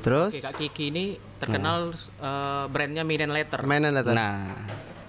Terus? 0.00 0.32
Oke, 0.32 0.40
Kak 0.40 0.56
Kiki 0.56 0.88
ini 0.88 1.04
terkenal 1.36 1.92
eh, 1.92 2.64
brandnya 2.72 3.04
Minen 3.04 3.28
Letter. 3.36 3.60
mainan 3.68 3.92
datang. 3.92 4.16
Nah, 4.16 4.56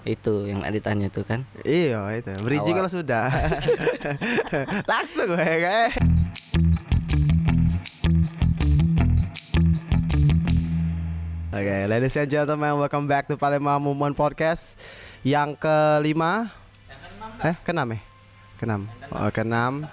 itu 0.04 0.44
yang 0.44 0.60
ditanya 0.68 1.08
tuh 1.08 1.24
kan. 1.24 1.48
Iya 1.64 2.04
itu. 2.12 2.28
Bridging 2.44 2.76
kalau 2.76 2.92
sudah. 2.92 3.32
Langsung 4.90 5.32
gue 5.32 5.40
kayak. 5.40 5.96
Oke, 11.52 11.76
ladies 11.88 12.16
and 12.16 12.28
gentlemen, 12.28 12.76
welcome 12.80 13.08
back 13.08 13.28
to 13.28 13.36
Palembang 13.36 13.80
Movement 13.80 14.16
Podcast. 14.16 14.76
Yang 15.24 15.60
kelima, 15.60 16.50
eh 17.44 17.54
keenam 17.62 17.94
ya, 17.94 18.00
keenam, 18.58 18.82
oh 19.12 19.30
keenam. 19.30 19.86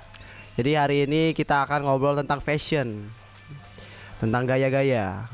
Jadi 0.57 0.71
hari 0.73 0.97
ini 1.05 1.35
kita 1.37 1.67
akan 1.67 1.85
ngobrol 1.85 2.17
tentang 2.17 2.41
fashion, 2.41 3.11
tentang 4.19 4.43
gaya-gaya. 4.43 5.25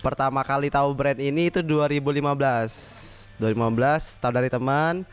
Pertama 0.00 0.40
kali 0.40 0.72
tahu 0.72 0.96
brand 0.96 1.20
ini 1.20 1.52
itu 1.52 1.60
2015, 1.60 3.36
2015 3.36 4.22
tahu 4.22 4.32
dari 4.32 4.48
teman, 4.48 5.04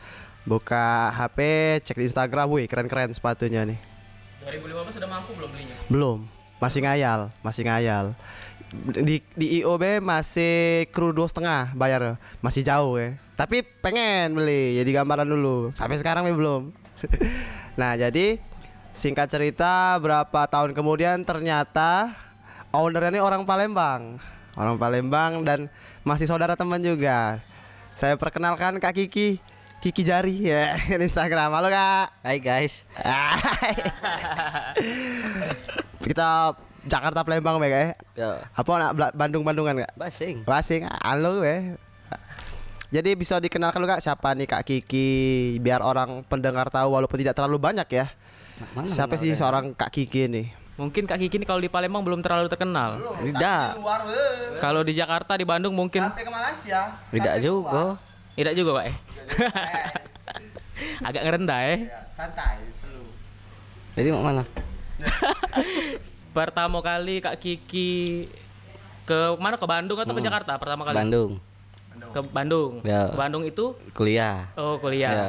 buka 0.48 1.12
HP, 1.12 1.38
cek 1.84 1.98
di 2.00 2.06
Instagram, 2.08 2.48
wih 2.48 2.64
keren-keren 2.64 3.12
sepatunya 3.12 3.68
nih. 3.68 3.78
2015 4.48 4.96
sudah 4.96 5.10
mampu 5.10 5.36
belum 5.36 5.50
belinya? 5.52 5.76
Belum, 5.92 6.18
masih 6.62 6.80
ngayal, 6.86 7.20
masih 7.44 7.62
ngayal. 7.68 8.16
Di 9.06 9.22
di 9.38 9.62
IOB 9.62 10.02
masih 10.02 10.86
kru 10.90 11.14
dua 11.14 11.30
setengah 11.30 11.70
bayar, 11.76 12.18
masih 12.42 12.66
jauh 12.66 12.98
ya. 12.98 13.14
Tapi 13.36 13.62
pengen 13.62 14.38
beli, 14.38 14.80
jadi 14.80 15.02
gambaran 15.02 15.28
dulu. 15.28 15.70
Sampai 15.76 16.00
sekarang 16.00 16.30
ya 16.30 16.34
belum. 16.34 16.72
nah 17.80 17.92
jadi 17.92 18.40
singkat 18.96 19.28
cerita 19.28 20.00
berapa 20.00 20.48
tahun 20.48 20.72
kemudian 20.72 21.20
ternyata 21.26 22.25
ownernya 22.76 23.10
ini 23.10 23.20
orang 23.20 23.42
Palembang, 23.42 24.20
orang 24.54 24.76
Palembang 24.76 25.42
dan 25.42 25.72
masih 26.02 26.24
saudara 26.24 26.52
teman 26.52 26.78
juga. 26.78 27.40
Saya 27.92 28.14
perkenalkan 28.14 28.76
Kak 28.76 28.92
Kiki, 28.94 29.40
Kiki 29.80 30.02
Jari 30.02 30.36
ya 30.44 30.76
Instagram. 31.00 31.48
Halo 31.50 31.68
Kak. 31.68 32.12
Hai 32.20 32.36
guys. 32.38 32.84
Kita 35.98 36.52
Jakarta 36.84 37.24
Palembang 37.24 37.58
ya. 37.62 37.96
Ya, 38.14 38.30
Apa 38.52 38.70
anak 38.76 38.90
Bla- 38.92 39.14
Bandung-Bandungan 39.14 39.82
Kak? 39.82 39.92
basing. 39.96 40.44
Basing 40.44 40.84
halo 41.02 41.40
we. 41.40 41.74
Jadi 42.86 43.18
bisa 43.18 43.42
dikenalkan 43.42 43.82
lu 43.82 43.88
Kak 43.88 43.98
siapa 43.98 44.30
nih 44.32 44.46
Kak 44.46 44.62
Kiki 44.62 45.08
biar 45.58 45.82
orang 45.82 46.22
pendengar 46.22 46.70
tahu 46.70 46.94
walaupun 46.94 47.18
tidak 47.18 47.34
terlalu 47.34 47.58
banyak 47.58 47.88
ya. 47.90 48.06
Mana 48.72 48.86
siapa 48.86 49.18
sih 49.18 49.34
seorang 49.34 49.74
Kak 49.74 49.90
Kiki 49.90 50.30
ini? 50.30 50.44
Mungkin 50.76 51.08
Kak 51.08 51.16
Kiki 51.16 51.40
ini 51.40 51.46
kalau 51.48 51.60
di 51.64 51.72
Palembang 51.72 52.04
belum 52.04 52.20
terlalu 52.20 52.52
terkenal. 52.52 53.00
Tidak. 53.24 53.80
Kalau 54.60 54.84
di 54.84 54.92
Jakarta, 54.92 55.32
di 55.40 55.48
Bandung 55.48 55.72
mungkin 55.72 56.04
ke 56.12 56.28
Malaysia. 56.28 57.00
Tidak 57.08 57.34
juga. 57.40 57.96
tidak 58.36 58.52
juga, 58.52 58.70
Pak. 58.76 58.84
eh. 58.84 58.96
Agak 61.08 61.22
ngerendah 61.24 61.60
eh. 61.72 61.78
santai, 62.12 62.60
selu. 62.76 63.08
Jadi 63.96 64.12
mau 64.12 64.20
mana? 64.20 64.44
Pertama 66.36 66.84
kali 66.84 67.24
Kak 67.24 67.40
Kiki 67.40 68.28
ke 69.08 69.18
mana 69.40 69.56
ke 69.56 69.64
Bandung 69.64 69.96
atau 69.96 70.12
ke 70.12 70.20
Jakarta 70.20 70.60
pertama 70.60 70.84
kali? 70.84 71.00
Bandung. 71.00 71.40
Ke 72.12 72.20
Bandung. 72.20 72.72
Ya. 72.84 73.08
Ke 73.08 73.16
Bandung 73.16 73.48
itu 73.48 73.72
Kuliah. 73.96 74.52
oh 74.60 74.76
kuliah. 74.76 75.12
Ya. 75.12 75.28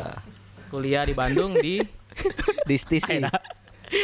Kuliah 0.67 1.03
di 1.07 1.15
Bandung 1.15 1.55
di 1.55 1.79
Di 2.69 2.75
stisi. 2.75 3.23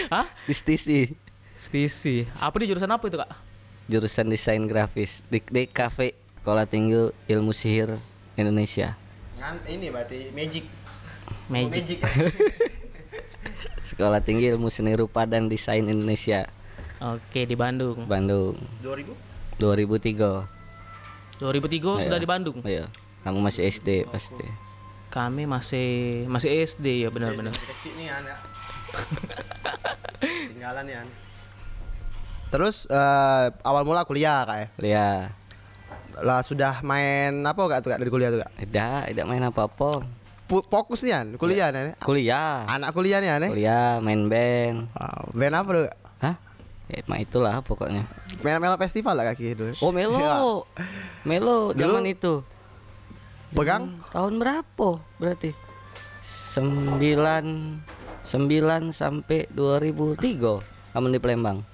Hah? 0.08 0.25
Di 0.47 0.55
stisi. 0.55 1.22
Stisi. 1.64 2.28
Apa 2.44 2.59
di 2.59 2.67
jurusan 2.67 2.92
apa 2.92 3.08
itu, 3.08 3.16
Kak? 3.16 3.31
Jurusan 3.88 4.28
desain 4.28 4.59
grafis 4.67 5.23
di 5.31 5.39
DKV 5.39 6.11
Sekolah 6.44 6.67
Tinggi 6.67 7.08
Ilmu 7.31 7.55
Sihir 7.55 7.95
Indonesia. 8.36 9.00
Ngan 9.39 9.64
ini 9.72 9.88
berarti 9.88 10.28
magic. 10.36 10.67
Magic. 11.47 12.04
Sekolah 13.87 14.20
Tinggi 14.20 14.52
Ilmu 14.52 14.67
Seni 14.67 14.92
Rupa 14.92 15.23
dan 15.23 15.48
Desain 15.48 15.87
Indonesia. 15.87 16.52
Oke, 16.99 17.48
di 17.48 17.55
Bandung. 17.55 18.04
Bandung. 18.11 18.60
2000? 18.83 19.16
2003. 19.60 21.39
2003 21.39 22.04
sudah 22.04 22.20
di 22.20 22.27
Bandung. 22.27 22.60
Iya. 22.64 22.92
Kamu 23.23 23.39
masih 23.39 23.71
SD 23.71 24.11
pasti. 24.11 24.43
Kami 25.08 25.48
masih 25.48 26.23
masih 26.27 26.67
SD 26.67 27.08
ya 27.08 27.10
benar-benar. 27.11 27.55
Kecil 27.55 27.95
nih 27.95 28.11
An 28.11 28.23
ya. 28.27 28.37
Tinggalan 30.52 30.87
ya. 30.92 31.04
Terus 32.53 32.86
eh, 32.86 33.45
awal 33.65 33.81
mula 33.81 34.05
kuliah 34.05 34.45
Kak 34.45 34.58
ya. 34.61 34.67
Kuliah. 34.77 35.17
Lah 36.21 36.45
sudah 36.45 36.86
main 36.86 37.41
apa 37.41 37.58
gak 37.65 37.81
tuh 37.81 37.89
Kak 37.89 37.97
dari 37.97 38.14
kuliah 38.14 38.30
tuh 38.30 38.45
Kak? 38.45 38.52
Tidak, 38.61 39.02
tidak 39.09 39.25
main 39.25 39.41
apa-apa. 39.41 40.05
Pu- 40.45 40.61
Fokus 40.61 41.02
nih 41.02 41.17
An, 41.17 41.27
kuliah 41.42 41.73
nih. 41.73 41.97
Kuliah. 41.97 42.69
Anak 42.69 42.93
kuliah 42.93 43.17
nih 43.17 43.30
An. 43.33 43.42
ya? 43.42 43.49
Kuliah 43.49 43.92
main 44.05 44.30
band. 44.30 44.86
Wow, 44.93 45.33
band 45.33 45.53
apa 45.58 45.69
tuh? 45.73 45.83
Kak? 45.89 45.97
Hah? 46.21 46.36
Ya, 46.93 47.02
mah 47.09 47.17
itulah 47.17 47.55
pokoknya. 47.65 48.05
Main 48.45 48.61
melo 48.61 48.77
festival 48.77 49.17
lah 49.17 49.33
kaki 49.33 49.58
itu. 49.58 49.73
Oh, 49.81 49.89
Melo. 49.89 50.21
Iya. 50.21 50.37
Melo 51.25 51.73
zaman 51.73 52.05
itu. 52.05 52.45
Pegang? 53.49 53.97
Tahun 54.13 54.33
berapa 54.37 55.02
berarti? 55.17 55.58
Sembilan 56.21 57.45
sembilan 58.21 58.93
sampai 58.93 59.49
2003 59.49 60.93
kamu 60.93 61.08
di 61.09 61.19
Palembang 61.19 61.73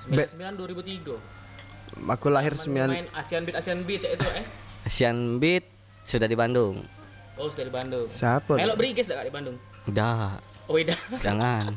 99 0.00 0.56
2003. 0.56 2.08
Aku 2.08 2.28
lahir 2.28 2.54
sembilan. 2.54 2.88
Main 2.88 3.08
Asian 3.12 3.42
Beat 3.42 3.56
Asian 3.56 3.78
Beat 3.82 4.00
cek 4.00 4.12
itu 4.14 4.26
eh. 4.26 4.44
Asian 4.82 5.18
Beat 5.36 5.64
sudah 6.00 6.24
di 6.24 6.34
Bandung 6.34 6.80
Oh, 7.34 7.48
sudah 7.48 7.66
di 7.66 7.74
Bandung. 7.74 8.06
Siapa? 8.06 8.52
Melok 8.54 8.76
Briges 8.76 9.06
enggak 9.06 9.26
di 9.26 9.34
Bandung? 9.34 9.56
udah 9.84 10.38
Oh, 10.64 10.76
iya. 10.76 10.94
jangan 11.24 11.74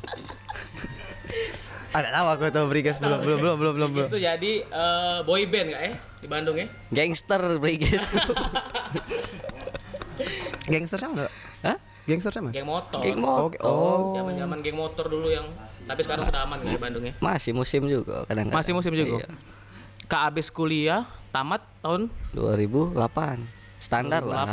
Ada 1.89 2.09
tahu 2.11 2.28
aku 2.28 2.44
tuh 2.50 2.66
Brigas 2.67 2.97
belum 2.97 3.19
belum 3.22 3.38
belum 3.39 3.56
belum 3.57 3.73
belum. 3.73 3.89
Briges 3.91 4.06
belum. 4.06 4.13
tuh 4.13 4.22
jadi 4.22 4.53
eh, 4.63 5.17
boy 5.23 5.41
band 5.45 5.67
enggak 5.72 5.84
eh 5.88 5.95
di 6.19 6.28
Bandung 6.28 6.55
ya? 6.57 6.67
gangster 6.90 7.41
Brigis 7.57 8.03
Gangster 10.66 10.97
sama 10.97 11.13
enggak? 11.17 11.31
Gangster 12.03 12.31
sama? 12.36 12.52
Geng 12.52 12.68
motor. 12.68 13.00
Geng 13.00 13.19
Oh, 13.24 13.47
motor 13.47 13.64
oh. 13.64 14.12
Zaman-zaman 14.19 14.58
geng 14.59 14.75
motor 14.75 15.06
dulu 15.08 15.31
yang 15.31 15.47
tapi 15.84 16.00
sekarang 16.03 16.24
sudah 16.28 16.47
aman 16.47 16.64
nggak 16.64 16.75
di 16.75 16.80
Bandung 16.80 17.03
ya. 17.03 17.14
masih 17.19 17.52
musim 17.52 17.84
juga 17.88 18.24
kadang-kadang 18.28 18.56
Masih 18.56 18.72
musim 18.75 18.91
juga. 18.96 19.24
Iya. 19.24 19.28
Kak 20.08 20.22
abis 20.31 20.47
kuliah 20.52 21.08
tamat 21.31 21.64
tahun 21.80 22.12
2008 22.36 23.00
standar 23.80 24.24
lah 24.24 24.47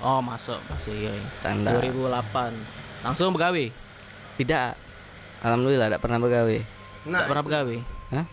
2008. 0.00 0.04
Oh, 0.04 0.20
masuk 0.20 0.60
masih 0.72 0.92
iya. 0.92 1.12
iya. 1.12 1.28
Standar. 1.40 1.80
2008. 1.80 3.04
Langsung 3.04 3.32
begawe. 3.32 3.64
tidak 4.34 4.74
alhamdulillah 5.44 5.86
tidak 5.92 6.02
pernah 6.02 6.18
begawe 6.18 6.56
Tidak 7.04 7.26
pernah 7.28 7.44
begawe. 7.44 7.76
Hah? 8.12 8.26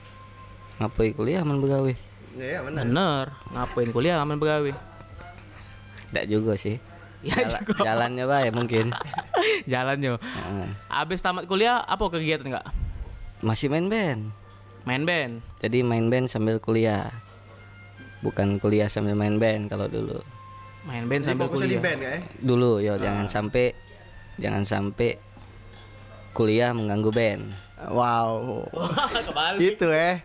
ngapain 0.81 1.13
kuliah 1.13 1.39
aman 1.45 1.59
begawe 1.62 1.91
Iya 2.31 2.63
benar. 2.63 2.83
Bener. 2.88 3.25
Ngapain 3.51 3.89
kuliah 3.91 4.16
aman 4.19 4.39
begawe? 4.39 4.72
tidak 6.12 6.25
juga 6.28 6.59
sih 6.59 6.75
Ya 7.21 7.45
Jala- 7.45 7.61
jalannya 7.77 8.25
baik 8.25 8.51
mungkin 8.51 8.85
Jalannya. 9.71 10.17
Heeh. 10.17 10.67
Abis 10.87 11.19
tamat 11.19 11.45
kuliah 11.45 11.77
apa 11.79 12.01
kegiatan 12.07 12.47
enggak? 12.47 12.67
masih 13.39 13.67
main 13.67 13.85
band 13.85 14.29
Main 14.81 15.01
band. 15.01 15.41
jadi 15.57 15.81
main 15.81 16.05
band 16.07 16.25
sambil 16.25 16.57
kuliah 16.57 17.09
bukan 18.19 18.57
kuliah 18.57 18.85
sambil 18.85 19.13
main 19.13 19.35
band 19.35 19.65
kalau 19.65 19.85
dulu 19.85 20.21
Main 20.83 21.05
band 21.05 21.21
Jadi 21.21 21.29
sambil 21.31 21.45
fokusnya 21.47 21.61
di 21.63 21.69
kuliah. 21.71 21.81
band 21.83 21.99
ya. 21.99 22.13
dulu 22.37 22.71
yo 22.77 22.93
jangan 22.95 23.25
sampai 23.25 23.73
jangan 24.35 24.61
sampai 24.61 25.17
kuliah 26.31 26.69
mengganggu 26.71 27.11
band 27.11 27.43
Wow. 27.83 28.61
Kebalik. 29.25 29.57
itu 29.59 29.88
eh 29.89 30.21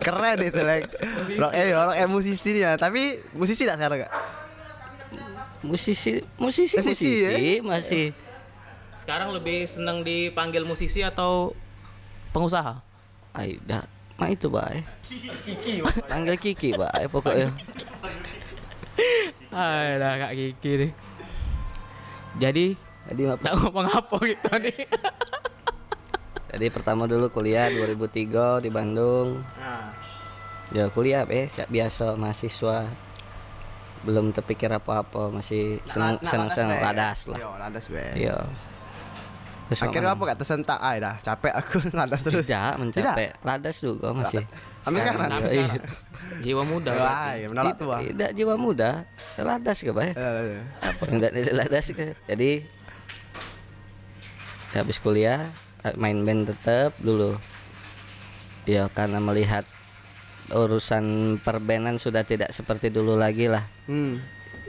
keren 0.00 0.38
itu 0.42 0.60
like 0.62 0.88
rock 1.36 1.52
eh 1.52 1.68
orang 1.70 1.92
eh 1.94 2.08
musisi 2.08 2.56
ya 2.56 2.72
tapi 2.74 3.20
musisi 3.32 3.62
tidak 3.62 3.76
sekarang 3.78 3.98
kak 4.00 4.12
musisi 5.66 6.22
musisi 6.38 6.78
Musisi, 6.78 6.94
musisi, 6.94 7.58
ya? 7.58 7.62
masih. 7.62 8.06
Sekarang 8.96 9.34
lebih 9.34 9.68
senang 9.68 10.00
dipanggil 10.06 10.64
musisi 10.64 11.04
atau 11.04 11.52
pengusaha? 12.30 12.80
Aida 13.36 13.84
mah 14.16 14.32
itu 14.32 14.48
pak 14.48 14.80
panggil 16.08 16.40
Kiki 16.40 16.72
pak 16.72 16.88
eh, 16.96 17.08
pokoknya. 17.10 17.52
Ada 19.52 20.10
Kak 20.24 20.32
Kiki 20.32 20.72
nih. 20.80 20.92
Jadi 22.40 22.66
jadi 23.12 23.22
tak 23.36 23.52
ngomong 23.60 23.92
apa 23.92 24.16
gitu 24.24 24.52
nih. 24.56 24.76
jadi 26.56 26.66
pertama 26.72 27.04
dulu 27.04 27.28
kuliah 27.28 27.68
2003 27.68 28.64
di 28.64 28.70
Bandung. 28.72 29.44
Nah 29.60 30.06
ya 30.74 30.90
kuliah 30.90 31.22
eh 31.30 31.46
biasa 31.70 32.18
mahasiswa 32.18 32.90
belum 34.04 34.34
terpikir 34.34 34.68
apa-apa 34.68 35.32
masih 35.32 35.80
senang 35.88 36.20
senang 36.26 36.50
senang 36.52 36.78
ladas 36.82 37.30
lah 37.30 37.38
yo 37.38 37.50
ladas 37.56 37.84
be 37.88 38.02
iya 38.16 38.44
Terus 39.66 39.82
Akhirnya 39.82 40.14
apa 40.14 40.22
gak 40.30 40.38
tersentak? 40.38 40.78
Ah, 40.78 40.94
dah 40.94 41.14
capek 41.18 41.50
aku 41.58 41.82
lantas 41.98 42.22
terus. 42.22 42.46
Tidak 42.46 42.78
mencapai. 42.78 43.34
Ladas 43.42 43.82
juga 43.82 44.14
masih. 44.14 44.46
Sampai 44.86 45.02
sekarang. 45.02 45.42
Iya. 45.42 45.50
sekarang. 45.50 45.82
Jiwa 46.46 46.62
muda. 46.62 46.92
Ya, 47.34 47.46
menolak 47.50 47.74
tua. 47.74 47.98
Tidak 47.98 48.30
jiwa 48.30 48.54
muda, 48.54 49.02
ladas 49.34 49.78
ke 49.82 49.90
Pak? 49.90 50.14
Eh, 50.14 50.62
Apa 50.62 51.02
enggak 51.10 51.30
ladas 51.50 51.86
ke? 51.90 52.14
Jadi 52.30 52.62
habis 54.70 55.02
kuliah 55.02 55.50
main 55.98 56.22
band 56.22 56.46
tetap 56.46 56.94
dulu. 57.02 57.34
Ya 58.70 58.86
karena 58.86 59.18
melihat 59.18 59.66
urusan 60.52 61.36
perbenan 61.42 61.98
sudah 61.98 62.22
tidak 62.22 62.54
seperti 62.54 62.92
dulu 62.92 63.18
lagi 63.18 63.50
lah. 63.50 63.64
Hmm. 63.90 64.22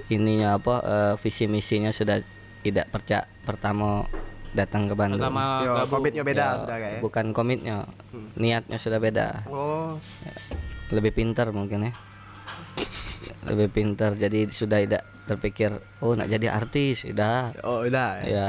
Ininya 0.07 0.55
apa 0.57 0.75
eh, 0.81 1.13
visi 1.19 1.45
misinya 1.45 1.91
sudah 1.91 2.23
tidak 2.63 2.89
percaya 2.89 3.27
pertama 3.43 4.07
datang 4.55 4.89
ke 4.89 4.95
Bandung. 4.97 5.21
Pertama 5.21 5.61
Yo, 5.61 5.73
komitnya 5.91 6.23
beda 6.25 6.43
Ya, 6.43 6.59
sudah 6.63 6.77
kayak. 6.79 6.99
Bukan 7.03 7.25
komitnya, 7.35 7.75
niatnya 8.39 8.77
sudah 8.79 8.97
beda. 8.97 9.45
Oh, 9.51 9.99
Lebih 10.89 11.11
pintar 11.13 11.51
mungkin 11.51 11.91
ya. 11.91 11.93
Lebih 13.47 13.67
pintar 13.71 14.15
jadi 14.15 14.47
sudah 14.49 14.79
tidak 14.81 15.03
terpikir 15.27 15.75
oh 15.99 16.15
nak 16.15 16.31
jadi 16.31 16.47
artis, 16.47 17.03
tidak. 17.03 17.59
oh 17.67 17.83
udah. 17.83 18.23
Ya. 18.23 18.27
Ya, 18.31 18.47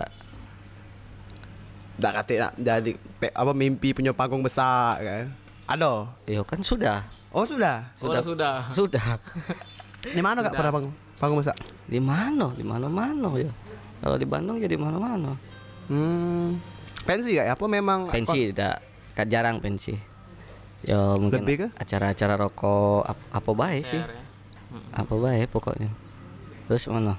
Udah 1.99 2.11
kata 2.23 2.33
nak 2.39 2.53
jadi 2.55 2.93
apa 3.35 3.53
mimpi 3.53 3.91
punya 3.91 4.15
panggung 4.15 4.47
besar 4.47 5.03
kan. 5.03 5.27
Ada. 5.69 6.09
ya 6.25 6.41
kan 6.47 6.63
sudah. 6.65 7.18
Oh, 7.29 7.45
sudah. 7.45 7.85
Oh, 8.01 8.15
sudah. 8.19 8.73
Sudah. 8.73 9.21
Di 10.17 10.23
mana 10.25 10.41
Kak 10.41 10.55
pada 10.55 10.71
panggung? 10.73 10.95
Panggung 11.19 11.39
besar. 11.43 11.57
Di 11.85 12.01
mana? 12.01 12.51
Di 12.55 12.65
mana-mana 12.65 13.29
ya. 13.37 13.51
Kalau 13.99 14.15
di 14.15 14.25
Bandung 14.25 14.57
ya 14.57 14.71
di 14.71 14.79
mana-mana. 14.79 15.35
Hmm. 15.91 16.57
Pensi 17.03 17.35
gak 17.35 17.47
ya? 17.49 17.53
Apa 17.59 17.67
memang 17.67 18.07
Pensi 18.09 18.55
tidak 18.55 18.79
jarang 19.27 19.59
pensi. 19.59 19.99
Ya 20.87 21.19
mungkin 21.19 21.43
Lebih 21.43 21.57
ke? 21.59 21.69
acara-acara 21.75 22.39
rokok 22.39 23.03
ap- 23.03 23.29
apa 23.35 23.51
baik 23.51 23.83
sih. 23.83 23.99
Ya. 23.99 24.07
Apa 24.95 25.19
baik 25.19 25.51
pokoknya. 25.51 25.91
Terus 26.71 26.87
mana? 26.87 27.19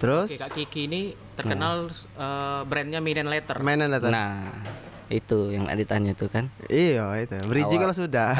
Terus 0.00 0.32
Oke, 0.32 0.40
Kak 0.40 0.50
Kiki 0.56 0.88
ini 0.88 1.02
terkenal 1.36 1.92
eh, 1.92 2.60
brandnya 2.64 3.04
Minen 3.04 3.28
Letter. 3.28 3.60
mainan 3.60 3.92
datang. 3.92 4.08
Nah, 4.08 4.48
itu 5.12 5.52
yang 5.52 5.68
ditanya 5.68 6.16
tuh 6.16 6.32
kan. 6.32 6.48
Iya 6.72 7.04
itu. 7.20 7.36
Bridging 7.44 7.80
kalau 7.84 7.92
sudah. 7.92 8.32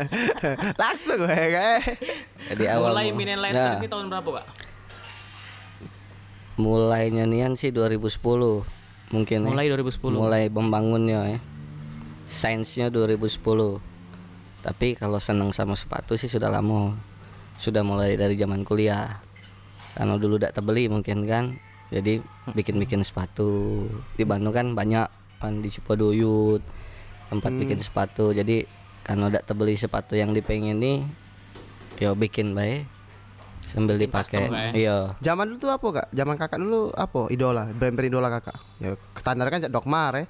Langsung 0.82 1.18
gue 1.18 1.28
kayak. 1.28 1.82
Jadi 2.54 2.64
awal 2.70 2.94
Mulai 2.94 3.10
Minen 3.10 3.40
Letter 3.42 3.58
Nah, 3.58 3.82
ini 3.82 3.88
tahun 3.90 4.06
berapa, 4.10 4.30
Kak? 4.40 4.46
mulai 6.60 7.08
nyanyian 7.08 7.56
sih 7.56 7.72
2010 7.72 8.20
mungkin 9.16 9.38
ya. 9.48 9.48
Mulai 9.48 9.72
2010. 9.72 10.12
mulai 10.12 10.42
membangunnya 10.52 11.20
ya 11.24 11.40
sainsnya 12.30 12.92
2010 12.94 13.42
tapi 14.60 14.94
kalau 14.94 15.18
senang 15.18 15.50
sama 15.50 15.74
sepatu 15.74 16.14
sih 16.14 16.30
sudah 16.30 16.46
lama 16.46 16.94
sudah 17.58 17.82
mulai 17.82 18.14
dari 18.14 18.38
zaman 18.38 18.62
kuliah 18.62 19.18
karena 19.98 20.14
dulu 20.14 20.38
tidak 20.38 20.54
terbeli 20.54 20.86
mungkin 20.86 21.26
kan 21.26 21.58
jadi 21.90 22.22
bikin-bikin 22.54 23.02
sepatu 23.02 23.82
di 24.14 24.22
Bandung 24.22 24.54
kan 24.54 24.78
banyak 24.78 25.10
kan 25.40 25.64
di 25.64 25.72
Cipaduyut 25.72 26.62
tempat 27.32 27.50
bikin 27.56 27.80
sepatu 27.80 28.36
jadi 28.36 28.68
karena 29.02 29.32
tidak 29.32 29.44
terbeli 29.48 29.74
sepatu 29.74 30.14
yang 30.14 30.36
dipengen 30.36 30.76
nih 30.78 30.98
yo 31.98 32.12
bikin 32.12 32.52
baik 32.52 32.84
sambil 33.70 33.96
dipakai 33.96 34.50
iya 34.74 35.14
Zaman 35.22 35.54
dulu 35.54 35.58
tuh 35.62 35.70
apa 35.70 35.86
kak? 35.94 36.06
Zaman 36.10 36.34
kakak 36.34 36.58
dulu 36.58 36.90
apa? 36.90 37.30
Idola, 37.30 37.70
brand-brand 37.70 38.10
idola 38.10 38.28
kakak. 38.34 38.58
Ya 38.82 38.98
standar 39.14 39.46
kan 39.46 39.62
Dokmar 39.70 40.12
ya. 40.18 40.26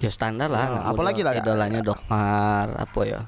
Ya 0.00 0.10
standar 0.12 0.48
lah. 0.52 0.60
Ya, 0.60 0.68
anak 0.72 0.84
apalagi 0.96 1.20
lah, 1.20 1.32
Kak? 1.36 1.44
Idolanya 1.44 1.80
Dokmar 1.84 2.66
apa 2.76 3.00
ya? 3.04 3.20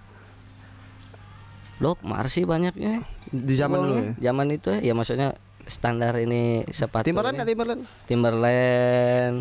Dokmar 1.81 2.29
sih 2.29 2.45
banyaknya. 2.45 3.05
Di 3.29 3.55
zaman 3.57 3.79
dulu 3.81 3.95
ya. 3.97 4.13
Zaman 4.33 4.47
itu 4.53 4.69
ya, 4.69 4.81
ya 4.81 4.93
maksudnya 4.93 5.29
standar 5.65 6.17
ini 6.21 6.69
sepatu. 6.69 7.09
Timberland 7.09 7.41
nggak 7.41 7.49
Timberland? 7.49 7.83
Timberland. 8.09 9.37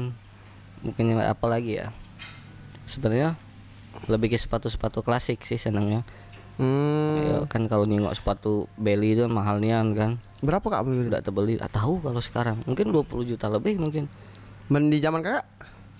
Mungkin 0.81 1.17
apa 1.17 1.45
lagi 1.45 1.77
ya? 1.77 1.93
Sebenarnya 2.85 3.37
lebih 4.07 4.33
ke 4.33 4.37
sepatu-sepatu 4.37 5.01
klasik 5.01 5.45
sih 5.45 5.57
senangnya. 5.57 6.01
Hmm. 6.57 7.17
Ya, 7.17 7.37
kan 7.47 7.65
kalau 7.65 7.85
nengok 7.85 8.13
sepatu 8.13 8.65
belly 8.75 9.13
itu 9.13 9.25
mahal 9.25 9.57
nian 9.57 9.93
kan. 9.93 10.17
Berapa 10.41 10.61
kak 10.63 10.83
beli? 10.83 11.07
Tidak 11.07 11.21
terbeli. 11.21 11.53
Ah, 11.57 11.69
tahu 11.69 12.01
kalau 12.01 12.19
sekarang. 12.19 12.61
Mungkin 12.65 12.89
20 12.89 13.29
juta 13.29 13.47
lebih 13.47 13.77
mungkin. 13.77 14.09
Men 14.67 14.89
di 14.89 14.97
zaman 14.97 15.21
kakak? 15.21 15.45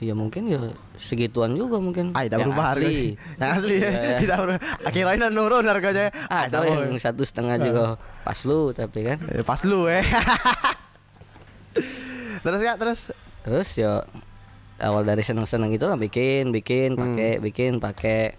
Ya 0.01 0.17
mungkin 0.17 0.49
ya 0.49 0.57
segituan 0.97 1.53
juga 1.53 1.77
mungkin. 1.77 2.09
Ah, 2.17 2.25
tidak 2.25 2.41
berubah 2.41 2.73
harga. 2.73 2.89
asli. 2.89 3.13
Yang 3.39 3.51
asli 3.53 3.75
ya. 3.77 3.89
Iya. 3.93 4.17
Tidak 4.17 4.37
berubah. 4.41 4.59
Akhirnya 4.81 5.27
nurun 5.29 5.65
harganya. 5.69 6.09
Ah, 6.25 6.49
ada 6.49 6.57
sama. 6.57 6.89
yang 6.89 6.97
satu 6.97 7.21
setengah 7.21 7.55
juga 7.61 7.83
pas 8.21 8.37
lu 8.45 8.69
tapi 8.69 8.99
kan 9.05 9.17
Eh, 9.29 9.45
Pas 9.45 9.61
lu 9.61 9.85
eh. 9.85 10.01
terus 12.41 12.59
kak 12.59 12.77
terus 12.81 12.99
terus 13.41 13.69
ya 13.77 14.01
awal 14.81 15.05
dari 15.05 15.21
seneng-seneng 15.21 15.71
itu 15.71 15.85
lah 15.85 15.95
bikin 15.95 16.49
bikin 16.49 16.97
pakai 16.97 17.37
bikin 17.37 17.77
pakai. 17.77 18.33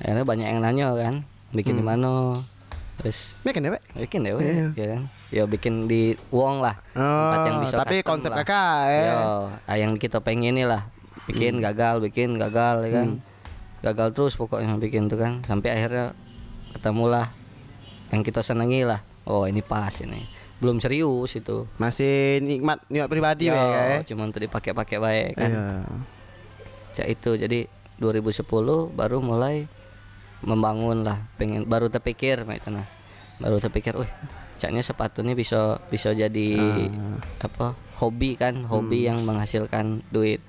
Akhirnya 0.00 0.24
banyak 0.24 0.46
yang 0.48 0.60
nanya 0.64 0.86
kan 0.96 1.14
bikin 1.52 1.76
di 1.76 1.84
mana. 1.84 2.32
Terus 3.00 3.36
Mekan 3.44 3.64
ya, 3.64 3.72
Pak? 3.74 3.82
bikin 3.96 4.28
deh 4.28 4.32
weh, 4.36 4.70
ya 4.76 4.86
kan. 4.96 5.02
Ya 5.32 5.44
bikin 5.48 5.88
di 5.88 6.14
uang 6.28 6.60
lah 6.60 6.76
tempat 6.92 7.38
yang 7.48 7.56
Oh, 7.56 7.62
bisa 7.64 7.74
tapi 7.80 8.04
konsep 8.04 8.28
lah. 8.28 8.44
kakak 8.44 8.80
eh. 8.92 9.04
Yo, 9.08 9.24
ah, 9.56 9.76
yang 9.76 9.96
kita 9.96 10.20
pengen 10.20 10.56
ini 10.56 10.68
lah. 10.68 10.84
Bikin 11.24 11.64
gagal 11.64 12.00
bikin 12.04 12.36
gagal 12.36 12.88
ya 12.88 12.90
kan. 13.00 13.08
Gagal 13.80 14.08
terus 14.12 14.36
pokoknya 14.36 14.76
bikin 14.76 15.08
tuh 15.08 15.16
kan. 15.16 15.40
Sampai 15.48 15.72
akhirnya 15.72 16.12
ketemulah 16.76 17.32
yang 18.12 18.20
kita 18.20 18.44
senangi 18.44 18.84
lah. 18.84 19.00
Oh 19.24 19.48
ini 19.48 19.60
pas 19.64 19.92
ini 20.00 20.26
belum 20.60 20.76
serius 20.76 21.34
itu 21.34 21.64
Masih 21.74 22.38
nikmat 22.38 22.84
nikmat 22.86 23.08
pribadi 23.08 23.48
Yo, 23.48 23.56
ya, 23.56 23.96
eh. 23.96 24.00
cuma 24.04 24.24
untuk 24.24 24.40
dipakai-pakai 24.40 24.96
baik 24.96 25.30
kan 25.34 25.50
Iya. 25.50 25.66
Cak 26.92 27.06
itu 27.08 27.30
jadi 27.34 27.58
2010 27.96 28.44
baru 28.90 29.18
mulai 29.18 29.64
membangun 30.40 31.00
lah 31.00 31.20
pengen 31.34 31.64
baru 31.64 31.86
terpikir 31.86 32.42
itu 32.42 32.68
nah 32.68 32.88
baru 33.36 33.56
terpikir 33.58 33.92
wih 33.94 34.08
caknya 34.56 34.80
sepatu 34.80 35.20
ini 35.20 35.32
bisa 35.32 35.80
bisa 35.86 36.12
jadi 36.12 36.48
Ah. 36.56 37.20
apa 37.40 37.66
hobi 37.96 38.36
kan 38.36 38.64
hobi 38.64 39.04
yang 39.04 39.20
menghasilkan 39.20 40.04
duit 40.08 40.40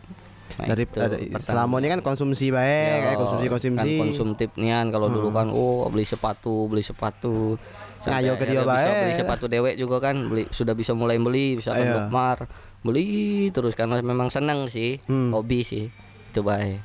Nah, 0.51 0.67
Hmm. 0.67 0.69
Dari 0.69 0.83
itu 0.83 0.97
ada, 0.99 1.15
pertama. 1.15 1.47
selama 1.47 1.75
ini 1.79 1.87
kan 1.87 2.01
konsumsi 2.03 2.51
baik, 2.51 2.67
Yo, 2.91 2.99
kayak 2.99 3.17
konsumsi 3.17 3.47
konsumsi. 3.47 3.79
kan 3.87 4.01
konsumtif 4.03 4.49
nian 4.57 4.91
kalau 4.91 5.07
dulu 5.07 5.31
kan 5.31 5.47
oh 5.47 5.87
beli 5.87 6.03
sepatu 6.03 6.67
beli 6.67 6.83
sepatu 6.83 7.55
Ngayo 8.03 8.33
ke 8.33 8.43
dia 8.43 8.59
akhirnya 8.59 8.73
bisa 8.73 8.89
beli 8.97 9.13
sepatu 9.13 9.45
dewek 9.45 9.75
juga 9.75 9.97
kan 9.99 10.15
beli 10.25 10.49
sudah 10.49 10.73
bisa 10.73 10.91
mulai 10.91 11.15
beli 11.15 11.55
misalkan 11.55 11.85
Iya. 11.85 11.93
Dokmar 12.01 12.37
beli 12.81 13.09
terus 13.49 13.73
karena 13.73 13.99
memang 13.99 14.27
senang 14.27 14.65
sih 14.65 14.97
Hmm. 15.05 15.29
hobi 15.29 15.61
sih 15.61 15.93
itu 16.27 16.39
baik 16.39 16.81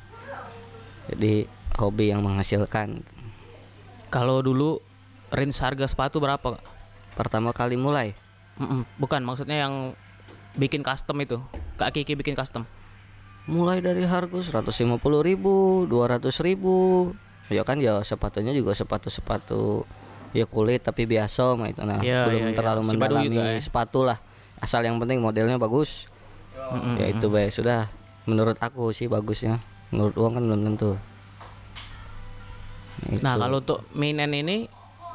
jadi 1.07 1.47
hobi 1.75 2.05
yang 2.07 2.21
menghasilkan 2.21 3.01
Kalau 4.07 4.39
dulu 4.39 4.79
range 5.29 5.57
harga 5.57 5.83
sepatu 5.85 6.17
berapa, 6.17 6.39
Kak? 6.39 6.63
pertama 7.13 7.49
kali 7.49 7.75
mulai 7.75 8.13
Bukan, 8.95 9.21
maksudnya 9.21 9.61
yang 9.61 9.93
bikin 10.53 10.81
custom 10.81 11.17
itu. 11.19 11.37
Kak 11.75 11.91
Kiki 11.91 12.13
bikin 12.13 12.33
custom. 12.33 12.65
mulai 13.45 13.79
dari 13.79 14.01
harga 14.01 14.33
150.000 14.33 14.97
ribu 15.23 15.53
200 15.85 16.19
ribu 16.41 17.09
ya 17.47 17.61
kan 17.61 17.77
ya 17.77 18.01
sepatunya 18.01 18.51
juga 18.51 18.73
sepatu-sepatu 18.73 19.87
ya 20.31 20.43
kulit 20.43 20.81
tapi 20.81 21.03
biasa 21.03 21.53
mah 21.53 21.67
itu 21.67 21.81
nah 21.81 21.99
Iya, 21.99 22.27
belum 22.27 22.41
iya, 22.41 22.49
iya. 22.49 22.55
terlalu 22.55 22.79
Baduy 22.81 22.91
mendalami 22.91 23.27
juga 23.29 23.43
ya. 23.49 23.59
sepatu 23.59 23.99
lah 24.01 24.17
asal 24.57 24.81
yang 24.81 24.97
penting 24.97 25.17
modelnya 25.17 25.55
bagus 25.55 26.05
Mm-mm. 26.67 26.97
ya 26.97 27.07
itu 27.07 27.27
baik 27.27 27.49
sudah 27.49 27.87
menurut 28.23 28.57
aku 28.57 28.91
sih 28.91 29.05
bagusnya 29.05 29.55
menurut 29.87 30.13
uang 30.13 30.33
kan 30.33 30.43
belum 30.43 30.61
tentu 30.65 30.91
Itu. 32.99 33.21
Nah, 33.21 33.37
kalau 33.37 33.61
untuk 33.61 33.85
minen 33.91 34.33
ini 34.33 34.67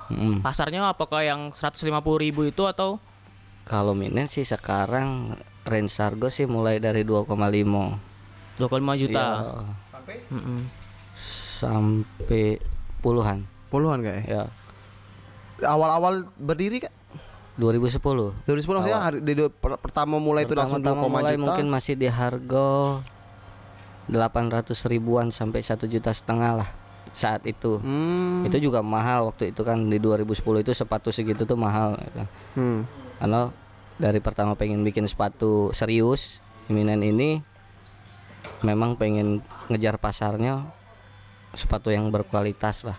Mm. 0.05 0.39
pasarnya 0.41 0.85
apakah 0.85 1.21
yang 1.21 1.51
150.000 1.51 1.89
ribu 2.21 2.45
itu 2.45 2.63
atau 2.63 3.01
kalau 3.63 3.91
minen 3.91 4.27
sih 4.27 4.43
sekarang 4.43 5.33
range 5.63 5.95
harga 5.97 6.29
sih 6.29 6.45
mulai 6.45 6.77
dari 6.77 7.01
2,5 7.01 7.33
25 8.59 8.61
juta? 8.99 9.25
Ya, 9.25 10.13
Mm-mm. 10.31 10.69
sampai 11.55 12.61
puluhan 13.01 13.47
Puluhan 13.67 14.05
kayak. 14.05 14.25
ya 14.27 14.43
Awal-awal 15.63 16.27
berdiri 16.35 16.81
kak. 16.81 16.93
2010 17.53 18.01
2010 18.49 18.65
maksudnya 18.73 18.97
hari 18.99 19.19
di, 19.21 19.33
di- 19.35 19.53
per- 19.53 19.77
pertama 19.77 20.17
mulai 20.17 20.43
itu 20.43 20.53
langsung 20.53 20.81
2, 20.81 20.89
Pertama-tama 20.89 21.13
mulai 21.13 21.35
juta. 21.35 21.43
mungkin 21.45 21.67
masih 21.69 21.95
di 21.95 22.09
harga 22.09 22.67
800 24.09 24.73
ribuan 24.89 25.29
sampai 25.29 25.61
satu 25.61 25.85
juta 25.85 26.11
setengah 26.11 26.59
lah 26.59 26.69
saat 27.13 27.45
itu 27.45 27.77
Hmm. 27.79 28.41
itu 28.43 28.57
juga 28.59 28.81
mahal 28.81 29.29
waktu 29.29 29.53
itu 29.53 29.61
kan 29.61 29.77
di 29.85 30.01
2010 30.01 30.33
itu 30.59 30.73
sepatu 30.73 31.13
segitu 31.13 31.45
tuh 31.45 31.55
mahal 31.55 32.01
gitu. 32.01 32.25
Hmm. 32.55 32.89
karena 33.19 33.53
dari 33.95 34.19
pertama 34.19 34.57
pengen 34.57 34.81
bikin 34.81 35.05
sepatu 35.05 35.69
serius 35.71 36.41
Minen 36.67 37.05
ini 37.05 37.45
memang 38.63 38.97
pengen 38.97 39.45
ngejar 39.69 40.01
pasarnya 40.01 40.65
sepatu 41.53 41.93
yang 41.93 42.09
berkualitas 42.09 42.81
lah 42.83 42.97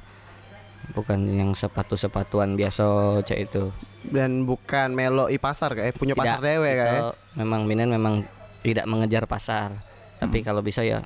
bukan 0.92 1.16
yang 1.26 1.52
sepatu-sepatuan 1.52 2.54
biasa 2.54 2.84
cek 3.22 3.40
itu 3.42 3.72
Dan 4.04 4.44
bukan 4.44 4.92
melo 4.92 5.26
i 5.26 5.38
pasar 5.38 5.72
kayak 5.72 5.96
punya 5.96 6.12
pasar 6.12 6.38
Tidak, 6.38 6.46
dewe 6.46 6.70
kayak. 6.70 6.92
itu 6.94 7.08
memang 7.36 7.62
Minen 7.64 7.90
memang 7.90 8.28
tidak 8.60 8.84
mengejar 8.84 9.24
pasar 9.24 9.80
tapi 10.18 10.40
kalau 10.40 10.60
bisa 10.60 10.82
ya 10.82 11.00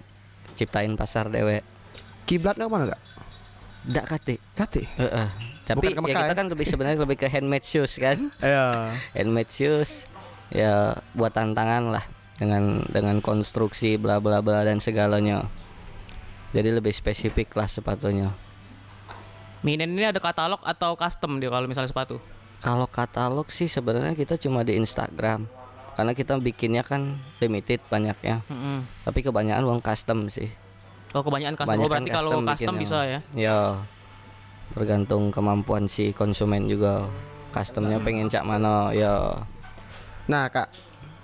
ciptain 0.54 0.94
pasar 0.94 1.30
dewe 1.30 1.62
Kiblatnya 2.24 2.66
ke 2.66 2.72
mana 2.72 2.86
gak? 2.90 3.02
tidak 3.84 4.06
kati 4.08 4.36
Kati. 4.52 4.84
Heeh. 4.98 5.28
tapi 5.64 5.86
Bukan 5.88 6.04
ke 6.04 6.10
ya 6.10 6.16
kita 6.18 6.26
ya? 6.28 6.36
kan 6.36 6.46
lebih 6.48 6.66
sebenarnya 6.66 6.98
lebih 7.00 7.18
ke 7.18 7.28
handmade 7.28 7.64
shoes 7.64 7.96
kan 7.96 8.34
Iya. 8.38 8.98
handmade 9.14 9.48
shoes 9.48 10.04
ya 10.50 10.96
buat 11.12 11.32
tantangan 11.32 11.92
lah 11.92 12.04
dengan 12.36 12.86
dengan 12.88 13.18
konstruksi 13.20 13.96
bla 13.96 14.18
bla 14.18 14.40
bla 14.40 14.62
dan 14.62 14.78
segalanya 14.78 15.46
jadi 16.50 16.72
lebih 16.74 16.92
spesifik 16.92 17.52
lah 17.54 17.66
sepatunya 17.66 18.32
Minen 19.68 19.92
ini 19.92 20.08
ada 20.08 20.18
katalog 20.18 20.64
atau 20.64 20.96
custom 20.96 21.38
dia 21.38 21.52
kalau 21.52 21.68
misalnya 21.68 21.92
sepatu? 21.92 22.24
kalau 22.58 22.88
katalog 22.88 23.52
sih 23.52 23.68
sebenarnya 23.68 24.16
kita 24.16 24.40
cuma 24.40 24.64
di 24.64 24.74
Instagram 24.74 25.46
karena 25.94 26.12
kita 26.14 26.40
bikinnya 26.40 26.82
kan 26.82 27.14
limited 27.38 27.78
banyaknya 27.86 28.42
Mm-mm. 28.48 28.82
tapi 29.04 29.22
kebanyakan 29.22 29.62
uang 29.62 29.82
custom 29.84 30.26
sih 30.28 30.48
Oh 31.12 31.22
kebanyakan 31.22 31.56
custom. 31.56 31.78
Kebanyakan 31.78 31.86
oh 31.86 31.92
berarti 31.94 32.12
kalau 32.12 32.32
custom 32.44 32.76
bisa 32.78 32.98
ya? 33.04 33.20
ya 33.32 33.60
tergantung 34.72 35.30
kemampuan 35.30 35.86
si 35.86 36.12
konsumen 36.12 36.66
juga 36.66 37.06
customnya 37.50 37.98
pengen 38.00 38.28
cak 38.28 38.44
mana 38.44 38.90
ya 38.92 39.38
Nah 40.28 40.52
kak, 40.52 40.68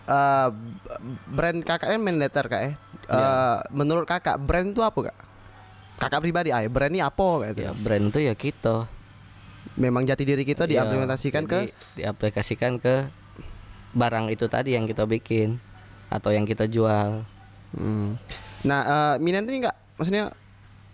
eh, 0.06 0.48
brand 1.28 1.60
kakaknya 1.60 2.00
Mendeter 2.00 2.46
kak 2.48 2.62
ya. 2.62 2.72
Eh, 2.72 2.76
Iya. 3.10 3.32
Menurut 3.70 4.08
kakak 4.08 4.40
brand 4.40 4.72
itu 4.72 4.80
apa 4.80 5.12
kak? 5.12 5.18
Kakak 5.96 6.20
pribadi, 6.20 6.50
ah, 6.50 6.62
brand 6.66 6.90
ini 6.90 7.00
apa 7.00 7.28
gitu? 7.48 7.62
ya 7.62 7.72
brand 7.74 8.06
tuh 8.10 8.22
ya 8.22 8.34
kita 8.34 8.90
Memang 9.74 10.04
jati 10.04 10.22
diri 10.22 10.44
kita 10.44 10.64
Iya, 10.64 10.84
diimplementasikan 10.84 11.44
ke 11.44 11.72
diaplikasikan 11.96 12.78
ke 12.78 13.10
barang 13.92 14.30
itu 14.30 14.46
tadi 14.46 14.74
yang 14.74 14.84
kita 14.84 15.04
bikin 15.04 15.58
atau 16.08 16.30
yang 16.30 16.44
kita 16.44 16.66
jual 16.66 17.26
Hmm. 17.72 18.22
Nah, 18.62 18.82
eh 18.84 19.16
Minan 19.18 19.44
ini 19.44 19.60
enggak 19.60 19.74
maksudnya 19.96 20.30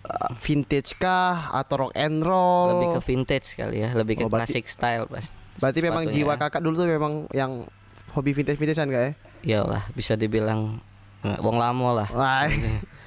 eh, 0.01 0.32
vintage 0.38 0.96
kah 0.96 1.51
atau 1.51 1.75
rock 1.82 1.94
and 1.94 2.22
roll? 2.22 2.72
lebih 2.72 2.88
ke 2.94 3.01
vintage 3.03 3.51
kali 3.53 3.84
ya 3.84 3.91
lebih 3.91 4.15
ke 4.15 4.24
Oh, 4.24 4.27
berarti- 4.27 4.56
classic 4.56 4.65
style 4.65 5.03
pas 5.06 5.27
Berarti 5.58 5.79
memang 5.82 6.08
jiwa 6.08 6.34
kakak 6.36 6.62
dulu 6.62 6.75
tuh 6.77 6.88
memang 6.88 7.27
yang 7.29 7.68
hobi 8.10 8.32
vintage 8.32 8.56
vintagean 8.56 8.88
kak 8.88 9.01
ya? 9.01 9.12
iyalah 9.41 9.84
bisa 9.91 10.15
dibilang 10.15 10.79
eh, 11.22 11.36
wong 11.38 11.58
lamo 11.58 11.91
lah 11.94 12.08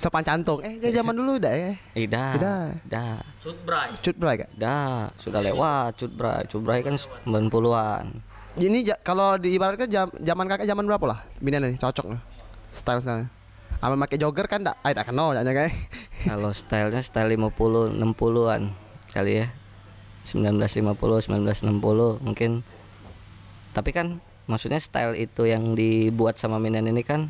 Wah. 0.00 0.08
Sepan 0.08 0.24
cantung. 0.24 0.64
Eh, 0.64 0.80
ya 0.80 0.88
zaman 0.96 1.12
dulu 1.12 1.36
udah 1.36 1.52
ya. 1.52 1.76
Ida, 1.92 2.24
Udah. 2.32 2.60
dah, 2.88 3.20
Cut 3.36 3.52
bray. 3.68 3.92
Cut 4.00 4.16
bray 4.16 4.40
kak. 4.40 4.48
dah, 4.56 5.12
sudah 5.20 5.44
lewat 5.44 6.00
Cutbray. 6.00 6.48
Cutbray 6.48 6.80
kan 6.80 6.96
90-an. 6.96 8.04
Ini 8.56 8.78
ja- 8.82 9.00
kalau 9.04 9.36
diibaratkan 9.36 9.86
jam, 9.86 10.08
zaman 10.16 10.48
kakak 10.48 10.64
zaman 10.64 10.88
berapa 10.88 11.04
lah? 11.04 11.20
Minan 11.38 11.68
nih 11.68 11.76
cocok 11.76 12.16
nih. 12.16 12.20
Style 12.72 13.04
style. 13.04 13.28
Amal 13.80 14.00
pakai 14.00 14.16
jogger 14.16 14.48
kan 14.48 14.64
enggak, 14.64 14.80
ai 14.80 14.96
enggak 14.96 15.08
kenal 15.08 15.36
ya 15.36 15.44
kayak. 15.44 15.72
Kalau 16.28 16.48
stylenya 16.52 17.04
style 17.04 17.36
50 17.36 18.00
60-an 18.00 18.72
kali 19.12 19.44
ya. 19.44 19.46
1950 20.24 21.28
1960 21.28 22.24
mungkin. 22.24 22.64
Tapi 23.72 23.90
kan 23.92 24.16
maksudnya 24.48 24.80
style 24.80 25.12
itu 25.16 25.44
yang 25.44 25.76
dibuat 25.76 26.40
sama 26.40 26.56
Minan 26.56 26.88
ini 26.88 27.04
kan 27.04 27.28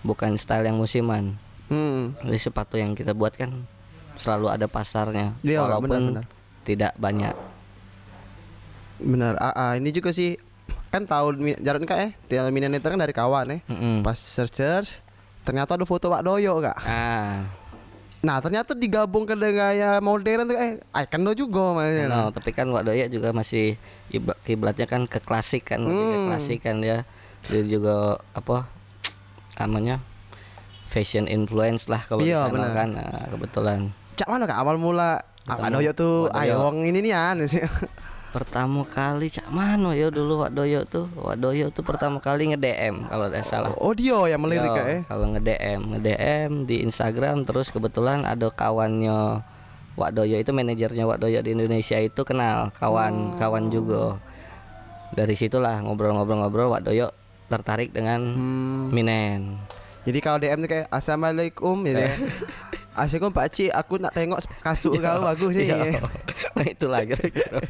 bukan 0.00 0.40
style 0.40 0.64
yang 0.64 0.80
musiman. 0.80 1.36
Hmm. 1.72 2.12
Jadi 2.20 2.38
sepatu 2.38 2.76
yang 2.76 2.92
kita 2.92 3.10
buat 3.10 3.32
kan 3.32 3.64
selalu 4.14 4.52
ada 4.52 4.68
pasarnya 4.68 5.32
Iya, 5.40 5.64
walaupun 5.64 5.88
benar-benar. 5.88 6.24
tidak 6.62 6.92
banyak. 6.94 7.32
Benar. 8.98 9.34
Ah, 9.36 9.52
ah, 9.52 9.72
ini 9.74 9.88
juga 9.88 10.12
sih 10.12 10.36
kan 10.88 11.02
tahun 11.02 11.40
jarak 11.58 11.88
kak 11.88 11.98
eh 11.98 12.12
Minan 12.46 12.70
itu 12.70 12.84
kan 12.84 13.00
dari 13.00 13.10
kawan 13.10 13.48
eh. 13.50 13.60
Mm-mm. 13.64 14.04
Pas 14.04 14.14
search 14.14 14.52
search 14.54 14.90
ternyata 15.42 15.74
ada 15.74 15.82
foto 15.82 16.06
Pak 16.06 16.22
Doyo 16.22 16.60
kak. 16.60 16.76
Ah, 16.78 17.48
Nah 18.22 18.38
ternyata 18.38 18.70
digabung 18.72 19.26
ke 19.26 19.34
gaya 19.34 19.98
modern 19.98 20.46
tuh 20.46 20.54
eh 20.54 20.78
icon 20.94 21.26
do 21.26 21.34
juga 21.34 21.74
makanya. 21.74 22.06
no, 22.06 22.30
tapi 22.30 22.54
kan 22.54 22.70
Wak 22.70 22.86
Doya 22.86 23.10
juga 23.10 23.34
masih 23.34 23.74
ibla- 24.08 24.38
kiblatnya 24.38 24.86
kan 24.86 25.10
ke 25.10 25.18
klasik 25.18 25.66
kan, 25.66 25.82
lebih 25.82 25.98
ke 26.06 26.14
Hmm. 26.14 26.28
klasik 26.30 26.58
kan 26.60 26.78
ya. 26.78 27.02
Dia 27.50 27.62
juga 27.66 27.94
apa 28.30 28.70
namanya 29.58 29.98
fashion 30.92 31.24
influence 31.24 31.88
lah 31.88 32.04
kalau 32.04 32.20
Iya, 32.20 32.46
di 32.46 32.52
sana 32.52 32.68
kan. 32.70 32.88
Nah, 32.92 33.24
kebetulan 33.32 33.80
Cak 34.12 34.28
mana 34.28 34.44
kak 34.44 34.60
awal 34.60 34.76
mula 34.76 35.24
Ketemu 35.42 35.72
Doyo 35.74 35.90
tuh 35.92 36.14
ayo 36.30 36.54
wong 36.62 36.84
ini 36.84 37.00
nih 37.00 37.14
an 37.16 37.42
sih. 37.48 37.64
pertama 38.30 38.80
kali 38.82 39.28
cak 39.28 39.48
mana 39.48 39.92
ya 39.92 40.08
dulu 40.08 40.40
Wak 40.40 40.52
Doyo 40.52 40.84
tuh. 40.86 41.04
Wak 41.12 41.36
Doyo 41.36 41.68
tuh 41.68 41.82
pertama 41.82 42.16
kali 42.16 42.48
nge-DM 42.48 43.04
kalau 43.04 43.26
tidak 43.26 43.44
salah. 43.44 43.72
Oh 43.76 43.90
dia 43.90 44.16
yang 44.26 44.38
melirik 44.38 44.68
kak 44.68 44.86
eh. 44.86 45.00
Kalau 45.04 45.28
nge-DM, 45.28 45.80
nge-DM 45.90 46.50
di 46.64 46.80
Instagram 46.80 47.42
terus 47.42 47.68
kebetulan 47.68 48.22
ada 48.22 48.48
kawannya 48.48 49.42
Wak 49.92 50.10
Doyo 50.12 50.38
itu 50.38 50.48
manajernya 50.48 51.04
Wak 51.04 51.20
Doyo 51.20 51.40
di 51.40 51.52
Indonesia 51.52 51.98
itu 51.98 52.22
kenal 52.22 52.72
kawan 52.72 53.36
kawan 53.36 53.68
juga. 53.68 54.16
Dari 55.10 55.34
situlah 55.34 55.82
ngobrol-ngobrol-ngobrol 55.82 56.70
Wak 56.70 56.86
Doyo 56.86 57.12
tertarik 57.48 57.90
dengan 57.90 58.22
Hmm. 58.32 58.88
Minen. 58.88 59.60
Jadi 60.02 60.18
kalau 60.18 60.38
DM 60.42 60.66
tuh 60.66 60.70
kayak 60.70 60.86
Assalamualaikum 60.90 61.76
gitu 61.86 62.00
ya. 62.02 62.14
Assalamualaikum 62.92 63.32
Pak 63.32 63.48
Cik, 63.54 63.70
aku 63.72 63.94
nak 64.02 64.12
tengok 64.12 64.40
kasut 64.60 64.98
kau 65.00 65.20
bagus. 65.24 65.54
Iya. 65.56 65.78
Nah, 66.52 66.68
itulah 66.68 67.00
kira-kira. 67.08 67.64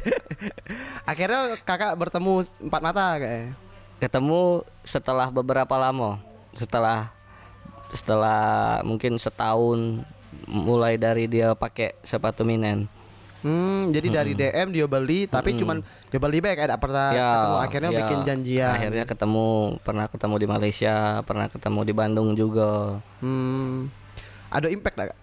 Akhirnya 1.09 1.55
kakak 1.63 1.95
bertemu 1.95 2.43
empat 2.67 2.81
mata 2.83 3.15
kayak. 3.15 3.55
Ketemu 4.03 4.67
setelah 4.83 5.31
beberapa 5.31 5.71
lama. 5.79 6.19
Setelah 6.59 7.07
setelah 7.95 8.83
mungkin 8.83 9.15
setahun 9.15 10.03
mulai 10.51 10.99
dari 10.99 11.31
dia 11.31 11.55
pakai 11.55 11.95
sepatu 12.03 12.43
Minen. 12.43 12.91
Hmm, 13.43 13.91
jadi 13.91 14.07
dari 14.07 14.31
DM 14.33 14.71
dia 14.71 14.87
beli, 14.87 15.27
tapi 15.27 15.51
Mm-mm. 15.51 15.59
cuman 15.59 15.77
dia 15.83 16.19
beli 16.19 16.39
baik 16.39 16.63
ada 16.63 16.79
pernah 16.79 17.11
Ya, 17.11 17.27
ketemu 17.27 17.55
akhirnya 17.59 17.89
ya. 17.91 17.99
bikin 17.99 18.19
janjian. 18.23 18.71
Akhirnya 18.71 19.03
ketemu, 19.03 19.47
pernah 19.83 20.05
ketemu 20.07 20.35
di 20.39 20.47
Malaysia, 20.47 20.95
pernah 21.27 21.47
ketemu 21.51 21.79
di 21.83 21.93
Bandung 21.93 22.29
juga. 22.33 23.03
Hmm. 23.19 23.91
Ada 24.47 24.71
impact 24.71 24.95
gak? 24.95 25.07
Kak? 25.11 25.19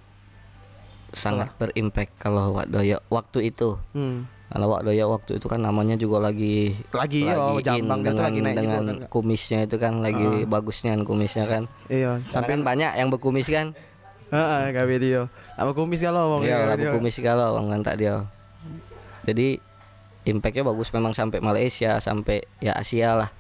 Sangat 1.11 1.49
berimpact 1.59 2.13
kalau 2.21 2.55
Wak 2.55 2.71
Doyo 2.71 3.01
waktu 3.09 3.51
itu. 3.51 3.75
Hmm. 3.97 4.29
Kalau 4.51 4.67
Wak 4.75 4.83
Doyo 4.83 5.11
waktu 5.11 5.39
itu 5.39 5.47
kan 5.47 5.63
namanya 5.63 5.95
juga 5.95 6.19
lagi 6.21 6.75
Lagi, 6.91 7.23
oh, 7.31 7.59
in 7.59 7.63
jambang 7.63 8.03
dia 8.03 8.11
tuh 8.11 8.19
dengan 8.19 8.27
lagi 8.27 8.41
naik 8.43 8.51
juga 8.51 8.61
dengan 8.63 8.83
kan, 8.83 8.97
Kak? 8.99 9.09
kumisnya 9.11 9.59
itu 9.63 9.77
kan 9.79 9.93
lagi 10.03 10.27
bagusnya 10.45 10.91
kan 10.95 11.03
kumisnya 11.07 11.45
kan. 11.47 11.63
Iya, 11.87 12.19
Sampai 12.29 12.31
sampai 12.31 12.51
kan 12.53 12.61
banyak 12.67 12.91
yang 12.99 13.09
berkumis 13.09 13.47
kan. 13.47 13.73
Heeh, 14.31 14.63
gak 14.71 14.87
video. 14.87 15.27
Apa 15.55 15.75
kumis 15.75 16.01
kalau 16.01 16.39
ngomong 16.39 16.47
Iya, 16.47 16.59
ya, 16.65 16.75
dia. 16.75 16.91
kumis 16.95 17.19
kalau 17.19 17.59
orang 17.59 17.83
tak 17.83 17.99
dia. 17.99 18.23
Jadi 19.23 19.59
impactnya 20.23 20.63
bagus 20.63 20.89
memang 20.91 21.11
sampai 21.11 21.43
Malaysia, 21.43 21.99
sampai 21.99 22.41
ya 22.59 22.73
Asia 22.73 23.15
lah. 23.17 23.31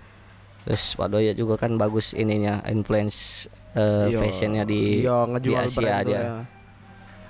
Terus 0.60 0.92
Wak 0.94 1.08
Doyo 1.08 1.32
juga 1.32 1.56
kan 1.56 1.74
bagus 1.74 2.12
ininya 2.12 2.60
influence 2.66 3.46
Iya. 3.72 4.18
fashionnya 4.18 4.66
di 4.66 5.06
Iya, 5.06 5.30
di 5.38 5.50
Asia 5.54 6.02
dia. 6.02 6.10
ya. 6.10 6.22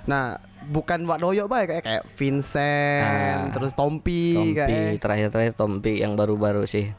Nah, 0.09 0.41
bukan 0.67 1.05
Wak 1.05 1.21
Doyo 1.21 1.45
baik 1.45 1.69
kayak 1.69 1.83
kayak 1.85 2.03
Vincent, 2.17 3.05
Nah, 3.05 3.53
terus 3.53 3.77
Tompi, 3.77 4.33
Tompi 4.33 4.57
kayak 4.57 4.97
terakhir-terakhir 4.97 5.53
Tompi 5.53 6.01
yang 6.01 6.17
baru-baru 6.17 6.65
sih. 6.65 6.89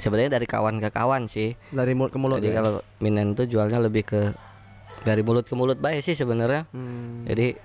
Sebenarnya 0.00 0.40
dari 0.40 0.48
kawan 0.48 0.80
ke 0.80 0.88
kawan 0.88 1.28
sih. 1.28 1.52
dari 1.68 1.92
mulut 1.92 2.08
ke 2.08 2.16
mulut. 2.16 2.40
Jadi 2.40 2.48
ya. 2.48 2.56
kalau 2.56 2.72
Minen 2.98 3.36
tuh 3.36 3.44
jualnya 3.44 3.76
lebih 3.76 4.08
ke 4.08 4.32
dari 5.04 5.22
mulut 5.24 5.46
ke 5.48 5.54
mulut 5.56 5.78
baik 5.80 6.04
sih 6.04 6.16
sebenarnya. 6.16 6.68
Hmm. 6.72 7.24
Jadi 7.24 7.56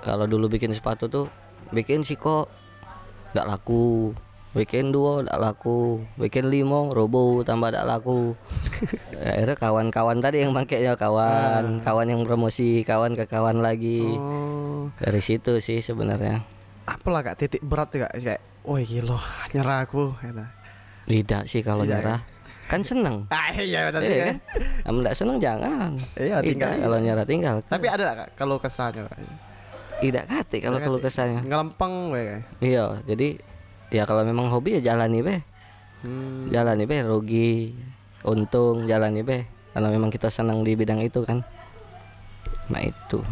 kalau 0.00 0.24
dulu 0.24 0.48
bikin 0.48 0.72
sepatu 0.72 1.10
tuh 1.10 1.26
bikin 1.74 2.06
sih 2.06 2.16
kok 2.16 2.50
nggak 3.34 3.46
laku, 3.46 4.14
bikin 4.54 4.90
dua 4.90 5.22
nggak 5.22 5.38
laku, 5.38 6.02
bikin 6.18 6.50
limo 6.50 6.90
robo 6.90 7.42
tambah 7.46 7.70
nggak 7.70 7.88
laku. 7.88 8.34
Ya, 9.20 9.36
Akhirnya 9.36 9.56
kawan-kawan 9.60 10.24
tadi 10.24 10.40
yang 10.40 10.56
pakainya 10.56 10.96
kawan, 10.96 11.84
kawan 11.84 12.08
yang 12.08 12.24
promosi, 12.24 12.80
kawan 12.80 13.12
ke 13.12 13.28
kawan 13.28 13.60
lagi. 13.60 14.00
Oh. 14.16 14.88
Dari 14.96 15.20
situ 15.20 15.60
sih 15.60 15.84
sebenarnya. 15.84 16.40
Apalah 16.88 17.20
Kak 17.20 17.36
titik 17.36 17.60
berat 17.60 17.92
Kak 17.92 18.16
kayak 18.16 18.40
woi 18.64 18.88
gila 18.88 19.20
nyerah 19.52 19.84
aku 19.84 20.16
gitu. 20.24 20.44
Tidak 21.04 21.42
sih 21.44 21.60
kalau 21.60 21.84
Tidak 21.84 22.00
ya? 22.00 22.24
Kan 22.70 22.80
seneng. 22.80 23.26
Ah 23.34 23.50
iya 23.52 23.90
betul 23.90 24.06
Iya 24.06 24.24
kan? 24.24 24.36
Kamu 24.86 24.96
nggak 25.02 25.16
seneng 25.18 25.36
jangan. 25.36 25.90
Iya, 26.14 26.38
Tidak 26.38 26.46
tinggal 26.46 26.70
aja. 26.70 26.80
kalau 26.80 26.98
nyerah 26.98 27.26
tinggal. 27.26 27.56
Tapi 27.66 27.86
ada 27.86 28.02
nggak 28.06 28.16
Kak 28.16 28.28
kalau 28.38 28.56
kesannya? 28.56 29.04
Tidak 30.00 30.24
kate 30.24 30.56
kalau 30.62 30.78
Tidak 30.78 30.88
kate. 30.88 31.04
kesahnya. 31.04 31.40
Ngelempeng 31.42 31.94
we 32.08 32.20
kayak. 32.22 32.42
Iya, 32.62 32.84
jadi 33.04 33.28
ya 33.90 34.02
kalau 34.06 34.22
memang 34.22 34.48
hobi 34.48 34.78
ya 34.78 34.94
jalani 34.94 35.20
be. 35.20 35.36
Hmm. 36.00 36.48
Jalani 36.48 36.86
be 36.86 36.96
rugi, 37.02 37.74
untung 38.22 38.86
jalani 38.86 39.20
be. 39.20 39.44
karena 39.70 39.86
memang 39.86 40.08
kita 40.08 40.26
senang 40.26 40.66
di 40.66 40.74
bidang 40.74 40.98
itu 40.98 41.22
kan 41.22 41.46
nah 42.66 42.82
itu 42.82 43.22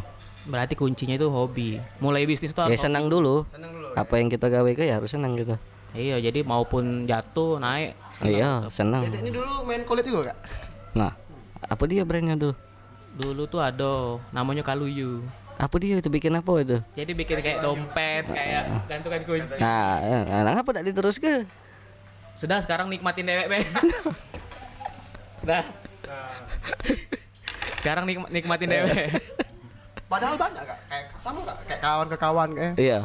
Berarti 0.46 0.72
kuncinya 0.72 1.12
itu 1.12 1.26
hobi. 1.26 1.82
Mulai 1.98 2.24
bisnis 2.24 2.52
tuh 2.52 2.62
ya 2.64 2.78
senang 2.78 3.06
dulu 3.06 3.42
Seneng 3.48 3.68
dulu. 3.70 3.90
apa 3.92 4.14
yang 4.16 4.28
kita 4.28 4.46
gawe 4.46 4.70
ke 4.70 4.82
ya 4.82 4.96
harus 4.96 5.10
senang 5.10 5.34
gitu 5.34 5.58
Iya, 5.98 6.22
jadi 6.22 6.40
maupun 6.40 6.84
jatuh, 7.04 7.58
naik. 7.58 7.98
senang 8.14 8.30
iya 8.30 8.50
senang 8.68 9.02
Dede 9.04 9.18
ini 9.20 9.30
dulu 9.30 9.62
main 9.62 9.82
kulit 9.82 10.02
juga 10.02 10.30
kak. 10.30 10.38
nah 10.92 11.10
apa 11.60 11.82
dia 11.84 12.02
brandnya 12.02 12.34
dulu 12.34 12.54
Dulu 13.10 13.42
tuh 13.44 13.58
ada 13.58 13.90
namanya 14.30 14.62
Kaluyu. 14.62 15.26
apa 15.54 15.74
dia 15.76 15.98
itu 15.98 16.06
bikin 16.06 16.30
apa 16.32 16.50
itu 16.56 16.78
Jadi 16.94 17.12
bikin 17.12 17.36
kayak 17.36 17.58
dompet, 17.60 18.24
kayak 18.24 18.62
gantungan 18.86 19.22
kunci. 19.22 19.58
nah, 19.58 19.98
eh, 19.98 20.22
nah 20.38 20.52
ngapa 20.52 20.70
tidak 20.72 20.86
diterus 20.86 21.18
ke 21.18 21.42
Sudah 22.32 22.62
sekarang 22.62 22.86
nikmatin 22.86 23.26
dewek, 23.26 23.46
Ben. 23.48 23.66
Sudah. 25.40 25.66
Sekarang 27.74 28.06
nikma- 28.06 28.30
nikmatin 28.30 28.70
dewek. 28.70 29.10
Padahal 30.08 30.40
banyak 30.40 30.64
kak. 30.64 30.78
Kayak 30.88 31.04
sama 31.20 31.40
kak. 31.44 31.56
Kayak 31.68 31.80
kawan 31.84 32.06
ke 32.08 32.16
kawan 32.16 32.48
kayak. 32.56 32.74
iya 32.80 33.00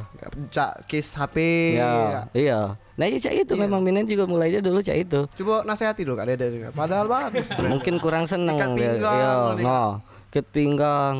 Cak 0.49 0.87
case 0.87 1.11
HP. 1.13 1.35
iya 1.75 2.23
iya 2.31 2.59
nah 2.93 3.09
iya 3.09 3.17
cak 3.17 3.33
itu 3.43 3.53
memang 3.57 3.81
minat 3.81 4.05
juga 4.05 4.29
mulainya 4.29 4.61
dulu 4.61 4.77
cak 4.77 4.97
itu 5.01 5.25
Coba 5.41 5.65
nasihati 5.67 6.05
dulu 6.07 6.15
kak 6.15 6.31
Dede. 6.31 6.71
Padahal 6.71 7.11
bagus. 7.11 7.49
mungkin 7.73 7.99
kurang 7.99 8.23
seneng 8.23 8.55
Ikat 8.55 8.71
pinggang, 8.77 9.17
Iya, 9.19 9.33
nih, 9.59 9.65
nah, 9.65 9.91
ikat 10.31 10.45
pinggang. 10.53 11.15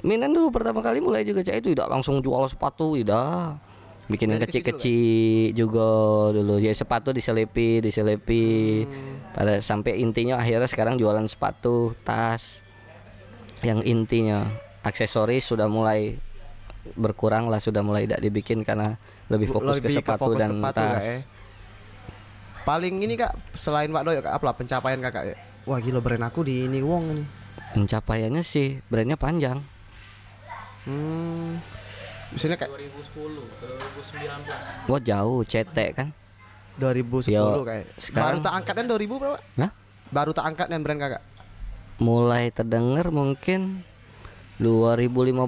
Minan 0.00 0.30
dulu 0.32 0.48
pertama 0.54 0.80
kali 0.80 1.02
mulai 1.02 1.26
juga 1.26 1.42
cak 1.42 1.58
itu 1.58 1.74
tidak 1.74 1.90
langsung 1.90 2.22
jual 2.22 2.46
sepatu, 2.46 2.94
tidak. 2.96 3.58
Bikin 4.10 4.26
yang 4.26 4.42
kecil-kecil 4.42 5.54
juga 5.54 5.88
dulu. 6.34 6.58
Ya 6.58 6.74
sepatu 6.74 7.14
diselipi, 7.14 7.78
diselipi. 7.78 8.82
Hmm. 8.82 9.34
Pada 9.34 9.62
sampai 9.62 10.02
intinya 10.02 10.38
akhirnya 10.38 10.66
sekarang 10.66 10.98
jualan 10.98 11.26
sepatu, 11.30 11.94
tas. 12.02 12.60
Yang 13.62 13.86
intinya 13.86 14.50
aksesoris 14.80 15.44
sudah 15.44 15.66
mulai 15.66 16.16
berkurang 16.94 17.46
lah, 17.46 17.60
sudah 17.60 17.80
mulai 17.80 18.08
tidak 18.08 18.20
dibikin 18.20 18.64
karena 18.64 18.96
lebih 19.28 19.50
fokus 19.50 19.78
ke 19.78 19.86
Lebih 19.86 19.96
sepatu 20.00 20.20
fokus 20.26 20.38
dan 20.38 20.50
ke 20.50 20.56
sepatu, 20.56 20.76
tas. 20.76 20.88
Kak, 20.94 21.04
ya. 21.04 21.18
Paling 22.60 22.94
ini 23.00 23.14
kak 23.16 23.32
selain 23.52 23.88
Pak 23.88 24.02
Doyo 24.04 24.20
kak 24.20 24.34
apa 24.36 24.52
pencapaian 24.54 25.00
kakak 25.00 25.24
ya? 25.26 25.36
Wah 25.64 25.76
gila 25.76 26.00
brand 26.00 26.24
aku 26.24 26.40
di 26.40 26.64
ini 26.64 26.80
wong 26.80 27.04
ini. 27.10 27.24
Pencapaiannya 27.70 28.42
sih 28.42 28.80
brandnya 28.84 29.16
panjang. 29.16 29.60
Hmm. 30.82 31.60
Misalnya 32.30 32.56
kayak 32.56 32.70
2010 32.70 33.42
ke 33.58 33.66
2019. 33.66 34.88
Wah 34.88 35.00
jauh, 35.02 35.40
cetek 35.42 35.90
kan? 35.92 36.08
2010 36.78 37.28
Yo, 37.28 37.60
kayak. 37.60 37.86
sekarang- 37.98 38.38
Baru 38.38 38.38
tak 38.40 38.52
angkat 38.54 38.74
kan 38.74 38.86
2000 38.86 39.14
berapa? 39.18 39.38
Hah? 39.58 39.70
Baru 40.08 40.30
tak 40.32 40.44
angkat 40.46 40.66
yang 40.70 40.80
brand 40.80 41.00
kakak. 41.00 41.22
mulai 41.98 42.48
terdengar 42.48 43.12
mungkin 43.12 43.84
2015 44.60 45.40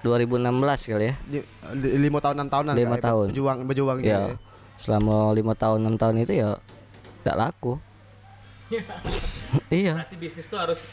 2016 0.00 0.88
kali 0.88 1.04
ya 1.04 1.14
Di, 1.22 1.38
di- 1.76 1.94
lima 2.00 2.18
tahun 2.18 2.34
enam 2.40 2.48
tahunan 2.48 2.72
Lima 2.74 2.96
ya, 2.96 3.02
tahun. 3.04 3.26
berjuang 3.28 3.58
berjuang 3.64 3.98
gitu 4.00 4.08
ya 4.08 4.20
ya. 4.24 4.36
selama 4.76 5.30
lima 5.30 5.52
tahun 5.52 5.78
enam 5.82 5.94
tahun 5.94 6.14
itu 6.22 6.32
ya 6.34 6.50
tidak 7.20 7.36
laku 7.38 7.76
iya 9.70 9.92
Berarti 9.94 10.16
bisnis 10.16 10.44
tuh 10.44 10.56
harus 10.56 10.92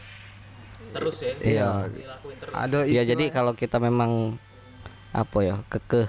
terus 0.91 1.17
ya. 1.19 1.31
Iya. 1.37 1.69
Dilakuin 1.87 2.37
terus. 2.37 2.53
ada 2.53 2.79
ya 2.83 3.01
jadi 3.03 3.27
kalau 3.29 3.51
kita 3.51 3.79
memang 3.79 4.35
apa 5.11 5.37
ya 5.39 5.55
kekeh 5.67 6.07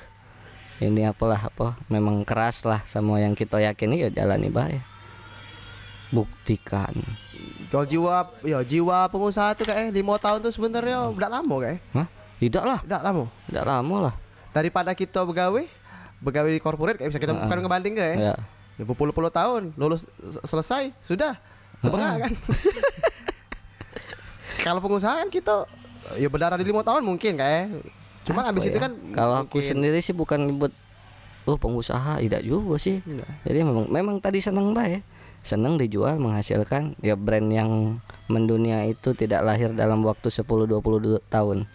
ini 0.78 1.02
apalah 1.04 1.38
apa 1.40 1.78
memang 1.86 2.22
keras 2.22 2.62
lah 2.62 2.82
sama 2.84 3.18
yang 3.18 3.32
kita 3.32 3.58
yakini 3.58 4.02
ya 4.02 4.10
jalani 4.12 4.46
baik 4.46 4.82
buktikan 6.08 6.92
kalau 7.66 7.84
jiwa 7.84 8.14
ya 8.46 8.58
jiwa 8.62 9.10
pengusaha 9.10 9.58
tuh 9.58 9.66
kayak 9.66 9.90
lima 9.90 10.14
tahun 10.16 10.38
tuh 10.40 10.52
sebenarnya 10.54 11.10
udah 11.10 11.30
lama 11.30 11.54
kayak. 11.62 11.78
Hah? 11.92 12.06
tidak 12.36 12.64
lah. 12.68 12.78
Udah 12.84 13.00
lama. 13.00 13.24
Tidak 13.48 13.64
lama 13.64 13.96
lah. 14.10 14.14
Daripada 14.52 14.92
kita 14.92 15.24
begawe 15.24 15.62
begawe 16.16 16.48
di 16.48 16.60
corporate 16.62 16.96
kayak 16.96 17.12
bisa 17.12 17.20
kita 17.20 17.36
bukan 17.36 17.58
ngebanding 17.60 17.94
kayak 17.96 18.16
ya. 18.16 18.34
Ya 18.76 18.84
berpuluh-puluh 18.84 19.32
tahun 19.32 19.72
lulus 19.76 20.04
selesai 20.44 20.92
sudah. 21.00 21.36
Tebengah 21.80 22.28
kan? 22.28 22.32
Kalau 24.64 24.80
pengusaha 24.82 25.22
kan 25.22 25.28
kita 25.28 25.68
ya 26.16 26.28
berdarah 26.30 26.58
di 26.58 26.66
lima 26.66 26.82
tahun 26.86 27.02
mungkin 27.02 27.38
kayak 27.38 27.82
cuma 28.26 28.42
Apa 28.42 28.58
abis 28.58 28.66
itu 28.66 28.78
ya? 28.78 28.90
kan 28.90 28.92
kalau 29.14 29.34
aku 29.38 29.62
sendiri 29.62 30.02
sih 30.02 30.10
bukan 30.10 30.58
buat 30.58 30.74
oh 31.46 31.54
pengusaha 31.54 32.18
tidak 32.18 32.42
juga 32.42 32.74
sih. 32.78 32.98
Enggak. 33.06 33.30
jadi 33.46 33.58
memang 33.62 33.86
memang 33.86 34.16
tadi 34.18 34.42
senang 34.42 34.74
baik 34.74 35.02
senang 35.46 35.78
dijual 35.78 36.18
menghasilkan. 36.18 36.98
Ya 36.98 37.14
brand 37.14 37.46
yang 37.46 38.02
mendunia 38.26 38.82
itu 38.84 39.14
tidak 39.14 39.46
lahir 39.46 39.70
dalam 39.70 40.02
waktu 40.02 40.28
10-20 40.28 41.22
tahun. 41.30 41.70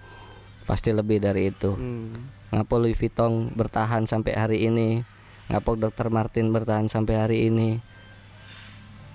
Pasti 0.68 0.92
lebih 0.92 1.24
dari 1.24 1.50
itu. 1.50 1.74
Hmm. 1.74 2.36
ngapa 2.52 2.76
Louis 2.84 3.00
Vuitton 3.00 3.48
bertahan 3.56 4.04
sampai 4.04 4.36
hari 4.36 4.68
ini? 4.68 5.08
Ngapa 5.48 5.72
Dr. 5.80 6.12
Martin 6.12 6.52
bertahan 6.52 6.92
sampai 6.92 7.16
hari 7.16 7.38
ini? 7.48 7.80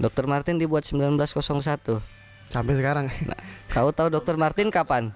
Dr. 0.01 0.25
Martin 0.25 0.57
dibuat 0.57 0.89
1901 0.89 2.01
sampai 2.49 2.75
sekarang. 2.81 3.13
Nah, 3.29 3.41
kau 3.69 3.93
tahu 3.93 4.09
Dr. 4.09 4.41
Martin 4.41 4.73
kapan? 4.73 5.13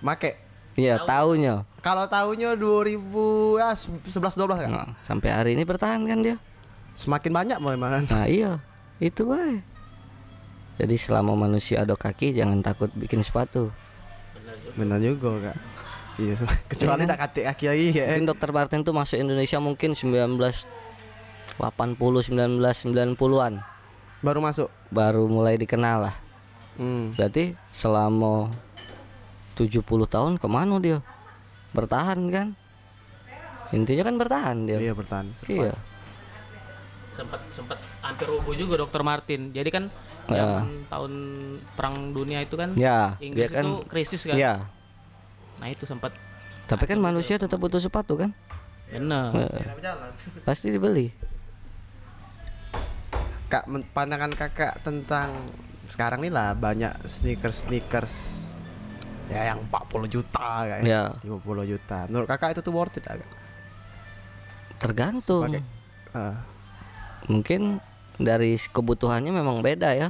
Make. 0.00 0.40
Iya 0.80 1.02
tahunya 1.04 1.68
kalau 1.80 2.04
tahunnya 2.06 2.54
2000 2.56 3.60
ya 3.60 3.72
11 3.72 4.36
12 4.36 4.64
kan? 4.64 4.70
Nah, 4.70 4.88
sampai 5.00 5.28
hari 5.32 5.50
ini 5.56 5.64
bertahan 5.64 6.04
kan 6.04 6.20
dia 6.20 6.36
semakin 7.00 7.32
banyak 7.32 7.58
memang 7.58 8.04
Nah 8.04 8.28
iya 8.28 8.60
itu 9.00 9.24
baik. 9.24 9.64
Jadi 10.76 10.96
selama 10.96 11.32
manusia 11.32 11.80
ada 11.80 11.96
kaki 11.96 12.36
jangan 12.36 12.60
takut 12.60 12.92
bikin 12.92 13.24
sepatu. 13.24 13.72
benar 14.78 15.02
juga 15.02 15.50
kak 15.50 15.56
iya 16.22 16.34
kecuali 16.70 17.02
tak 17.02 17.18
kaki 17.26 17.42
kaki 17.42 17.64
lagi 17.66 17.86
ya 17.90 18.06
Mungkin 18.14 18.26
dokter 18.30 18.50
Martin 18.54 18.86
tuh 18.86 18.94
masuk 18.94 19.18
Indonesia 19.18 19.58
mungkin 19.58 19.90
1980 19.98 20.62
1990-an 21.58 23.52
baru 24.20 24.38
masuk 24.38 24.68
baru 24.92 25.26
mulai 25.26 25.58
dikenal 25.58 26.06
lah. 26.06 26.14
hmm. 26.78 27.16
Berarti 27.18 27.56
selama 27.72 28.52
70 29.58 29.80
tahun 30.06 30.32
ke 30.38 30.46
mana 30.46 30.76
dia? 30.78 31.02
Bertahan 31.72 32.20
kan? 32.28 32.48
Intinya 33.72 34.02
kan 34.06 34.14
bertahan 34.16 34.56
dia. 34.68 34.78
iya 34.78 34.92
bertahan 34.94 35.34
Iya. 35.48 35.74
Sempat 37.20 37.40
sempat 37.50 37.76
hampir 38.00 38.24
rubuh 38.24 38.52
juga 38.52 38.74
dokter 38.78 39.00
Martin. 39.00 39.52
Jadi 39.52 39.68
kan 39.68 39.84
Ya. 40.26 40.62
zaman 40.62 40.86
tahun 40.86 41.12
perang 41.74 41.96
dunia 42.10 42.38
itu 42.40 42.54
kan 42.54 42.72
Ya, 42.72 43.16
dia 43.16 43.26
Inggris 43.26 43.50
kan 43.50 43.64
itu 43.66 43.72
krisis 43.84 44.22
kan. 44.22 44.36
Iya. 44.36 44.64
Nah 45.58 45.68
itu 45.68 45.84
sempat 45.84 46.14
Tapi 46.64 46.86
kan 46.86 46.96
manusia 46.96 47.34
tetap 47.34 47.58
butuh 47.58 47.78
sepatu 47.78 48.14
kan? 48.16 48.30
bener. 48.86 49.30
Eh, 49.34 49.70
Pasti 50.48 50.70
dibeli. 50.70 51.10
kak 53.46 53.66
pandangan 53.90 54.30
kakak 54.30 54.78
tentang 54.80 55.50
sekarang 55.84 56.22
nih 56.22 56.30
lah 56.30 56.54
banyak 56.54 56.94
sneakers 57.02 57.66
sneakers 57.66 58.14
ya 59.26 59.50
yang 59.50 59.66
40 59.66 60.06
juta 60.06 60.62
kayak 60.62 60.86
Ya. 60.86 61.10
50 61.18 61.42
juta 61.66 62.06
menurut 62.06 62.30
kakak 62.30 62.54
itu 62.54 62.62
tuh 62.62 62.70
worth 62.70 62.94
it 62.94 63.06
agak 63.06 63.26
Tergantung. 64.78 65.44
Sebagai- 65.44 65.66
Ah, 66.10 66.40
mungkin 67.26 67.82
dari 68.20 68.56
kebutuhannya 68.56 69.32
memang 69.32 69.60
beda 69.60 69.92
ya. 69.96 70.08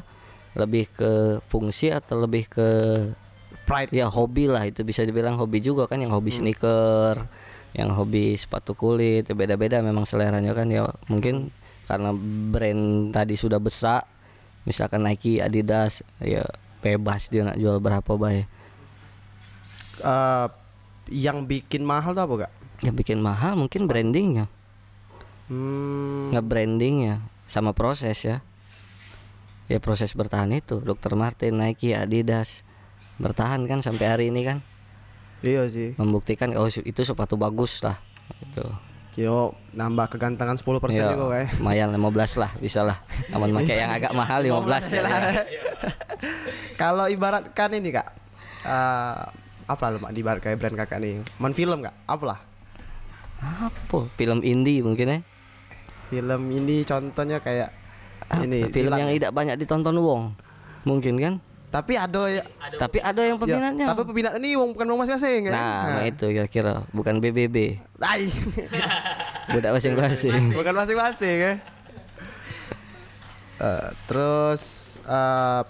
Lebih 0.55 0.91
ke 0.91 1.13
fungsi 1.47 1.95
atau 1.95 2.27
lebih 2.27 2.51
ke 2.51 2.69
pride. 3.67 3.95
ya 3.95 4.11
hobi 4.11 4.51
lah 4.51 4.67
itu 4.67 4.83
bisa 4.83 5.07
dibilang 5.07 5.39
hobi 5.39 5.63
juga 5.63 5.87
kan 5.87 6.03
yang 6.03 6.11
hobi 6.11 6.35
sneaker 6.35 7.23
yang 7.71 7.95
hobi 7.95 8.35
sepatu 8.35 8.75
kulit 8.75 9.31
ya 9.31 9.35
beda-beda 9.39 9.79
memang 9.79 10.03
seleranya 10.03 10.51
kan 10.55 10.67
ya. 10.71 10.91
Mungkin 11.07 11.55
karena 11.87 12.11
brand 12.51 13.15
tadi 13.15 13.35
sudah 13.39 13.63
besar 13.63 14.07
misalkan 14.67 15.07
Nike 15.07 15.39
Adidas 15.43 16.03
ya 16.23 16.47
bebas 16.83 17.31
dia 17.31 17.47
nak 17.47 17.59
jual 17.59 17.83
berapa 17.83 18.15
baik 18.15 18.61
Eh, 20.01 20.47
yang 21.11 21.45
bikin 21.45 21.85
mahal 21.85 22.17
tuh 22.17 22.25
apa 22.25 22.35
kak? 22.47 22.53
Yang 22.81 22.95
bikin 23.05 23.19
mahal 23.21 23.59
mungkin 23.61 23.85
brandingnya 23.85 24.49
hmm, 25.51 26.33
nggak 26.33 26.47
brandingnya 26.47 27.21
sama 27.51 27.75
proses 27.75 28.17
ya. 28.23 28.41
Ya 29.71 29.79
proses 29.79 30.15
bertahan 30.15 30.51
itu. 30.51 30.83
Dr. 30.83 31.15
Martin 31.15 31.59
Nike 31.59 31.95
Adidas. 31.95 32.67
Bertahan 33.23 33.67
kan 33.71 33.85
sampai 33.85 34.07
hari 34.07 34.25
ini 34.31 34.43
kan. 34.43 34.59
Iya 35.43 35.69
sih. 35.71 35.95
Membuktikan 35.95 36.55
oh 36.59 36.67
itu 36.67 37.03
sepatu 37.03 37.35
bagus 37.39 37.83
lah 37.83 37.99
itu 38.41 38.65
kyo 39.11 39.59
nambah 39.75 40.07
kegantengan 40.07 40.55
10% 40.55 40.71
Ya, 40.95 41.11
juga 41.19 41.35
kayak 41.35 41.59
lumayan 41.59 41.91
15 41.91 42.41
lah 42.41 42.51
bisa 42.63 42.81
lah. 42.87 43.03
Aman 43.35 43.51
pakai 43.59 43.83
yang 43.83 43.91
agak 43.91 44.13
mahal 44.15 44.41
15 44.47 44.95
ya. 44.95 45.03
kalau 46.81 47.11
ibaratkan 47.11 47.71
ini 47.75 47.91
kak 47.91 48.07
eh 48.65 49.19
apa 49.71 49.85
lah 49.87 49.99
Mak, 50.03 50.11
diibarat 50.15 50.41
kayak 50.43 50.59
brand 50.63 50.79
kakak 50.79 50.99
nih? 51.03 51.23
Main 51.43 51.55
film 51.55 51.83
kak 51.83 51.95
apa 52.07 52.25
lah? 52.27 52.39
Apa? 53.43 54.07
Film 54.15 54.47
indie 54.47 54.83
mungkin 54.83 55.07
ya 55.11 55.19
film 56.11 56.43
ini 56.51 56.83
contohnya 56.83 57.39
kayak 57.39 57.71
Apa? 58.27 58.43
ini 58.43 58.67
film 58.69 58.91
Dilan. 58.91 58.99
yang 58.99 59.11
tidak 59.15 59.31
banyak 59.33 59.55
ditonton 59.57 59.97
wong 59.97 60.35
Mungkin 60.81 61.15
kan? 61.21 61.35
Tapi 61.71 61.95
ada 61.95 62.27
ya. 62.27 62.43
Tapi 62.75 62.99
ada 62.99 63.23
yang 63.23 63.39
ya, 63.39 63.43
peminatnya. 63.47 63.87
tapi 63.95 64.03
peminat 64.03 64.33
ini 64.43 64.59
wong 64.59 64.75
bukan 64.75 64.87
wong 64.91 64.99
masing-masing 65.05 65.47
kan. 65.47 65.55
Nah, 65.55 66.03
itu 66.03 66.27
kira-kira 66.27 66.83
bukan 66.91 67.23
BBB, 67.23 67.79
Ai. 68.03 68.27
budak 69.55 69.79
masing-masing. 69.79 70.51
bukan 70.51 70.75
masing-masing 70.75 71.37
ya. 71.39 71.53
Eh, 73.61 73.87
terus 74.09 74.63
eh 75.05 75.63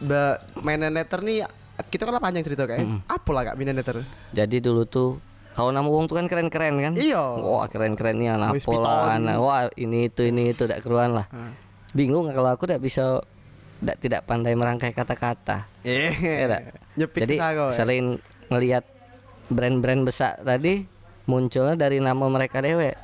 be- 0.00 0.40
mainan 0.58 0.90
netter 0.90 1.20
nih 1.20 1.44
kita 1.86 2.08
kan 2.08 2.16
lah 2.16 2.22
panjang 2.24 2.42
cerita 2.42 2.64
kayak. 2.64 3.04
Apa 3.06 3.30
lah 3.30 3.42
kak 3.46 3.56
mainan 3.60 3.76
netter? 3.76 4.02
Jadi 4.32 4.58
dulu 4.58 4.82
tuh 4.88 5.22
kalau 5.58 5.74
nama 5.74 5.90
wong 5.90 6.06
tuh 6.06 6.22
kan 6.22 6.30
keren-keren 6.30 6.78
kan? 6.78 6.94
Iya. 6.94 7.18
Wah 7.42 7.66
keren-kerennya 7.66 8.38
piton. 8.62 8.78
lah, 8.78 9.18
wah 9.42 9.66
ini 9.74 10.06
itu 10.06 10.22
ini 10.30 10.54
itu 10.54 10.70
tidak 10.70 10.86
keruan 10.86 11.18
lah. 11.18 11.26
Bingung 11.90 12.30
kalau 12.30 12.54
aku 12.54 12.70
tidak 12.70 12.86
bisa 12.86 13.18
tidak 13.82 13.96
tidak 13.98 14.20
pandai 14.22 14.54
merangkai 14.54 14.94
kata-kata. 14.94 15.66
Eh. 15.82 16.14
Ya 16.14 16.46
Jadi 16.94 17.34
sago, 17.42 17.70
ya. 17.70 17.74
selain 17.74 18.22
ngelihat 18.54 18.86
brand-brand 19.50 20.06
besar 20.06 20.38
tadi 20.46 20.86
munculnya 21.26 21.74
dari 21.74 21.98
nama 21.98 22.22
mereka 22.30 22.62
dewek, 22.62 22.94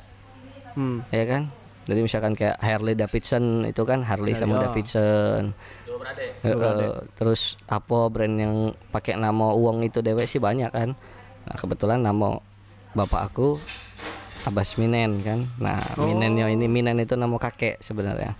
Hmm. 0.79 1.03
ya 1.11 1.27
kan? 1.27 1.51
Jadi 1.85 1.99
misalkan 2.07 2.33
kayak 2.39 2.57
Harley 2.63 2.95
Davidson 2.95 3.67
itu 3.67 3.83
kan 3.83 3.99
Harley 4.01 4.31
sama 4.31 4.57
iya. 4.57 4.61
Davidson. 4.71 5.43
Eh, 6.43 6.55
terus 7.19 7.59
apa 7.67 8.07
brand 8.07 8.35
yang 8.35 8.55
pakai 8.95 9.19
nama 9.19 9.51
uang 9.53 9.83
itu 9.85 9.99
dewek 9.99 10.25
sih 10.25 10.39
banyak 10.39 10.71
kan. 10.71 10.95
Nah, 11.45 11.55
kebetulan 11.55 12.01
nama 12.01 12.41
bapak 12.91 13.31
aku 13.31 13.57
Abbas 14.45 14.77
Minen 14.77 15.21
kan. 15.25 15.39
Nah, 15.57 15.81
Minennya 15.97 16.49
ini 16.49 16.65
Minen 16.65 17.01
itu 17.01 17.13
nama 17.13 17.33
kakek 17.37 17.81
sebenarnya. 17.81 18.37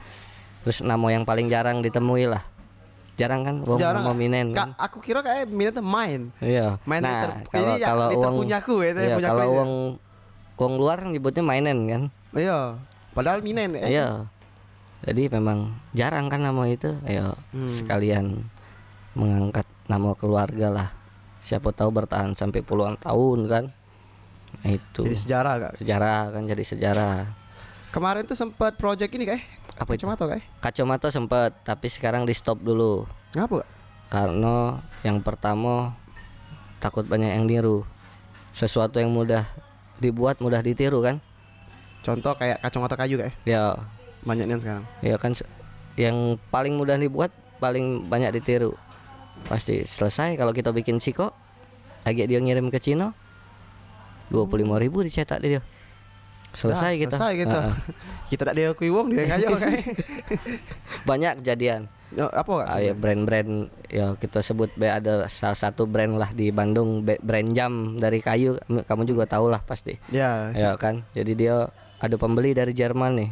Terus 0.62 0.82
nama 0.82 1.06
yang 1.10 1.26
paling 1.26 1.50
jarang 1.50 1.82
ditemui 1.82 2.26
lah. 2.26 2.42
Jarang 3.16 3.48
kan 3.48 3.56
uang 3.64 3.80
Jarang. 3.80 4.04
nama 4.04 4.14
Minen 4.14 4.52
kan. 4.52 4.76
aku 4.76 5.00
kira 5.00 5.24
kayak 5.24 5.48
minatnya 5.48 5.82
main. 5.82 6.22
Iya. 6.42 6.78
Main 6.84 7.02
nah, 7.02 7.14
liter. 7.16 7.32
kalau 7.48 7.64
Ini 7.64 7.74
ya, 7.80 7.88
kalau 7.88 8.08
liter 8.12 8.20
uang 8.22 8.36
punyaku 8.44 8.76
ya, 8.82 8.90
itu 8.92 9.00
iya, 9.02 9.16
punyaku 9.16 9.32
kalau 9.32 9.46
uang 9.56 9.72
uang 10.56 10.74
luar 10.76 10.98
nyebutnya 11.06 11.44
mainen 11.46 11.78
kan. 11.88 12.02
Iya. 12.36 12.60
Padahal 13.16 13.40
minen 13.40 13.72
ya. 13.80 13.86
Iya. 13.88 14.08
Jadi 15.06 15.30
memang 15.30 15.74
jarang 15.94 16.28
kan 16.28 16.42
nama 16.42 16.66
itu. 16.66 16.92
Ayo 17.06 17.38
Hmm. 17.54 17.70
sekalian 17.70 18.26
mengangkat 19.16 19.64
nama 19.88 20.12
keluarga 20.18 20.68
lah. 20.70 20.90
Siapa 21.46 21.70
tahu 21.70 21.94
bertahan 21.94 22.34
sampai 22.34 22.60
puluhan 22.60 22.98
tahun 22.98 23.40
kan. 23.46 23.64
Nah, 24.56 24.72
itu 24.72 25.02
Jadi 25.04 25.14
sejarah 25.16 25.54
kak. 25.60 25.74
sejarah 25.78 26.34
kan 26.34 26.42
jadi 26.44 26.64
sejarah. 26.66 27.16
Kemarin 27.92 28.26
tuh 28.26 28.34
sempat 28.34 28.74
project 28.76 29.14
ini 29.14 29.24
kayak 29.24 29.44
Apa 29.76 29.94
itu? 29.94 30.04
Kacamata 30.04 30.24
kayak. 30.26 30.46
Kacamata 30.58 31.08
sempet 31.10 31.52
tapi 31.62 31.86
sekarang 31.86 32.24
di 32.24 32.34
stop 32.34 32.58
dulu 32.60 33.06
Ngapa 33.32 33.62
kak? 33.62 33.70
karena 34.06 34.80
yang 35.02 35.18
pertama 35.20 35.94
takut 36.78 37.04
banyak 37.04 37.30
yang 37.32 37.46
niru. 37.46 37.86
Sesuatu 38.52 38.98
yang 38.98 39.12
mudah 39.12 39.44
dibuat 39.98 40.40
mudah 40.40 40.60
ditiru 40.60 41.04
kan. 41.04 41.20
Contoh 42.02 42.34
kayak 42.34 42.62
kacamata 42.62 42.96
kayu 42.96 43.18
kayak. 43.18 43.36
Ya, 43.44 43.76
Banyaknya 44.24 44.58
sekarang. 44.58 44.86
ya 45.02 45.16
kan 45.18 45.36
yang 45.96 46.16
paling 46.50 46.74
mudah 46.74 46.96
dibuat 46.96 47.30
paling 47.58 48.08
banyak 48.08 48.34
ditiru. 48.34 48.74
Pasti 49.46 49.86
selesai 49.86 50.34
kalau 50.38 50.52
kita 50.52 50.74
bikin 50.74 50.98
siko 50.98 51.30
lagi 52.06 52.26
dia 52.26 52.38
ngirim 52.38 52.70
ke 52.70 52.78
Cina 52.78 53.14
25.000 54.30 54.84
ribu 54.84 55.06
dicetak 55.06 55.42
dia. 55.42 55.62
Selesai 56.56 56.96
Dah, 56.96 57.02
kita. 57.04 57.16
Selesai 57.20 57.34
kita. 57.36 57.60
Heeh. 57.60 57.76
kita 58.32 58.42
tak 58.48 58.56
diakui 58.56 58.90
wong 58.90 59.12
dia 59.12 59.28
kayu 59.28 59.48
kayak. 59.60 59.86
Banyak 61.10 61.34
kejadian. 61.44 61.92
Ya, 62.16 62.32
apa 62.32 62.64
kak? 62.64 62.68
Ah, 62.72 62.80
ya 62.80 62.94
brand-brand 62.96 63.68
ya 63.92 64.16
kita 64.16 64.40
sebut 64.40 64.72
be 64.80 64.88
ada 64.88 65.28
salah 65.28 65.58
satu 65.58 65.84
brand 65.84 66.16
lah 66.16 66.32
di 66.32 66.48
Bandung 66.54 67.04
brand 67.04 67.50
jam 67.52 68.00
dari 68.00 68.24
kayu 68.24 68.56
kamu 68.72 69.04
juga 69.04 69.28
tahu 69.28 69.52
lah 69.52 69.60
pasti. 69.62 70.00
Ya. 70.10 70.56
Ya 70.56 70.80
kan. 70.80 71.04
Jadi 71.12 71.36
dia 71.36 71.68
ada 72.00 72.16
pembeli 72.16 72.56
dari 72.56 72.72
Jerman 72.72 73.20
nih. 73.20 73.30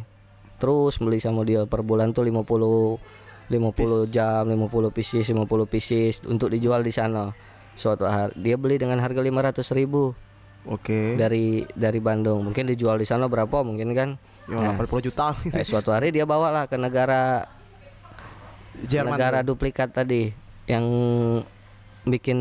Terus 0.60 1.00
beli 1.00 1.18
sama 1.18 1.42
dia 1.48 1.64
per 1.64 1.80
bulan 1.80 2.12
tuh 2.12 2.28
50 2.28 3.23
50 3.48 4.08
jam, 4.08 4.48
50 4.48 4.88
pieces, 4.94 5.28
50 5.28 5.68
pieces 5.68 6.24
untuk 6.24 6.48
dijual 6.48 6.80
di 6.80 6.92
sana. 6.94 7.32
Suatu 7.74 8.06
hari 8.06 8.32
dia 8.38 8.54
beli 8.54 8.78
dengan 8.78 9.02
harga 9.02 9.18
500 9.20 9.74
ribu 9.74 10.14
Oke. 10.64 11.18
dari 11.18 11.66
dari 11.74 12.00
Bandung. 12.00 12.40
Mungkin 12.46 12.70
dijual 12.70 12.96
di 12.96 13.06
sana 13.06 13.28
berapa 13.28 13.60
mungkin 13.66 13.92
kan? 13.92 14.08
Ya, 14.48 14.76
80 14.76 15.06
juta. 15.10 15.34
Eh, 15.52 15.64
suatu 15.66 15.92
hari 15.92 16.12
dia 16.14 16.24
bawa 16.24 16.48
lah 16.52 16.64
ke 16.70 16.76
negara 16.78 17.48
Jerman. 18.84 19.16
negara 19.16 19.40
duplikat 19.44 19.92
tadi 19.92 20.32
yang 20.68 20.84
bikin 22.04 22.38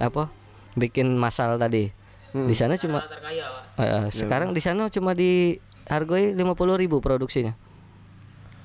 apa? 0.00 0.28
Bikin 0.76 1.16
masal 1.16 1.56
tadi. 1.58 1.90
Hmm. 2.32 2.44
Di 2.44 2.54
sana 2.54 2.76
cuma 2.76 3.02
Terkaya, 3.08 3.44
Pak. 3.76 3.84
eh, 3.84 4.04
sekarang 4.12 4.52
di 4.52 4.60
sana 4.60 4.92
cuma 4.92 5.16
dihargai 5.16 6.36
50.000 6.36 6.76
ribu 6.76 7.00
produksinya. 7.00 7.56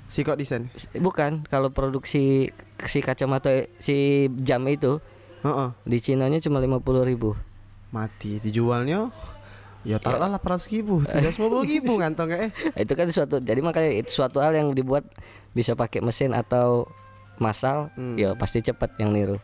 Si 0.05 0.21
kok 0.21 0.35
desain. 0.35 0.69
Bukan, 0.93 1.45
kalau 1.45 1.69
produksi 1.69 2.51
si 2.83 2.99
kacamata 2.99 3.49
si 3.77 3.95
jam 4.39 4.61
itu 4.67 5.01
Heeh. 5.41 5.69
di 5.83 5.97
Cinanya 5.97 6.37
cuma 6.37 6.59
50.000 6.59 6.79
ribu. 7.03 7.33
Mati 7.89 8.37
dijualnya 8.37 9.09
Ya 9.83 9.99
taruhlah 9.99 10.31
800 10.33 10.71
ribu, 10.71 11.03
350 11.05 11.43
ribu 11.67 11.99
ngantong 11.99 12.29
kayak. 12.29 12.49
itu 12.79 12.93
kan 12.93 13.07
suatu 13.09 13.35
jadi 13.37 13.59
makanya 13.59 13.91
itu 13.93 14.11
suatu 14.13 14.39
hal 14.39 14.55
yang 14.55 14.71
dibuat 14.71 15.03
bisa 15.51 15.75
pakai 15.75 15.99
mesin 15.99 16.31
atau 16.31 16.87
massal 17.35 17.91
Hmm. 17.93 18.15
ya 18.15 18.31
pasti 18.31 18.61
cepat 18.61 18.95
yang 18.95 19.11
niru 19.11 19.43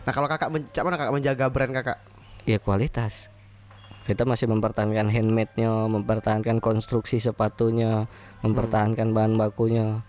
Nah 0.00 0.12
kalau 0.12 0.24
kakak 0.26 0.48
mencak 0.48 0.80
mana 0.80 0.96
kakak 0.96 1.12
menjaga 1.12 1.44
brand 1.46 1.72
kakak? 1.72 1.98
ya 2.42 2.56
kualitas 2.56 3.28
kita 4.08 4.24
masih 4.24 4.48
mempertahankan 4.48 5.12
handmade-nya 5.12 5.86
mempertahankan 5.86 6.58
konstruksi 6.58 7.20
sepatunya 7.20 8.08
mempertahankan 8.40 9.12
bahan 9.12 9.36
bakunya. 9.36 10.00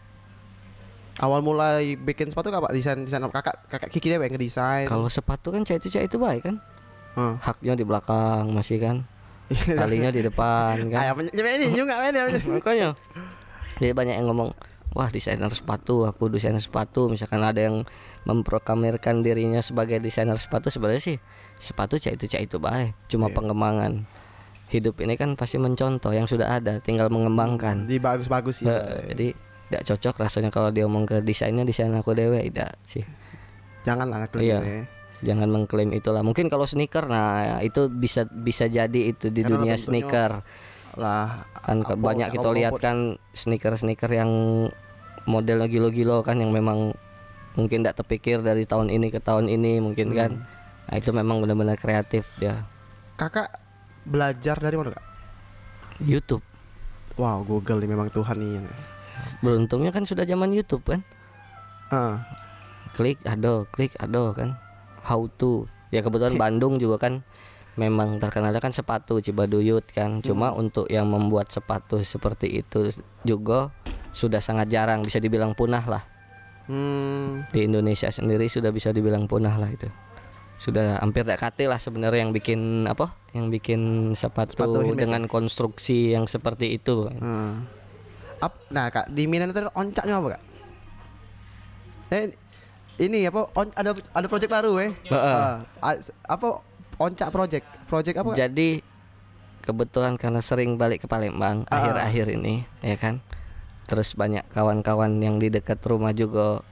Awal 1.19 1.43
mulai 1.43 1.99
bikin 1.99 2.31
sepatu 2.31 2.49
kakak 2.49 2.71
desain 2.71 3.03
desain 3.03 3.21
apa? 3.21 3.43
Kakak 3.43 3.55
kakak 3.67 3.89
Kiki 3.91 4.07
deh 4.09 4.17
yang 4.17 4.31
ngedesain. 4.31 4.87
kalau 4.87 5.11
sepatu 5.11 5.51
kan 5.51 5.67
cah 5.67 5.75
itu 5.75 5.91
cah 5.91 6.03
itu 6.07 6.15
baik 6.15 6.47
kan? 6.47 6.55
Heeh. 7.11 7.35
haknya 7.43 7.75
di 7.75 7.83
belakang 7.83 8.47
masih 8.55 8.79
kan? 8.79 9.03
Talinya 9.79 10.07
di 10.07 10.23
depan 10.23 10.87
kan? 10.87 11.11
Ayo 11.11 11.11
nyampe 11.19 11.51
ini 11.59 11.67
juga 11.75 11.99
ya. 12.07 12.23
makanya. 12.47 12.89
Jadi 13.83 13.91
banyak 13.91 14.15
yang 14.23 14.31
ngomong 14.31 14.55
wah 14.95 15.11
desainer 15.11 15.51
sepatu 15.51 16.07
aku 16.07 16.31
desainer 16.31 16.63
sepatu. 16.63 17.11
Misalkan 17.11 17.43
ada 17.43 17.59
yang 17.59 17.83
memproklamirkan 18.23 19.19
dirinya 19.19 19.59
sebagai 19.59 19.99
desainer 19.99 20.39
sepatu 20.39 20.71
sebenarnya 20.71 21.03
sih 21.03 21.17
sepatu 21.61 21.95
cah 21.95 22.09
itu 22.09 22.25
cah 22.25 22.41
itu 22.41 22.57
baik 22.57 22.97
cuma 23.05 23.29
Iya. 23.29 23.35
pengembangan 23.37 23.93
hidup 24.67 24.97
ini 24.97 25.13
kan 25.13 25.35
pasti 25.35 25.55
mencontoh 25.55 26.09
yang 26.09 26.25
sudah 26.25 26.57
ada 26.57 26.79
tinggal 26.79 27.07
mengembangkan 27.07 27.85
Di 27.85 27.99
bagus-bagus 27.99 28.59
sih. 28.59 28.65
Eh, 28.65 29.13
jadi 29.13 29.27
tidak 29.67 29.83
cocok 29.85 30.15
rasanya 30.17 30.49
kalau 30.49 30.67
dia 30.67 30.83
ngomong 30.83 31.05
ke 31.05 31.17
desainnya 31.19 31.61
desain 31.61 31.91
aku 31.91 32.11
dewe 32.11 32.41
tidak 32.41 32.75
sih 32.81 33.05
Jangan 33.81 34.07
lah 34.07 34.17
ngaklaim 34.21 34.43
Iya. 34.43 34.59
ya. 34.59 34.83
jangan 35.21 35.47
mengklaim 35.47 35.91
itulah 35.91 36.19
mungkin 36.19 36.49
kalau 36.49 36.65
sneaker 36.65 37.05
nah 37.05 37.61
itu 37.61 37.85
bisa 37.87 38.25
bisa 38.25 38.65
jadi 38.65 39.13
itu 39.13 39.29
di 39.29 39.41
Karena 39.41 39.53
dunia 39.53 39.75
sneaker 39.77 40.41
Lah 40.91 41.45
kan 41.57 41.79
Apa- 41.79 41.93
banyak 41.95 42.31
kita 42.31 42.49
lihat 42.49 42.75
kan 42.75 43.15
sneaker 43.31 43.71
sneaker 43.73 44.09
yang 44.09 44.27
modelnya 45.23 45.65
gilo-gilo 45.65 46.19
kan 46.19 46.35
yang 46.35 46.49
memang 46.49 46.97
mungkin 47.53 47.79
tidak 47.79 47.95
terpikir 47.97 48.39
dari 48.39 48.63
tahun 48.63 48.89
ini 48.89 49.07
ke 49.07 49.19
tahun 49.19 49.45
ini 49.45 49.77
mungkin 49.79 50.09
Hmm. 50.09 50.17
kan 50.17 50.31
nah 50.91 50.99
itu 50.99 51.15
memang 51.15 51.39
benar-benar 51.39 51.79
kreatif 51.79 52.27
dia. 52.35 52.67
Kakak 53.15 53.47
belajar 54.03 54.59
dari 54.59 54.75
mana 54.75 54.91
kak? 54.91 55.05
YouTube. 56.03 56.43
Wow 57.15 57.47
Google 57.47 57.79
nih 57.79 57.89
memang 57.95 58.11
Tuhan 58.11 58.35
nih. 58.39 58.59
beruntungnya 59.39 59.93
kan 59.93 60.03
sudah 60.03 60.27
zaman 60.27 60.51
YouTube 60.51 60.83
kan? 60.83 60.99
Ah, 61.93 62.25
klik 62.91 63.21
ado 63.23 63.63
klik 63.71 63.95
ado 64.03 64.35
kan? 64.35 64.59
How 65.07 65.31
to. 65.39 65.63
Ya 65.95 66.03
kebetulan 66.03 66.35
Bandung 66.41 66.75
juga 66.75 67.07
kan 67.07 67.23
memang 67.79 68.19
terkenalnya 68.19 68.59
kan 68.59 68.75
sepatu 68.75 69.23
Cibaduyut 69.23 69.87
kan? 69.95 70.19
Cuma 70.19 70.51
untuk 70.51 70.91
yang 70.91 71.07
membuat 71.07 71.53
sepatu 71.53 72.03
seperti 72.03 72.65
itu 72.65 72.91
juga 73.23 73.71
sudah 74.11 74.43
sangat 74.43 74.67
jarang 74.67 75.07
bisa 75.07 75.23
dibilang 75.23 75.55
punah 75.55 75.85
lah. 75.87 76.03
Hmm, 76.67 77.47
di 77.55 77.67
Indonesia 77.67 78.11
sendiri 78.11 78.47
sudah 78.51 78.71
bisa 78.75 78.91
dibilang 78.91 79.25
punah 79.25 79.55
lah 79.55 79.71
itu 79.71 79.89
sudah 80.61 81.01
hampir 81.01 81.25
tak 81.25 81.41
kate 81.41 81.65
lah 81.65 81.81
sebenarnya 81.81 82.21
yang 82.21 82.29
bikin 82.31 82.85
apa 82.85 83.17
yang 83.33 83.49
bikin 83.49 84.13
sepatu, 84.13 84.53
Sepatu 84.53 84.93
dengan 84.93 85.25
konstruksi 85.25 86.13
yang 86.13 86.29
seperti 86.29 86.77
itu 86.77 87.09
ah. 87.09 87.57
Ap- 88.37 88.61
nah 88.69 88.87
kak 88.87 89.09
di 89.09 89.25
Minan 89.25 89.49
itu 89.49 89.65
oncaknya 89.67 90.17
apa 90.17 90.27
kak? 90.33 90.41
Eh 92.11 92.25
ini 92.99 93.25
apa? 93.25 93.49
On, 93.53 93.67
ada 93.71 93.93
ada 93.93 94.27
project 94.27 94.51
baru 94.51 94.77
eh? 94.77 94.91
Ah, 95.09 95.61
a- 95.81 96.01
apa 96.27 96.61
oncak 96.97 97.29
project? 97.29 97.65
Project 97.85 98.17
apa? 98.17 98.29
Kak? 98.29 98.37
jadi 98.39 98.69
kebetulan 99.61 100.17
karena 100.17 100.41
sering 100.41 100.73
balik 100.75 101.05
ke 101.05 101.07
Palembang 101.07 101.65
Ah. 101.69 101.81
akhir-akhir 101.81 102.33
ini 102.33 102.65
ya 102.81 102.97
kan 102.97 103.21
terus 103.85 104.13
banyak 104.13 104.41
kawan-kawan 104.49 105.17
yang 105.17 105.37
di 105.37 105.49
dekat 105.49 105.77
rumah 105.83 106.13
juga 106.13 106.65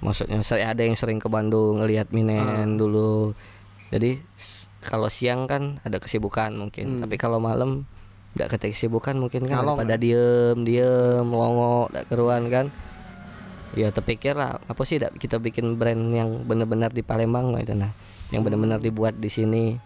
maksudnya 0.00 0.40
saya 0.40 0.72
ada 0.72 0.82
yang 0.82 0.94
sering 0.94 1.16
ke 1.16 1.26
Bandung 1.26 1.80
ngelihat 1.80 2.12
Minen 2.12 2.40
Ah. 2.40 2.76
dulu. 2.76 3.32
Jadi 3.88 4.18
kalau 4.82 5.06
siang 5.06 5.46
kan 5.46 5.78
ada 5.82 5.98
kesibukan 5.98 6.52
mungkin. 6.52 6.98
Hmm. 6.98 7.00
tapi 7.02 7.16
kalau 7.16 7.38
malam 7.38 7.86
nggak 8.36 8.52
ketik 8.52 8.76
kesibukan 8.76 9.16
mungkin 9.16 9.48
kan. 9.48 9.62
Ngalong, 9.64 9.78
pada 9.80 9.96
ya? 9.96 10.02
diem 10.02 10.58
diem 10.62 11.26
longo 11.26 11.88
nggak 11.88 12.06
keruan 12.06 12.50
kan. 12.52 12.66
Ya 13.76 13.92
terpikir 13.92 14.32
lah 14.32 14.56
apa 14.62 14.82
sih 14.84 14.96
dak 14.96 15.16
kita 15.16 15.36
bikin 15.36 15.76
brand 15.76 16.12
yang 16.12 16.44
benar-benar 16.44 16.92
di 16.92 17.00
Palembang 17.00 17.52
gitu. 17.60 17.76
Nah 17.76 17.92
yang 18.28 18.42
benar-benar 18.42 18.80
dibuat 18.80 19.16
di 19.16 19.28
sini. 19.28 19.76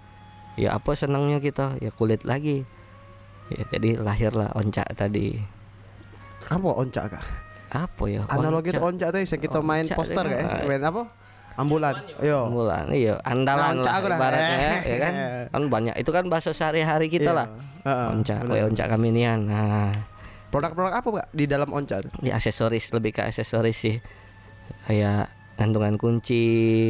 Ya 0.58 0.74
apa 0.74 0.92
senangnya 0.94 1.38
kita? 1.38 1.78
Ya 1.78 1.90
kulit 1.90 2.26
lagi. 2.26 2.66
Ya 3.50 3.62
jadi 3.68 3.98
lahirlah 3.98 4.50
oncak 4.54 4.86
tadi. 4.94 5.38
Apa 6.48 6.70
oncak 6.72 7.18
kak? 7.18 7.24
Apa 7.70 8.04
ya 8.04 8.22
Analogi 8.26 8.68
Oncak. 8.68 8.76
tuh 8.76 8.84
oncak 8.84 9.08
tuh 9.08 9.18
yang 9.20 9.40
kita 9.40 9.58
main 9.60 9.84
Oncak 9.84 9.96
poster 9.96 10.24
itu, 10.24 10.32
kayak 10.32 10.44
ah. 10.44 10.66
main 10.66 10.82
apa? 10.84 11.02
Ambulan. 11.52 11.94
Ayo. 12.18 12.40
Bulan 12.48 12.84
iya 12.90 13.14
andalan 13.20 13.78
Nah, 13.78 13.84
lah 13.84 14.00
ibaratnya 14.00 14.56
ya, 14.56 14.74
ya 14.82 14.96
kan 14.98 15.12
kan 15.50 15.62
banyak 15.66 15.94
itu 15.96 16.10
kan 16.10 16.24
bahasa 16.26 16.50
sehari-hari 16.50 17.06
kita 17.06 17.30
Iya. 17.30 17.36
lah 17.36 17.46
oncak 18.10 18.38
bener. 18.42 18.52
we 18.52 18.60
oncak 18.66 18.86
kami 18.86 19.08
nian 19.10 19.40
nah 19.44 19.92
Produk-produk 20.48 20.90
apa 20.92 21.08
kak 21.14 21.28
di 21.30 21.44
dalam 21.44 21.70
oncak? 21.70 21.98
tuh? 22.04 22.12
di 22.18 22.28
aksesoris 22.28 22.90
lebih 22.90 23.12
ke 23.12 23.22
aksesoris 23.22 23.76
sih 23.78 23.96
kayak 24.84 25.30
gantungan 25.54 25.94
kunci 25.94 26.42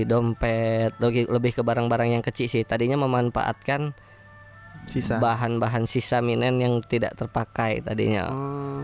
dompet 0.05 0.95
lebih 0.97 1.27
lebih 1.27 1.53
ke 1.53 1.63
barang-barang 1.63 2.15
yang 2.15 2.23
kecil 2.23 2.47
sih 2.47 2.63
tadinya 2.63 2.97
memanfaatkan 2.97 3.93
Sisa. 4.87 5.19
bahan-bahan 5.19 5.85
sisa 5.85 6.19
minen 6.19 6.57
yang 6.57 6.81
tidak 6.81 7.13
terpakai 7.15 7.83
tadinya 7.83 8.31
Oh, 8.31 8.81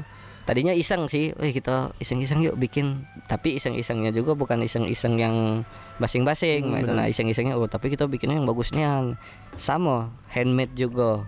tadinya 0.46 0.70
iseng 0.70 1.10
sih 1.10 1.34
eh 1.34 1.50
kita 1.50 1.90
iseng-iseng 1.98 2.38
yuk 2.38 2.54
bikin 2.54 3.02
tapi 3.26 3.58
iseng-isengnya 3.58 4.14
juga 4.14 4.38
bukan 4.38 4.62
iseng-iseng 4.62 5.18
yang 5.18 5.66
basing-basing 5.98 6.70
Hmm, 6.70 6.86
gitu. 6.86 6.92
nah 6.94 7.10
iseng-isengnya 7.10 7.58
oh 7.58 7.66
tapi 7.66 7.90
kita 7.90 8.06
bikinnya 8.06 8.38
yang 8.38 8.46
bagusnya 8.46 9.18
sama 9.58 10.14
handmade 10.30 10.70
juga 10.72 11.26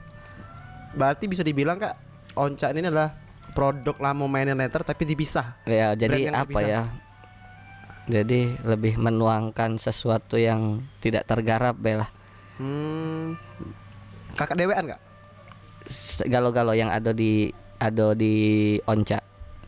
berarti 0.94 1.26
bisa 1.26 1.42
dibilang 1.42 1.76
kak 1.76 1.98
oncak 2.38 2.70
ini 2.72 2.86
adalah 2.86 3.18
produk 3.52 3.98
lama 3.98 4.30
mainan 4.30 4.54
letter 4.54 4.86
tapi 4.86 5.02
dipisah. 5.02 5.58
ya 5.66 5.98
jadi 5.98 6.30
apa 6.30 6.46
terpisah. 6.46 6.62
ya 6.62 6.82
jadi 8.08 8.40
lebih 8.62 8.96
menuangkan 8.96 9.76
sesuatu 9.76 10.38
yang 10.38 10.86
tidak 11.02 11.26
tergarap 11.26 11.74
belah 11.74 12.08
Hmm. 12.58 13.38
Kakak 14.34 14.58
dewean 14.58 14.90
kak? 14.90 15.00
galau-galau 16.26 16.74
yang 16.74 16.90
ada 16.90 17.14
di 17.14 17.54
ada 17.78 18.12
di 18.12 18.34
onca 18.84 19.18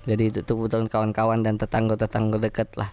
jadi 0.03 0.23
itu 0.29 0.41
tuh 0.41 0.55
kebetulan 0.57 0.87
kawan-kawan 0.87 1.41
dan 1.41 1.55
tetangga-tetangga 1.57 2.41
dekat 2.41 2.69
lah 2.75 2.91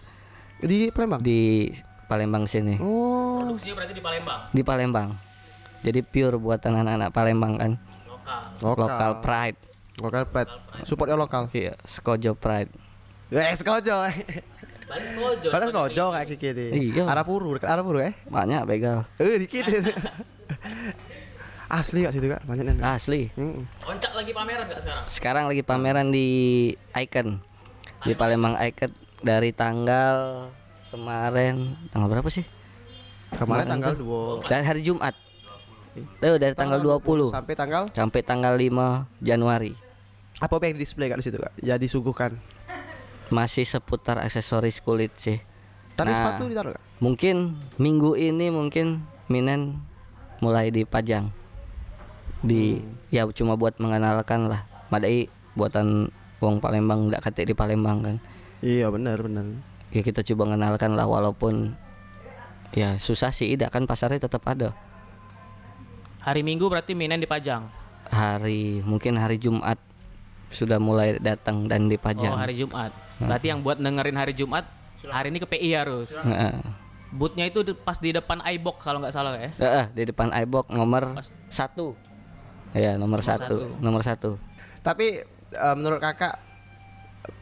Di 0.58 0.90
Palembang. 0.90 1.20
di 1.20 1.70
Palembang 2.04 2.44
sini 2.44 2.76
Oh. 2.78 3.40
Produksinya 3.40 3.74
berarti 3.76 3.94
di 3.94 4.02
Palembang. 4.02 4.40
di 4.50 4.62
Palembang. 4.62 5.08
Jadi 5.78 6.00
pure 6.02 6.36
buatan 6.36 6.74
anak-anak 6.76 7.10
Palembang 7.10 7.54
kan. 7.54 7.72
Lokal. 8.04 8.42
Lokal. 8.58 8.86
Lokal 8.88 9.12
pride. 9.20 9.58
Lokal 9.96 10.24
pride. 10.26 10.50
Supportnya 10.82 11.14
lokal. 11.14 11.46
Iya, 11.48 11.78
Skojo 11.80 12.34
pride. 12.34 12.70
Eh, 13.28 13.54
sekojo. 13.54 13.94
Balik 14.88 15.06
Skojo. 15.06 15.48
Kalian 15.48 15.68
sekojo 15.68 16.04
kayak 16.10 16.26
Kiki 16.28 16.48
nih. 16.50 16.68
Iya. 16.92 17.04
Arapuru, 17.06 17.54
dekat 17.54 17.68
Arapuru 17.68 17.98
eh. 18.00 18.12
Banyak 18.26 18.62
begal. 18.64 19.06
Eh, 19.16 19.38
dikit. 19.38 19.64
Asli 21.68 22.00
kak 22.00 22.16
situ 22.16 22.32
kak, 22.32 22.48
banyak 22.48 22.64
nih. 22.64 22.80
Asli. 22.80 23.28
Oncak 23.84 24.12
lagi 24.16 24.32
pameran 24.32 24.64
nggak 24.64 24.80
sekarang? 24.80 25.04
Sekarang 25.12 25.44
lagi 25.52 25.60
pameran 25.60 26.08
di 26.08 26.28
Icon. 26.96 27.44
Di 28.08 28.16
Palembang 28.16 28.56
Icon 28.56 28.88
dari 29.20 29.52
tanggal 29.52 30.48
kemarin 30.88 31.76
tanggal 31.92 32.08
berapa 32.08 32.28
sih? 32.32 32.48
Kemarin 33.36 33.68
Kemarin 33.68 33.68
tanggal. 33.68 33.92
2 34.40 34.48
Dari 34.48 34.64
hari 34.64 34.80
Jumat. 34.80 35.12
Tuh 36.24 36.40
dari 36.40 36.54
tanggal 36.56 36.80
20 36.80 37.28
sampai 37.28 37.52
tanggal 37.52 37.82
sampai 37.92 38.20
tanggal 38.24 38.54
5 38.56 39.04
Januari. 39.20 39.76
apa 40.38 40.54
yang 40.64 40.78
di 40.78 40.86
display 40.86 41.10
kak 41.12 41.20
di 41.20 41.24
situ 41.28 41.36
kak? 41.36 41.52
Ya 41.60 41.76
disuguhkan. 41.76 42.38
Masih 43.28 43.68
seputar 43.68 44.16
aksesoris 44.24 44.80
kulit 44.80 45.12
sih. 45.20 45.36
Tapi 45.92 46.14
Nah. 46.14 46.16
sepatu 46.16 46.48
ditaruh 46.48 46.72
kak? 46.78 46.82
Mungkin 47.04 47.60
minggu 47.76 48.16
ini 48.16 48.48
mungkin 48.48 49.04
Minen 49.28 49.84
mulai 50.40 50.72
dipajang 50.72 51.28
di 52.40 52.78
ya 53.08 53.26
cuma 53.28 53.54
buat 53.54 53.76
mengenalkan 53.76 54.46
lah 54.46 54.62
Madai 54.88 55.26
buatan 55.52 56.08
wong 56.38 56.58
Palembang 56.58 57.08
nggak 57.08 57.20
kate 57.20 57.42
di 57.42 57.52
Palembang 57.52 57.98
kan 58.00 58.16
Iya 58.58 58.88
benar 58.88 59.18
benar. 59.20 59.46
ya 59.88 60.00
kita 60.00 60.22
coba 60.22 60.46
mengenalkan 60.46 60.92
lah 60.92 61.04
walaupun 61.04 61.72
ya 62.70 62.94
susah 62.96 63.30
sih 63.30 63.48
tidak 63.48 63.70
kan 63.70 63.84
pasarnya 63.84 64.20
tetap 64.20 64.44
ada 64.44 64.74
Hari 66.20 66.42
Minggu 66.42 66.66
berarti 66.66 66.92
Minen 66.92 67.18
dipajang. 67.18 67.64
hari 68.04 68.80
mungkin 68.82 69.16
hari 69.16 69.36
Jumat 69.36 69.76
sudah 70.48 70.76
mulai 70.76 71.16
datang 71.18 71.68
dan 71.68 71.86
dipajang 71.86 72.32
Oh 72.32 72.40
hari 72.40 72.56
Jumat. 72.56 72.88
Berarti 73.18 73.46
yang 73.46 73.60
buat 73.60 73.76
dengerin 73.76 74.16
hari 74.16 74.32
Jumat 74.32 74.64
hari 75.04 75.28
ini 75.28 75.38
ke 75.38 75.46
PI 75.46 75.70
harus. 75.74 76.16
Heeh. 76.16 76.56
Bootnya 77.10 77.44
itu 77.44 77.60
di- 77.62 77.76
pas 77.76 77.96
di 77.96 78.10
depan 78.10 78.40
iBox 78.42 78.80
kalau 78.80 79.00
nggak 79.00 79.12
salah 79.12 79.36
ya. 79.36 79.52
Heeh, 79.54 79.84
di 79.92 80.02
depan 80.06 80.32
iBox 80.34 80.68
nomor 80.68 81.20
satu 81.48 81.96
ya 82.76 82.96
nomor, 82.96 83.20
satu. 83.24 83.78
nomor 83.80 84.02
satu 84.04 84.36
Tapi 84.82 85.20
eh, 85.52 85.74
menurut 85.76 86.00
kakak 86.00 86.36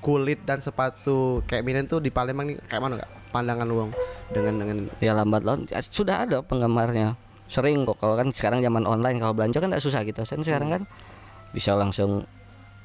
kulit 0.03 0.43
dan 0.43 0.59
sepatu 0.59 1.43
kayak 1.47 1.63
Minen 1.63 1.87
tuh 1.87 2.03
di 2.03 2.11
Palembang 2.11 2.51
nih 2.51 2.59
kayak 2.67 2.83
mana 2.83 2.95
kak? 2.99 3.11
Pandangan 3.31 3.69
uang 3.69 3.91
dengan 4.33 4.55
dengan 4.59 4.79
ya 4.99 5.13
lambat 5.15 5.43
laun 5.47 5.69
ya, 5.71 5.79
sudah 5.79 6.27
ada 6.27 6.43
penggemarnya 6.43 7.15
sering 7.47 7.87
kok 7.87 8.03
kalau 8.03 8.19
kan 8.19 8.35
sekarang 8.35 8.59
zaman 8.59 8.83
online 8.83 9.23
kalau 9.23 9.31
belanja 9.31 9.63
kan 9.63 9.71
tidak 9.71 9.85
susah 9.85 10.03
kita 10.03 10.27
kan 10.27 10.43
sekarang 10.43 10.69
kan 10.75 10.83
bisa 11.55 11.79
langsung 11.79 12.27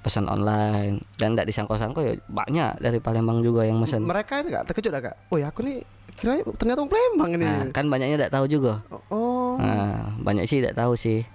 pesan 0.01 0.29
online 0.29 1.01
dan 1.17 1.33
tidak 1.33 1.49
disangko-sangko 1.49 2.01
ya 2.05 2.13
banyak 2.29 2.77
dari 2.77 2.97
Palembang 3.01 3.41
juga 3.41 3.65
yang 3.65 3.81
mesen 3.81 4.05
mereka 4.05 4.41
ini 4.41 4.49
kak 4.53 4.65
terkejut 4.69 4.91
gak 4.93 5.03
kak? 5.13 5.15
Oh 5.33 5.37
ya 5.41 5.49
aku 5.49 5.61
nih 5.65 5.81
kira 6.17 6.41
ternyata 6.57 6.85
orang 6.85 6.91
Palembang 6.93 7.29
ini. 7.37 7.45
nah 7.45 7.61
kan 7.73 7.85
banyaknya 7.89 8.17
tidak 8.21 8.33
tahu 8.33 8.45
juga 8.45 8.73
Oh. 9.09 9.57
nah 9.57 10.13
banyak 10.21 10.45
sih 10.45 10.61
tidak 10.61 10.77
tahu 10.77 10.93
sih 10.93 11.25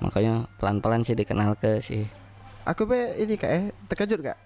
makanya 0.00 0.48
pelan-pelan 0.56 1.00
sih 1.00 1.14
dikenal 1.14 1.54
ke 1.54 1.78
sih 1.78 2.04
Aku 2.60 2.84
be 2.84 3.16
ini 3.16 3.34
kak 3.34 3.50
eh 3.50 3.64
terkejut 3.88 4.20
kak 4.20 4.36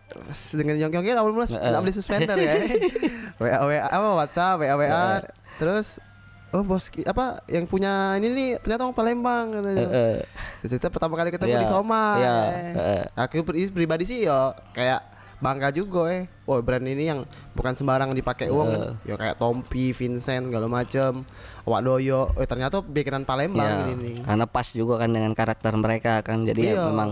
dengan 0.54 0.78
yang 0.78 0.90
yang 0.92 1.18
awal 1.18 1.34
mula 1.34 1.44
nggak 1.44 1.82
beli 1.82 1.92
suspender 1.92 2.38
ya. 2.38 2.54
WA 3.42 3.58
WA 3.60 3.82
apa 3.82 4.08
WhatsApp 4.14 4.62
WA 4.62 4.74
WA 4.78 5.18
terus 5.58 5.98
oh 6.50 6.62
bos 6.62 6.86
apa 7.02 7.42
yang 7.46 7.66
punya 7.66 8.14
ini 8.14 8.30
nih 8.30 8.48
ternyata 8.62 8.86
orang 8.86 8.94
Palembang 8.94 9.46
katanya. 9.50 9.86
Cerita 10.62 10.86
pertama 10.86 11.18
kali 11.18 11.34
ketemu 11.34 11.50
Iya, 11.50 11.60
di 11.60 11.66
Soma. 11.66 12.04
iya, 12.14 12.34
eh. 12.70 13.04
Aku 13.18 13.42
pri- 13.42 13.66
pribadi 13.68 14.06
sih 14.06 14.22
ya 14.22 14.54
kayak 14.70 15.02
bangga 15.44 15.68
juga 15.68 16.08
eh. 16.08 16.24
Oh 16.42 16.56
brand 16.58 16.80
ini 16.82 17.04
yang 17.04 17.20
bukan 17.52 17.72
sembarang 17.72 18.10
dipakai 18.10 18.48
uang. 18.48 18.96
Ya 19.02 19.14
kayak 19.14 19.36
Tompi, 19.36 19.92
Vincent, 19.92 20.48
segala 20.48 20.64
macem. 20.66 21.20
Wak 21.62 21.80
Doyo. 21.80 22.24
Oh 22.26 22.44
ternyata 22.44 22.80
bikinan 22.80 23.22
Palembang 23.22 23.68
Ya, 23.84 23.84
ini 23.86 23.94
nih. 23.94 24.16
karena 24.24 24.46
pas 24.46 24.64
juga 24.66 24.96
kan 24.96 25.12
dengan 25.12 25.32
karakter 25.32 25.72
mereka 25.74 26.20
kan 26.20 26.42
jadi 26.42 26.60
Iya. 26.66 26.74
ya 26.74 26.82
memang 26.88 27.10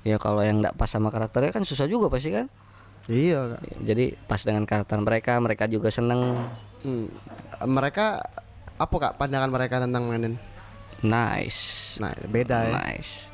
ya 0.00 0.16
kalau 0.16 0.40
yang 0.40 0.60
tidak 0.60 0.76
pas 0.76 0.88
sama 0.88 1.08
karakternya 1.08 1.50
kan 1.50 1.64
susah 1.64 1.84
juga 1.84 2.08
pasti 2.08 2.28
kan 2.30 2.48
Iya 3.04 3.56
kak. 3.56 3.62
jadi 3.80 4.04
pas 4.20 4.40
dengan 4.40 4.64
karakter 4.64 4.96
mereka 4.98 5.32
mereka 5.38 5.64
juga 5.64 5.88
seneng 5.88 6.36
Hmm. 6.80 7.08
Mereka 7.60 8.24
apa 8.74 8.94
kak 8.98 9.16
pandangan 9.16 9.48
mereka 9.48 9.76
tentang 9.78 10.04
Menen? 10.04 10.36
nice 11.00 11.96
Nah 11.96 12.12
beda 12.24 12.58
ya. 12.62 12.72
nice 12.74 13.29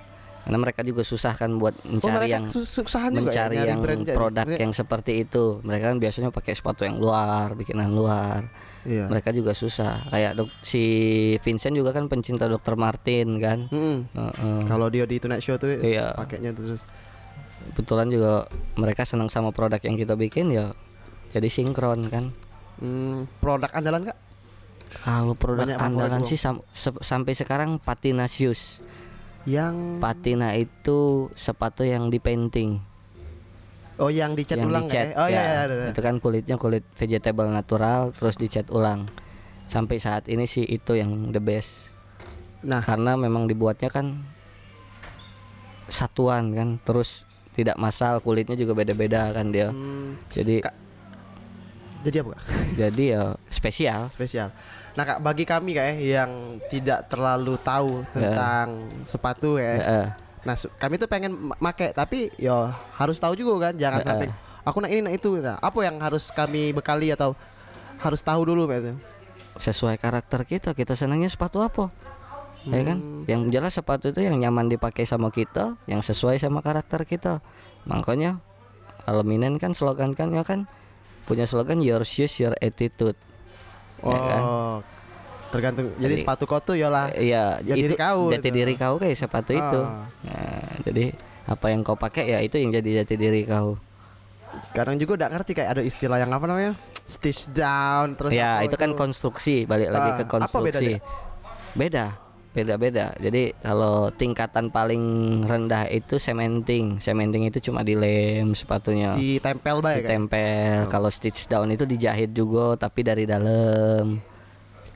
karena 0.46 0.58
mereka 0.60 0.80
juga 0.80 1.02
susah 1.02 1.34
kan 1.34 1.50
buat 1.52 1.74
Oh 1.76 1.90
mencari 1.90 2.14
mereka 2.22 2.30
yang 2.30 2.44
sus- 2.46 2.70
susahan 2.70 3.10
juga 3.10 3.18
ya, 3.18 3.26
mencari 3.26 3.56
nyari 3.56 3.66
yang 3.66 3.80
brand 3.82 4.02
jadi. 4.04 4.14
produk 4.14 4.44
Maksudnya- 4.44 4.62
yang 4.62 4.72
seperti 4.72 5.12
itu 5.20 5.44
mereka 5.60 5.84
kan 5.84 5.98
biasanya 5.98 6.30
pakai 6.30 6.52
sepatu 6.52 6.82
yang 6.82 6.96
luar 6.96 7.46
bikinan 7.52 7.90
luar 7.90 8.46
Iya. 8.82 9.10
mereka 9.10 9.30
juga 9.30 9.50
susah 9.50 10.06
kayak 10.06 10.32
dok 10.32 10.46
si 10.62 10.82
Vincent 11.40 11.74
juga 11.74 11.90
kan 11.90 12.06
pencinta 12.06 12.46
dokter 12.46 12.72
Martin 12.74 13.36
kan 13.36 13.66
Mm-mm. 13.66 13.98
Heeh. 14.08 14.58
Kalau 14.64 14.86
dia 14.86 15.02
di 15.02 15.18
Tonight 15.18 15.42
Show 15.42 15.58
tuh 15.58 15.74
Iya. 15.74 16.14
pakainya 16.14 16.54
terus. 16.54 16.86
kebetulan 17.66 18.06
juga 18.06 18.46
mereka 18.74 19.02
senang 19.02 19.26
sama 19.26 19.50
produk 19.50 19.80
yang 19.80 19.98
kita 19.98 20.14
bikin 20.14 20.48
ya 20.48 20.70
jadi 21.28 21.48
sinkron 21.48 22.06
kan 22.06 22.30
Hmm, 22.76 23.26
produk 23.36 23.66
andalan 23.72 24.06
kak? 24.06 24.18
kalau 25.02 25.34
produk 25.34 25.66
Banyak 25.66 25.80
andalan 25.80 26.22
sih 26.22 26.38
sam- 26.38 26.62
se- 26.70 26.94
sampai 27.00 27.34
sekarang 27.34 27.80
Patinasius 27.80 28.78
Yang 29.46 30.02
Patina 30.02 30.58
itu 30.58 31.30
sepatu 31.38 31.86
yang 31.86 32.10
di 32.10 32.18
painting 32.18 32.82
oh 33.96 34.12
yang 34.12 34.36
dicat 34.36 34.60
yang 34.60 34.68
ulang 34.68 34.84
dicat 34.84 35.16
ya? 35.16 35.24
Oh 35.24 35.28
iya, 35.28 35.36
ya. 35.36 35.44
iya, 35.44 35.58
ada, 35.64 35.74
ada. 35.80 35.86
itu 35.92 36.00
kan 36.04 36.14
kulitnya 36.20 36.56
kulit 36.60 36.84
vegetable 37.00 37.48
natural 37.48 38.12
terus 38.12 38.36
dicat 38.36 38.68
ulang 38.68 39.08
sampai 39.66 39.96
saat 39.96 40.28
ini 40.28 40.44
sih 40.44 40.62
itu 40.62 40.94
yang 40.98 41.32
the 41.32 41.40
best 41.40 41.92
Nah, 42.66 42.82
karena 42.82 43.14
memang 43.14 43.46
dibuatnya 43.46 43.86
kan 43.86 44.26
satuan 45.86 46.50
kan 46.50 46.82
terus 46.82 47.22
tidak 47.54 47.78
masal 47.78 48.18
kulitnya 48.18 48.58
juga 48.58 48.74
beda-beda 48.74 49.30
kan 49.30 49.54
dia 49.54 49.70
hmm, 49.70 50.34
jadi 50.34 50.66
Ka- 50.66 50.76
Jadi 52.06 52.22
apa 52.22 52.28
kak? 52.32 52.42
Jadi 52.80 53.04
ya 53.10 53.22
spesial. 53.50 54.00
Spesial. 54.14 54.54
Nah 54.94 55.02
kak, 55.02 55.18
bagi 55.18 55.42
kami 55.42 55.74
kak 55.74 55.86
ya, 55.90 55.94
yang 56.22 56.30
tidak 56.70 57.10
terlalu 57.10 57.58
tahu 57.58 58.06
tentang 58.14 58.66
sepatu 59.02 59.58
ya. 59.58 59.74
Heeh. 59.76 60.06
Nah 60.46 60.54
kami 60.78 60.94
tuh 60.96 61.10
pengen 61.10 61.34
ma- 61.34 61.58
make 61.60 61.90
tapi 61.90 62.30
ya 62.38 62.70
harus 62.94 63.18
tahu 63.18 63.34
juga 63.34 63.68
kan, 63.68 63.74
jangan 63.74 63.98
Heeh. 63.98 64.06
sampai 64.06 64.26
aku 64.62 64.78
nak 64.78 64.90
ini 64.90 65.02
nak 65.02 65.14
itu. 65.14 65.34
Nah, 65.36 65.58
apa 65.58 65.78
yang 65.82 65.98
harus 65.98 66.30
kami 66.30 66.70
bekali 66.70 67.10
atau 67.10 67.34
harus 67.98 68.22
tahu 68.22 68.46
dulu 68.46 68.64
Mbak, 68.64 68.78
itu? 68.78 68.94
sesuai 69.56 69.96
karakter 69.96 70.44
kita 70.44 70.76
kita 70.76 70.92
senangnya 70.92 71.32
sepatu 71.32 71.64
apa 71.64 71.88
ya 72.68 72.84
kan 72.84 73.00
Hmm. 73.00 73.24
yang 73.24 73.48
jelas 73.48 73.72
sepatu 73.72 74.12
itu 74.12 74.20
yang 74.20 74.36
nyaman 74.36 74.68
dipakai 74.68 75.08
sama 75.08 75.32
kita 75.32 75.80
yang 75.88 76.04
sesuai 76.04 76.36
sama 76.36 76.60
karakter 76.60 77.08
kita 77.08 77.40
makanya 77.88 78.36
kalau 79.08 79.24
Minen 79.24 79.56
kan 79.56 79.72
slogan 79.72 80.12
kan 80.12 80.28
ya 80.28 80.44
kan 80.44 80.68
punya 81.26 81.44
slogan 81.44 81.78
your 81.78 82.02
shoes 82.02 82.32
your 82.36 82.54
attitude 82.56 83.18
Oh, 83.98 84.12
Ya 84.12 84.20
kan? 84.20 84.42
tergantung. 85.48 85.86
Jadi, 85.94 86.02
Jadi- 86.04 86.16
sepatu 86.20 86.44
kau 86.44 86.60
tuh 86.60 86.76
yalah. 86.76 87.08
iya 87.12 87.58
Ya, 87.60 87.74
itu 87.74 87.88
diri 87.88 87.94
kau 87.96 88.28
jati 88.28 88.44
gitu. 88.44 88.56
diri 88.56 88.72
kau 88.74 88.94
kayak 88.96 89.16
sepatu 89.16 89.50
itu 89.50 89.80
Ah. 89.80 90.04
Nah, 90.22 90.68
jadi 90.82 91.04
apa 91.46 91.66
yang 91.68 91.80
kau 91.80 91.96
pakai 91.96 92.28
ya 92.28 92.38
itu 92.40 92.56
yang 92.56 92.70
jadi 92.70 93.02
jati 93.02 93.14
diri 93.14 93.42
kau 93.42 93.80
Kadang 94.72 94.96
juga 94.96 95.16
udah 95.16 95.28
ngerti 95.30 95.52
kayak 95.52 95.70
ada 95.70 95.82
istilah 95.82 96.16
yang 96.16 96.30
apa 96.30 96.44
namanya? 96.44 96.72
Stitch 97.02 97.48
down 97.50 98.14
terus 98.14 98.32
ya 98.32 98.58
apa 98.58 98.64
itu 98.64 98.76
kan 98.76 98.90
konstruksi 98.92 99.64
balik 99.64 99.88
lagi 99.88 100.10
Ah, 100.10 100.16
ke 100.16 100.24
apa 100.24 100.32
konstruksi 100.34 100.96
beda 100.96 101.00
beda 101.74 102.06
beda 102.64 103.04
jadi 103.20 103.52
kalau 103.60 104.08
tingkatan 104.14 104.72
paling 104.72 105.04
rendah 105.44 105.90
itu 105.92 106.16
cementing. 106.16 106.96
Cementing 106.96 107.50
itu 107.50 107.58
cuma 107.68 107.84
dilem 107.84 108.56
sepatunya. 108.56 109.12
Ditempel 109.12 109.84
baik 109.84 110.04
kayak. 110.04 110.08
ditempel. 110.08 110.88
Kalau 110.88 111.10
stitch 111.12 111.50
down 111.50 111.68
itu 111.74 111.84
dijahit 111.84 112.32
juga 112.32 112.78
tapi 112.80 113.04
dari 113.04 113.28
dalam. 113.28 114.22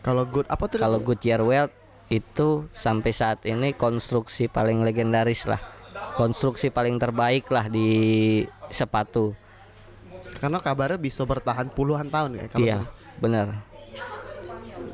Kalau 0.00 0.24
good 0.24 0.48
apa 0.48 0.64
tuh? 0.64 0.80
kalau 0.80 0.98
Goodyear 1.04 1.44
Weld 1.44 1.72
itu 2.08 2.64
sampai 2.72 3.12
saat 3.12 3.44
ini 3.44 3.76
konstruksi 3.76 4.48
paling 4.48 4.80
legendaris 4.80 5.44
lah. 5.44 5.60
Konstruksi 6.16 6.72
paling 6.72 6.96
terbaik 6.96 7.50
lah 7.52 7.68
di 7.68 8.42
sepatu. 8.72 9.36
Karena 10.40 10.56
kabarnya 10.62 10.96
bisa 10.96 11.26
bertahan 11.28 11.68
puluhan 11.68 12.08
tahun 12.08 12.40
ya 12.40 12.44
kalau 12.48 12.64
iya 12.64 12.78
benar 13.20 13.69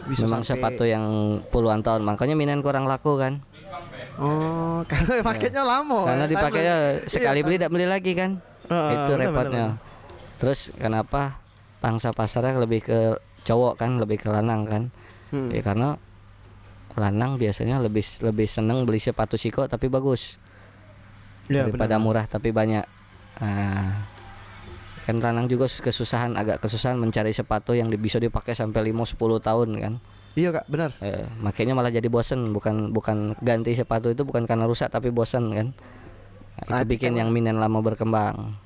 bisa 0.07 0.25
memang 0.25 0.43
sampai- 0.43 0.59
sepatu 0.59 0.85
yang 0.85 1.05
puluhan 1.51 1.83
tahun. 1.83 2.03
Makanya 2.03 2.35
Minen 2.35 2.63
kurang 2.63 2.87
laku 2.87 3.19
kan? 3.19 3.43
Oh, 4.17 4.81
karena 4.91 5.21
pakainya 5.21 5.63
lama. 5.63 6.09
karena 6.09 6.25
ya. 6.25 6.31
dipakainya 6.31 6.75
sekali 7.05 7.41
beli 7.43 7.57
tidak 7.59 7.71
beli 7.75 7.87
lagi 7.87 8.13
kan? 8.17 8.41
Heeh, 8.67 8.91
itu 8.91 9.13
benar, 9.13 9.21
repotnya. 9.23 9.67
terus 10.37 10.75
kenapa 10.75 11.39
pangsa 11.79 12.11
pasarnya 12.11 12.59
lebih 12.59 12.83
ke 12.83 12.99
cowok 13.45 13.77
kan? 13.77 14.01
Lebih 14.01 14.25
ke 14.25 14.29
lanang 14.33 14.65
kan? 14.65 14.83
Hmm. 15.27 15.51
ya 15.51 15.59
karena 15.61 15.99
lanang 16.97 17.37
biasanya 17.37 17.83
lebih 17.83 18.01
lebih 18.25 18.47
seneng 18.49 18.89
beli 18.89 18.97
sepatu 18.97 19.37
siko 19.37 19.69
tapi 19.69 19.87
bagus. 19.87 20.41
Iya, 21.47 21.69
daripada 21.69 21.95
benar. 21.95 22.03
murah 22.03 22.27
tapi 22.27 22.51
banyak. 22.51 22.83
Nah, 23.37 24.16
kan 25.07 25.17
lanang 25.17 25.47
juga 25.47 25.71
kesusahan 25.71 26.35
agak 26.35 26.59
kesusahan 26.59 26.99
mencari 26.99 27.31
sepatu 27.31 27.73
yang 27.73 27.87
bisa 27.95 28.19
dipakai 28.19 28.53
sampai 28.53 28.91
5-10 28.91 29.15
tahun 29.41 29.71
kan 29.79 29.95
Iya 30.37 30.53
kak, 30.53 30.69
benar. 30.69 30.93
eh, 31.01 31.25
makanya 31.41 31.73
malah 31.73 31.89
jadi 31.89 32.11
bosen 32.11 32.53
bukan 32.53 32.93
bukan 32.93 33.33
ganti 33.41 33.73
sepatu 33.73 34.11
itu 34.11 34.21
bukan 34.21 34.45
karena 34.45 34.67
rusak 34.67 34.91
tapi 34.91 35.09
bosen 35.09 35.49
kan 35.49 35.69
nah, 36.67 36.83
itu 36.83 36.93
bikin 36.93 37.17
yang 37.17 37.31
minen 37.31 37.57
lama 37.57 37.81
berkembang 37.81 38.59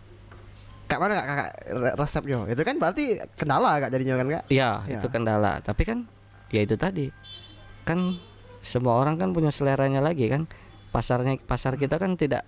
Kak 0.90 0.98
mana 0.98 1.22
kak, 1.22 1.54
re- 1.70 1.94
resepnya? 1.94 2.50
Itu 2.50 2.66
kan 2.66 2.74
berarti 2.74 3.22
kendala 3.38 3.78
kak 3.78 3.94
jadinya 3.94 4.18
kan 4.18 4.26
kak? 4.26 4.44
Iya, 4.50 4.82
Ya. 4.90 4.98
itu 4.98 5.06
kendala. 5.06 5.62
Tapi 5.62 5.86
kan 5.86 6.02
ya 6.50 6.66
itu 6.66 6.74
tadi. 6.74 7.14
Kan 7.86 8.18
semua 8.58 8.98
orang 8.98 9.14
kan 9.14 9.30
punya 9.30 9.54
seleranya 9.54 10.02
lagi 10.02 10.26
kan. 10.26 10.50
Pasarnya 10.90 11.38
pasar 11.46 11.78
kita 11.78 11.94
kan 11.94 12.18
tidak 12.18 12.42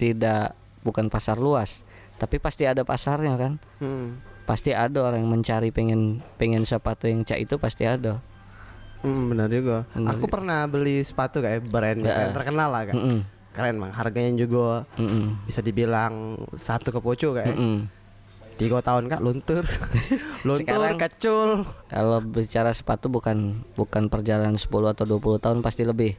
tidak 0.00 0.56
bukan 0.80 1.12
pasar 1.12 1.36
luas, 1.36 1.84
tapi 2.18 2.36
pasti 2.36 2.62
ada 2.62 2.82
pasarnya 2.82 3.34
kan. 3.34 3.52
Hmm. 3.78 4.18
Pasti 4.44 4.72
ada 4.72 5.04
orang 5.04 5.22
yang 5.22 5.30
mencari 5.30 5.68
pengen 5.68 6.18
pengen 6.34 6.62
sepatu 6.62 7.04
yang 7.04 7.22
cak 7.22 7.38
itu 7.38 7.54
pasti 7.56 7.84
ada. 7.84 8.18
Hmm, 8.98 9.30
benar 9.30 9.46
juga. 9.46 9.86
Benar 9.92 10.10
Aku 10.12 10.24
juga. 10.24 10.32
pernah 10.34 10.60
beli 10.64 10.98
sepatu 11.00 11.38
kayak 11.38 11.64
brand 11.64 12.00
Ya. 12.00 12.12
brand 12.12 12.32
terkenal 12.34 12.68
lah 12.68 12.82
kak. 12.84 12.94
Mm-mm, 12.96 13.18
Keren 13.50 13.76
bang. 13.78 13.92
Harganya 13.92 14.32
juga 14.36 14.82
mm-mm, 14.94 15.46
bisa 15.46 15.60
dibilang 15.60 16.14
satu 16.52 16.90
kepoco 16.90 17.30
kayak. 17.32 17.54
mm-mm. 17.54 17.86
Tiga 18.58 18.82
tahun 18.82 19.06
kak 19.06 19.22
luntur, 19.22 19.62
luntur, 20.48 20.66
Sekarang- 20.66 20.98
kecul. 20.98 21.62
Kalau 21.86 22.18
bicara 22.20 22.74
sepatu 22.74 23.06
bukan 23.06 23.62
bukan 23.72 24.10
perjalanan 24.10 24.58
10 24.58 24.66
atau 24.88 25.06
20 25.06 25.38
tahun 25.38 25.58
pasti 25.62 25.86
lebih. 25.86 26.18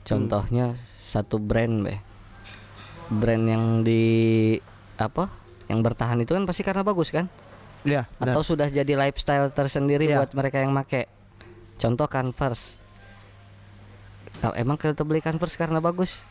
Contohnya 0.00 0.72
satu 0.96 1.36
brand, 1.36 1.84
Be. 1.84 2.00
Brand 3.08 3.44
yang 3.44 3.64
di 3.82 4.02
apa? 4.98 5.28
Yang 5.66 5.80
bertahan 5.82 6.18
itu 6.20 6.32
kan 6.32 6.44
pasti 6.44 6.62
karena 6.62 6.82
bagus 6.82 7.10
kan? 7.10 7.26
Iya. 7.82 8.08
Atau 8.18 8.42
sudah 8.42 8.66
jadi 8.66 8.92
lifestyle 8.98 9.50
tersendiri 9.50 10.10
Iya. 10.10 10.22
buat 10.22 10.30
mereka 10.34 10.58
yang 10.58 10.74
make. 10.74 11.06
Contoh 11.76 12.08
Converse. 12.08 12.80
Kalau 14.40 14.54
emang 14.54 14.76
kita 14.76 15.02
beli 15.02 15.20
Converse 15.20 15.56
karena 15.56 15.80
bagus? 15.80 16.22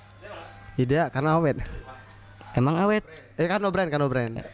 tidak 0.75 1.15
karena 1.15 1.39
awet. 1.39 1.55
Emang 2.51 2.75
awet? 2.75 3.07
Eh 3.39 3.47
kan 3.47 3.63
no 3.63 3.71
brand, 3.71 3.87
kan 3.87 3.99
no 3.99 4.11
brand. 4.11 4.43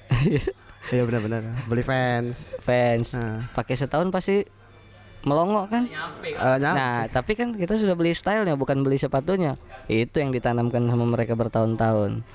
Iya 0.89 1.05
benar-benar. 1.05 1.45
Beli 1.69 1.85
fans. 1.85 2.57
Fans. 2.57 3.13
Nah, 3.13 3.45
Pakai 3.53 3.77
setahun 3.77 4.09
pasti 4.09 4.41
melongo 5.21 5.69
kan? 5.69 5.85
Eh. 5.85 6.57
Nah, 6.57 7.05
tapi 7.05 7.37
kan 7.37 7.53
kita 7.53 7.77
sudah 7.77 7.93
beli 7.93 8.17
stylenya 8.17 8.57
bukan 8.57 8.81
beli 8.81 8.97
sepatunya. 8.97 9.61
Itu 9.85 10.17
yang 10.17 10.33
ditanamkan 10.33 10.81
sama 10.89 11.05
mereka 11.05 11.37
bertahun-tahun. 11.37 12.25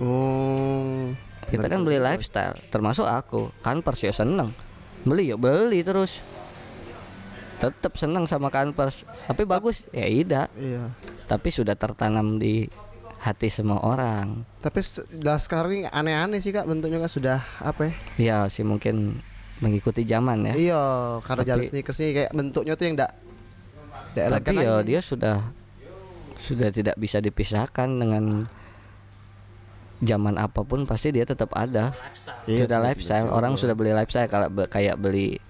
Oh. 0.00 1.12
Kita 1.44 1.66
kan 1.70 1.84
beli 1.86 2.00
lifestyle, 2.00 2.58
termasuk 2.72 3.06
aku. 3.06 3.52
Converse 3.62 4.10
ya 4.10 4.12
seneng. 4.14 4.50
Beli 5.04 5.30
ya 5.30 5.36
beli 5.36 5.84
terus. 5.84 6.18
Tetap 7.60 7.94
seneng 7.94 8.26
sama 8.26 8.50
Converse. 8.50 9.06
Tapi 9.28 9.46
bagus 9.46 9.86
ya 9.94 10.08
tidak. 10.08 10.48
Iya. 10.58 10.90
Tapi 11.30 11.48
sudah 11.52 11.78
tertanam 11.78 12.40
di 12.40 12.66
hati 13.24 13.48
semua 13.48 13.80
orang. 13.80 14.44
Tapi 14.60 14.84
dah 15.16 15.40
sekarang 15.40 15.70
ini 15.72 15.88
aneh-aneh 15.88 16.44
sih 16.44 16.52
kak 16.52 16.68
bentuknya 16.68 17.00
kak 17.00 17.12
sudah 17.12 17.38
apa 17.62 17.88
ya? 17.88 17.92
Ya 18.20 18.38
sih 18.52 18.66
mungkin 18.66 19.22
mengikuti 19.64 20.04
zaman 20.04 20.52
ya. 20.52 20.54
Iya, 20.56 20.82
karena 21.24 21.42
Tapi- 21.46 21.50
jalan 21.54 21.64
sneakers 21.64 22.00
ini 22.04 22.12
kayak 22.12 22.30
bentuknya 22.36 22.74
tuh 22.76 22.84
yang 22.84 22.94
enggak 23.00 23.12
elegan 24.14 24.54
Tapi 24.54 24.54
ya 24.62 24.74
dia 24.84 25.00
sudah 25.00 25.36
sudah 26.38 26.68
tidak 26.68 26.96
bisa 27.00 27.18
dipisahkan 27.24 27.88
dengan 27.88 28.44
zaman 30.04 30.36
apa 30.36 30.60
pun 30.62 30.84
pasti 30.84 31.10
dia 31.10 31.24
tetap 31.24 31.50
ada. 31.52 31.96
Iya 32.44 32.64
sudah 32.68 32.78
sih, 32.78 32.86
lifestyle 32.92 33.26
betul. 33.26 33.36
orang 33.36 33.52
sudah 33.56 33.74
beli 33.74 33.92
lifestyle 33.92 34.28
kalau 34.28 34.48
be- 34.48 34.68
kayak 34.68 34.96
beli 34.96 35.40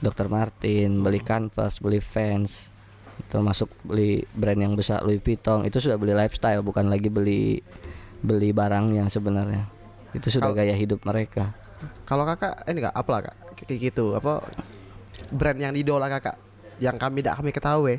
Dr. 0.00 0.28
Martin 0.28 1.00
beli 1.00 1.20
Converse 1.20 1.76
beli 1.76 2.00
Vans 2.00 2.72
termasuk 3.28 3.68
beli 3.84 4.24
brand 4.32 4.56
yang 4.56 4.72
besar 4.72 5.04
Louis 5.04 5.20
Vuitton 5.20 5.68
itu 5.68 5.76
sudah 5.76 6.00
beli 6.00 6.16
lifestyle 6.16 6.64
bukan 6.64 6.88
lagi 6.88 7.12
beli 7.12 7.60
beli 8.20 8.48
barang 8.48 8.96
yang 8.96 9.12
sebenarnya 9.12 9.68
itu 10.16 10.32
sudah 10.32 10.52
Kal- 10.52 10.56
gaya 10.56 10.72
hidup 10.72 11.04
mereka 11.04 11.52
Kalau 12.04 12.24
kakak 12.24 12.64
ini 12.68 12.80
kak 12.80 12.92
apalah 12.96 13.20
kak 13.28 13.36
kayak 13.60 13.92
gitu 13.92 14.16
apa 14.16 14.40
brand 15.28 15.60
yang 15.60 15.76
idola 15.76 16.08
kakak 16.08 16.36
yang 16.80 16.96
kami 16.96 17.20
tidak 17.20 17.36
kami 17.36 17.50
ketahui. 17.52 17.94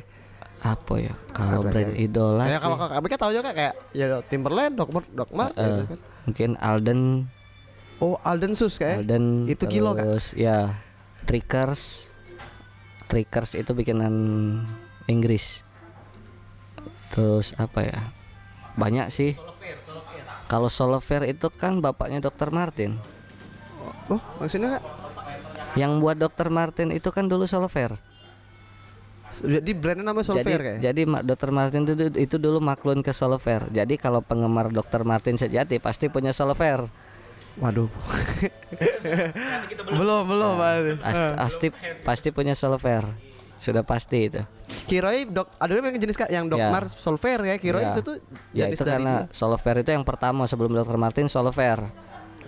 Apa 0.62 0.94
ya? 1.02 1.14
Kalau 1.34 1.66
brand 1.66 1.92
ya? 1.98 2.06
idola 2.06 2.46
Kayak 2.46 2.54
sih, 2.54 2.62
kalau 2.62 2.76
kakak 2.78 2.94
kami 2.94 3.06
kan 3.10 3.18
tahu 3.18 3.32
juga 3.34 3.50
kayak 3.50 3.74
ya 3.90 4.06
Timberland, 4.22 4.74
Doc 4.78 4.88
Doc 5.10 5.30
Mart 5.34 5.54
eh, 5.58 5.66
gitu 5.66 5.82
kan. 5.90 5.98
mungkin 6.30 6.50
Alden. 6.62 7.00
Oh 7.98 8.14
Alden 8.22 8.54
Sus 8.54 8.78
kayak. 8.78 9.02
Alden 9.02 9.50
itu 9.50 9.64
kilo, 9.66 9.98
terus 9.98 10.38
ya 10.38 10.78
Trickers. 11.26 12.06
Trickers 13.10 13.58
itu 13.58 13.74
bikinan 13.74 14.14
Inggris. 15.10 15.66
Terus 17.10 17.52
apa 17.58 17.82
ya? 17.82 17.98
Banyak 18.78 19.10
sih. 19.10 19.34
Kalau 20.46 20.70
Solofair 20.70 21.26
itu 21.26 21.50
kan 21.50 21.82
bapaknya 21.82 22.22
Dr. 22.22 22.54
Martin. 22.54 23.02
Oh 24.06 24.22
maksudnya 24.38 24.78
kak 24.78 24.84
yang 25.74 25.98
buat 26.04 26.20
Dr. 26.20 26.52
Martin 26.52 26.92
itu 26.92 27.08
kan 27.08 27.26
dulu 27.28 27.48
Solofair 27.48 27.96
jadi 29.34 29.70
brandnya 29.72 30.04
namanya 30.04 30.24
jadi 30.24 30.34
Solfair 30.36 30.60
kayak. 30.60 30.78
jadi 30.80 31.00
Dr. 31.22 31.50
Martin 31.50 31.80
itu, 31.82 31.94
itu 32.14 32.36
dulu 32.36 32.58
maklun 32.58 33.00
ke 33.00 33.10
Solofair 33.10 33.64
jadi 33.68 33.94
kalau 33.96 34.20
penggemar 34.20 34.68
Dr. 34.68 35.02
Martin 35.02 35.34
sejati 35.34 35.78
pasti 35.78 36.06
punya 36.06 36.30
Solofair 36.30 36.84
Waduh. 37.54 37.88
belum 39.92 40.22
belum. 40.24 40.52
Pak. 40.54 40.72
Ast- 41.02 41.36
pasti 41.36 41.66
pasti 42.02 42.28
punya 42.30 42.52
Solofair 42.52 43.04
sudah 43.58 43.82
pasti 43.82 44.26
itu 44.26 44.42
Kiroi 44.82 45.22
dok 45.24 45.54
ada 45.54 45.70
yang 45.70 45.94
jenis 45.94 46.16
kak 46.16 46.26
yang 46.26 46.48
Doc 46.48 46.58
Ya. 46.58 46.68
Mart 46.68 46.90
Solfair 46.90 47.38
ya 47.40 47.54
Kiroi 47.56 47.78
Ya. 47.80 47.92
itu 47.92 48.00
tuh 48.02 48.16
Ya 48.50 48.66
jenis 48.66 48.74
itu 48.74 48.82
dari 48.82 48.92
karena 48.98 49.14
dia. 49.22 49.30
Solofair 49.30 49.76
itu 49.78 49.90
yang 49.90 50.02
pertama 50.02 50.42
sebelum 50.44 50.74
Dr. 50.74 50.96
Martin 50.96 51.28
Solofair. 51.28 51.78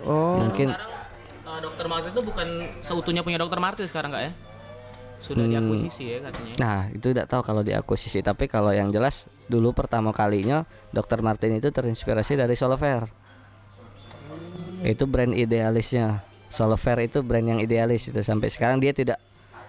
Oh. 0.01 0.43
Mungkin 0.43 0.73
Sekarang 0.73 1.61
dokter 1.61 1.85
Martin 1.87 2.09
itu 2.11 2.21
bukan 2.21 2.47
seutuhnya 2.81 3.21
punya 3.21 3.37
dokter 3.37 3.55
Martin 3.57 3.85
sekarang 3.85 4.11
nggak 4.11 4.23
ya? 4.23 4.31
Sudah 5.25 5.41
diakuisisi 5.43 6.03
ya 6.07 6.17
katanya. 6.21 6.53
Nah, 6.55 6.79
itu 6.89 7.09
tidak 7.09 7.25
tahu 7.25 7.41
kalau 7.41 7.61
diakuisisi, 7.61 8.21
tapi 8.21 8.45
kalau 8.45 8.69
yang 8.69 8.87
jelas 8.87 9.25
dulu 9.45 9.73
pertama 9.73 10.09
kalinya 10.11 10.63
Dr. 10.91 11.19
Martin 11.19 11.55
itu 11.55 11.67
terinspirasi 11.67 12.35
dari 12.35 12.53
Solover. 12.53 13.09
Itu 14.81 15.03
brand 15.03 15.33
idealisnya. 15.33 16.21
Solover 16.47 17.01
itu 17.01 17.19
brand 17.19 17.43
yang 17.43 17.59
idealis 17.59 18.05
itu 18.05 18.21
sampai 18.21 18.47
sekarang 18.47 18.77
dia 18.77 18.93
tidak 18.93 19.17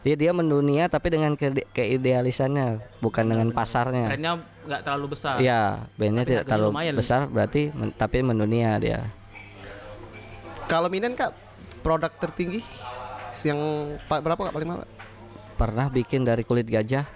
dia 0.04 0.14
dia 0.14 0.30
mendunia 0.30 0.86
tapi 0.86 1.11
dengan 1.11 1.34
ke- 1.34 1.66
keidealisannya 1.66 2.78
bukan 3.00 3.24
dengan 3.24 3.48
pasarnya. 3.50 4.07
Brandnya 4.07 4.32
nggak 4.62 4.80
terlalu 4.84 5.07
besar. 5.11 5.40
Iya, 5.40 5.88
bandnya 5.96 6.22
Tapi 6.22 6.30
tidak 6.30 6.44
terlalu 6.46 6.68
lumayan. 6.70 6.94
besar 6.94 7.20
berarti 7.26 7.72
men- 7.72 7.90
tapi 7.90 8.20
mendunia 8.20 8.76
dia. 8.76 9.09
Kalau 10.66 10.86
Minen 10.86 11.14
kak 11.14 11.32
produk 11.80 12.12
tertinggi 12.12 12.61
yang 13.42 13.59
pa- 14.04 14.20
berapa 14.20 14.38
kak 14.40 14.52
paling 14.52 14.68
mahal? 14.68 14.86
Pernah 15.57 15.88
bikin 15.88 16.20
dari 16.20 16.44
kulit 16.44 16.68
gajah? 16.68 17.09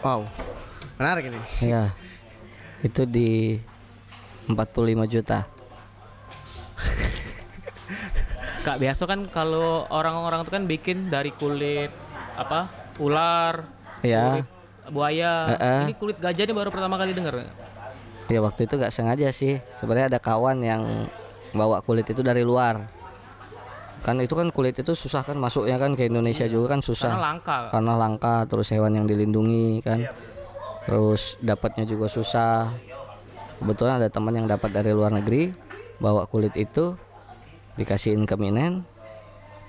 Wow, 0.00 0.24
menarik 0.96 1.28
ini. 1.28 1.40
Iya. 1.60 1.92
Itu 2.80 3.04
di 3.04 3.60
45 4.48 5.04
juta. 5.08 5.48
Kak 8.64 8.80
biasa 8.80 9.04
kan 9.04 9.28
kalau 9.28 9.84
orang-orang 9.92 10.40
itu 10.40 10.50
kan 10.52 10.64
bikin 10.64 10.98
dari 11.12 11.36
kulit 11.36 11.92
apa? 12.36 12.68
Ular, 12.96 13.68
Iya. 14.00 14.40
kulit 14.40 14.48
buaya. 14.88 15.32
Heeh. 15.56 15.82
Ini 15.92 15.94
kulit 16.00 16.16
gajah 16.16 16.44
ini 16.48 16.54
baru 16.56 16.72
pertama 16.72 16.96
kali 16.96 17.12
dengar. 17.12 17.44
Ya 18.32 18.40
waktu 18.40 18.64
itu 18.64 18.80
gak 18.80 18.92
sengaja 18.92 19.28
sih. 19.36 19.60
Sebenarnya 19.80 20.16
ada 20.16 20.20
kawan 20.20 20.64
yang 20.64 20.82
bawa 21.52 21.84
kulit 21.84 22.08
itu 22.08 22.24
dari 22.24 22.40
luar. 22.40 22.88
Kan 24.04 24.20
itu 24.20 24.36
kan 24.36 24.52
kulit 24.52 24.76
itu 24.76 24.92
susah 24.92 25.24
kan 25.24 25.40
masuknya 25.40 25.80
kan 25.80 25.96
ke 25.96 26.12
Indonesia 26.12 26.44
juga 26.44 26.76
kan 26.76 26.84
Karena 26.84 26.88
susah. 26.92 27.10
langka. 27.16 27.58
Karena 27.72 27.92
langka 27.96 28.34
terus 28.44 28.68
hewan 28.68 29.00
yang 29.00 29.06
dilindungi 29.08 29.80
kan. 29.80 30.04
Terus 30.84 31.40
dapatnya 31.40 31.88
juga 31.88 32.12
susah. 32.12 32.68
Kebetulan 33.58 34.04
ada 34.04 34.12
teman 34.12 34.36
yang 34.36 34.44
dapat 34.44 34.68
dari 34.76 34.92
luar 34.92 35.08
negeri 35.08 35.56
bawa 35.96 36.28
kulit 36.28 36.52
itu 36.60 37.00
dikasihin 37.80 38.28
ke 38.28 38.36
Minen 38.36 38.84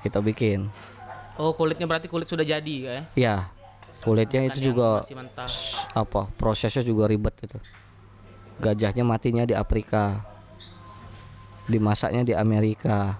kita 0.03 0.19
bikin. 0.19 0.67
Oh 1.39 1.55
kulitnya 1.55 1.87
berarti 1.87 2.11
kulit 2.11 2.27
sudah 2.27 2.43
jadi 2.43 2.75
ya? 2.83 2.99
Ya 3.15 3.35
kulitnya 4.05 4.45
Bukan 4.45 4.51
itu 4.53 4.59
juga 4.69 5.01
apa 5.97 6.29
prosesnya 6.37 6.85
juga 6.85 7.09
ribet 7.09 7.33
itu 7.41 7.57
gajahnya 8.61 9.01
matinya 9.01 9.43
di 9.49 9.57
Afrika 9.57 10.21
dimasaknya 11.65 12.21
di 12.21 12.33
Amerika 12.37 13.17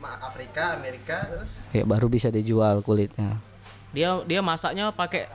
Afrika, 0.00 0.74
Amerika 0.74 1.26
terus. 1.26 1.50
ya 1.70 1.82
baru 1.82 2.06
bisa 2.06 2.28
dijual 2.28 2.80
kulitnya 2.80 3.34
Dia 3.90 4.20
dia 4.22 4.38
masaknya 4.38 4.90
pakai 4.90 5.26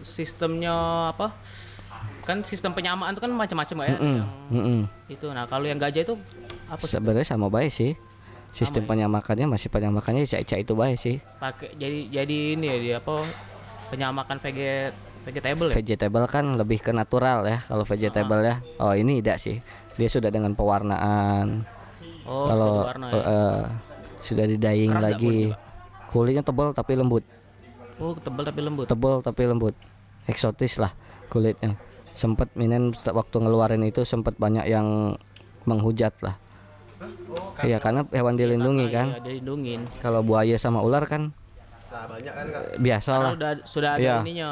sistemnya 0.00 0.72
apa? 1.10 1.34
Kan 2.22 2.40
sistem 2.42 2.70
penyamaan 2.70 3.10
itu 3.10 3.20
kan 3.20 3.32
macam-macam 3.32 3.76
ya. 3.82 3.88
Mm, 3.90 3.98
Yang 3.98 4.26
mm-mm. 4.48 4.80
itu. 5.08 5.26
Nah 5.28 5.44
kalau 5.44 5.64
yang 5.64 5.76
gajah 5.76 6.04
itu 6.04 6.14
apa 6.68 6.80
sih? 6.80 6.94
sebenarnya 6.94 7.26
sama 7.26 7.48
baik 7.48 7.68
sih 7.68 7.92
sistem 8.48 8.84
ya? 8.84 8.88
penyamakannya 8.88 9.46
masih 9.48 9.68
penyamakannya 9.68 10.24
cek 10.24 10.60
itu 10.60 10.72
baik 10.72 10.96
sih 10.96 11.16
Pakai 11.36 11.72
jadi 11.74 11.98
jadi 12.12 12.36
ini 12.54 12.66
ya 12.66 12.76
dia 12.78 12.96
apa? 12.98 13.24
Penyamakan 13.88 14.36
veget 14.38 14.92
vegetable 15.24 15.68
ya. 15.68 15.74
vegetable 15.76 16.24
kan 16.24 16.44
lebih 16.56 16.78
ke 16.78 16.88
natural 16.88 17.44
ya 17.44 17.60
kalau 17.62 17.84
vegetable 17.84 18.40
ya 18.40 18.60
oh 18.80 18.92
ini 18.92 19.20
tidak 19.20 19.36
sih 19.36 19.56
dia 19.96 20.08
sudah 20.08 20.28
dengan 20.28 20.52
pewarnaan 20.52 21.64
Oh, 22.24 22.44
kalau 22.44 22.68
sudah 22.68 22.88
warna 22.92 23.06
ya. 23.08 23.20
eh, 23.24 23.62
sudah 24.28 24.44
di 24.44 24.56
dyeing 24.56 24.92
Keras 24.92 25.04
lagi 25.10 25.56
kulitnya 26.06 26.42
tebal 26.42 26.70
tapi 26.70 26.92
lembut 26.94 27.24
Oh, 27.98 28.14
tebal 28.14 28.44
tapi 28.44 28.60
lembut. 28.60 28.86
tebal 28.86 29.18
tapi 29.18 29.42
lembut 29.42 29.74
eksotis 30.24 30.76
lah 30.76 30.92
kulitnya 31.26 31.74
sempet 32.12 32.52
minen 32.52 32.92
waktu 32.94 33.36
ngeluarin 33.36 33.82
itu 33.82 34.02
sempet 34.02 34.36
banyak 34.36 34.66
yang 34.66 35.16
menghujat 35.64 36.14
lah 36.20 36.38
iya 37.60 37.76
karena 37.76 38.06
hewan 38.08 38.34
dilindungi 38.34 38.86
Karena, 38.86 38.94
kan 38.94 39.06
iya, 39.08 39.20
dilindungin. 39.20 39.80
kalau 39.98 40.20
buaya 40.20 40.54
sama 40.54 40.78
ular 40.78 41.04
kan 41.04 41.34
Nah, 41.88 42.04
banyak 42.04 42.28
kan 42.30 42.46
kak. 42.46 42.62
biasa 42.76 43.08
Karena 43.08 43.24
lah 43.24 43.32
udah 43.32 43.50
sudah 43.64 43.90
ada 43.90 44.02
Iya. 44.02 44.16
ininya. 44.20 44.50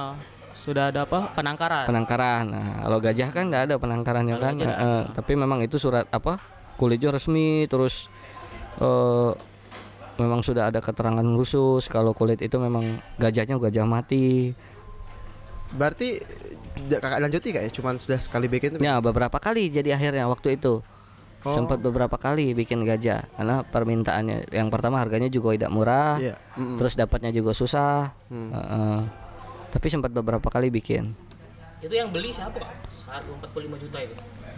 Sudah 0.57 0.89
ada 0.89 1.05
apa? 1.05 1.19
Penangkaran. 1.31 1.85
penangkaran 1.85 2.45
nah 2.49 2.69
kalau 2.81 2.99
gajah 2.99 3.29
kan 3.29 3.45
nggak 3.47 3.63
ada 3.63 3.75
penangkarannya 3.77 4.35
Kalau 4.35 4.45
kan 4.49 4.55
Eh, 4.65 5.03
tapi 5.13 5.33
memang 5.35 5.61
itu 5.61 5.77
surat 5.77 6.09
apa 6.09 6.41
kulitnya 6.75 7.13
resmi 7.13 7.67
terus 7.67 8.09
eh 8.79 9.31
memang 10.17 10.41
sudah 10.41 10.69
ada 10.69 10.81
keterangan 10.81 11.25
khusus 11.37 11.87
kalau 11.87 12.11
kulit 12.11 12.41
itu 12.41 12.57
memang 12.57 12.85
gajahnya 13.17 13.57
gajah 13.59 13.85
mati 13.85 14.57
Berarti 15.67 16.23
kakak 16.87 17.19
lanjuti 17.19 17.51
kak 17.51 17.63
ya? 17.67 17.71
Cuman 17.75 17.99
sudah 17.99 18.23
sekali 18.23 18.47
bikin. 18.47 18.79
Ya 18.79 19.03
beberapa 19.03 19.35
kali 19.37 19.67
jadi 19.67 19.93
akhirnya 19.93 20.27
waktu 20.27 20.55
itu 20.55 20.79
Oh. 21.43 21.55
sempat 21.55 21.79
beberapa 21.79 22.19
kali 22.19 22.55
bikin 22.55 22.83
gajah 22.83 23.23
karena 23.31 23.63
permintaannya 23.63 24.51
yang 24.51 24.67
pertama 24.67 24.99
harganya 24.99 25.31
juga 25.31 25.55
tidak 25.55 25.71
murah, 25.71 26.19
Iya. 26.19 26.35
mm-mm. 26.59 26.75
terus 26.75 26.99
dapatnya 26.99 27.31
juga 27.31 27.55
susah. 27.55 28.11
Hmm. 28.27 28.51
Heeh. 28.51 28.99
tapi 29.71 29.87
sempat 29.87 30.11
beberapa 30.11 30.51
kali 30.51 30.75
bikin 30.75 31.15
Itu 31.79 31.93
yang 31.93 32.11
beli 32.11 32.35
siapa, 32.35 32.51
Pak? 32.51 32.91
Seharga 32.91 33.31
45 33.47 33.79
juta 33.79 33.99
itu. 34.03 34.15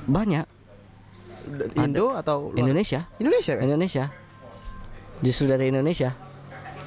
banyak 0.09 0.47
Indo 1.77 2.17
atau 2.17 2.53
luar? 2.53 2.57
Indonesia 2.57 3.05
Indonesia 3.17 3.53
kan? 3.53 3.65
Indonesia 3.69 4.05
justru 5.21 5.47
dari 5.47 5.69
Indonesia 5.69 6.15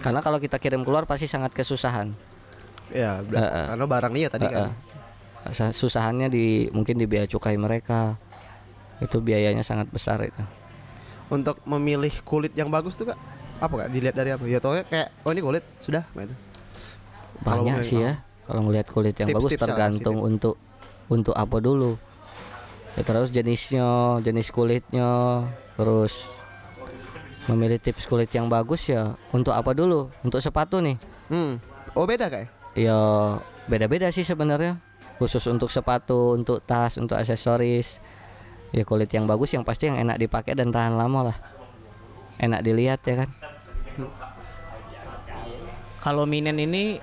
karena 0.02 0.20
kalau 0.20 0.38
kita 0.38 0.58
kirim 0.58 0.82
keluar 0.82 1.06
pasti 1.06 1.26
sangat 1.26 1.52
kesusahan 1.52 2.12
bela- 3.22 3.42
Heeh. 3.42 3.66
karena 3.70 3.86
barang 3.88 4.12
nih 4.12 4.22
ya 4.22 4.30
tadi 4.30 4.46
kan. 4.46 4.56
Heeh. 4.68 4.74
Sa- 5.52 5.74
susahannya 5.74 6.28
di 6.28 6.46
mungkin 6.70 6.96
di 6.96 7.06
biaya 7.06 7.26
cukai 7.26 7.58
mereka 7.58 8.14
itu 9.00 9.18
biayanya 9.18 9.62
sangat 9.62 9.90
besar 9.90 10.22
itu 10.22 10.44
Untuk 11.32 11.64
memilih 11.64 12.12
kulit 12.22 12.52
yang 12.54 12.68
bagus 12.68 12.94
tuh 12.94 13.08
kak, 13.08 13.18
apa 13.58 13.74
kak? 13.74 13.88
Dilihat 13.90 14.14
dari 14.14 14.36
apa? 14.36 14.44
Ya 14.44 14.60
tau 14.60 14.76
kayak, 14.76 15.16
oh 15.24 15.32
ini 15.32 15.40
kulit 15.40 15.64
sudah, 15.80 16.04
itu. 16.14 16.36
Banyak 17.42 17.82
sih 17.82 18.04
ya 18.04 18.20
kalau 18.44 18.68
melihat 18.68 18.92
kulit 18.92 19.16
yang 19.16 19.32
bagus 19.32 19.48
Tips-tips 19.50 19.64
lah, 19.64 19.70
tergantung 19.72 20.18
untuk 20.20 20.60
untuk 21.08 21.32
apa 21.34 21.58
dulu 21.58 21.96
ya, 22.94 23.02
terus 23.02 23.32
jenisnya 23.32 24.20
jenis 24.20 24.52
kulitnya 24.52 25.10
terus 25.74 26.20
memilih 27.44 27.78
tips 27.78 28.06
kulit 28.06 28.30
yang 28.30 28.46
bagus 28.46 28.86
ya 28.86 29.14
untuk 29.30 29.52
apa 29.52 29.72
dulu 29.72 30.12
untuk 30.22 30.38
sepatu 30.38 30.78
nih 30.78 30.98
Hmm. 31.28 31.58
Oh 31.94 32.04
beda 32.04 32.28
kak? 32.28 32.42
ya? 32.42 32.48
ya 32.76 33.00
beda-beda 33.66 34.10
sih 34.10 34.22
sebenarnya 34.22 34.78
khusus 35.16 35.46
untuk 35.46 35.68
sepatu 35.68 36.34
untuk 36.34 36.60
tas 36.60 36.96
untuk 36.96 37.16
aksesoris 37.16 38.02
ya 38.70 38.84
kulit 38.84 39.10
yang 39.10 39.26
bagus 39.26 39.52
yang 39.52 39.62
pasti 39.62 39.86
yang 39.86 39.98
enak 39.98 40.18
dipakai 40.18 40.54
dan 40.54 40.70
tahan 40.70 40.94
lama 40.94 41.30
lah 41.30 41.38
enak 42.38 42.62
dilihat 42.62 43.00
ya 43.04 43.16
kan 43.20 43.30
Kalau 46.00 46.26
Minen 46.26 46.58
ini 46.58 46.98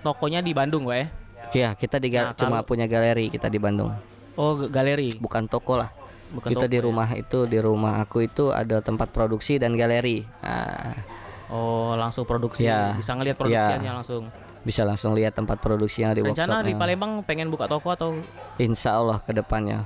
tokonya 0.00 0.38
di 0.38 0.52
Bandung, 0.52 0.84
Pak 0.84 0.96
ya? 0.96 1.06
ya 1.54 1.68
kita 1.72 1.96
di 1.96 2.12
Nah, 2.12 2.34
cuma 2.34 2.60
kalau- 2.60 2.66
punya 2.66 2.84
galeri 2.84 3.26
kita 3.26 3.48
di 3.48 3.56
Bandung 3.56 3.88
Oh, 4.34 4.66
galeri. 4.66 5.14
bukan 5.16 5.46
toko 5.46 5.78
lah 5.78 5.88
Bukan 6.34 6.50
itu 6.50 6.58
toko 6.58 6.68
di 6.68 6.78
ya? 6.78 6.82
rumah 6.82 7.08
itu 7.14 7.38
di 7.46 7.58
rumah 7.58 7.94
aku 7.98 8.18
itu 8.22 8.50
ada 8.50 8.82
tempat 8.82 9.08
produksi 9.08 9.56
dan 9.56 9.74
galeri 9.74 10.26
nah, 10.42 10.98
Oh, 11.46 11.92
langsung 11.94 12.24
produksi. 12.24 12.64
Ya. 12.64 12.96
Bisa 12.96 13.14
ngelihat 13.14 13.36
Ya. 13.36 13.40
produksiannya 13.40 13.92
langsung. 13.94 14.22
bisa 14.64 14.80
langsung 14.80 15.12
lihat 15.12 15.36
tempat 15.36 15.60
produksinya 15.60 16.10
di 16.10 16.24
Rencana 16.24 16.64
di 16.64 16.72
workshopnya 16.72 16.80
Palembang 16.80 17.12
pengen 17.20 17.52
buka 17.52 17.68
toko 17.68 17.92
atau 17.92 18.16
insya 18.56 18.96
Allah 18.96 19.20
ke 19.20 19.30
depannya 19.30 19.84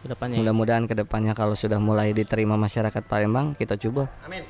ke 0.00 0.12
depannya? 0.12 0.36
mudah-mudahan 0.38 0.84
ke 0.84 0.92
depannya 0.92 1.32
kalau 1.32 1.56
sudah 1.56 1.80
mulai 1.80 2.12
diterima 2.12 2.52
masyarakat 2.54 3.00
Palembang 3.02 3.56
kita 3.56 3.80
coba 3.80 4.12
Amin. 4.22 4.44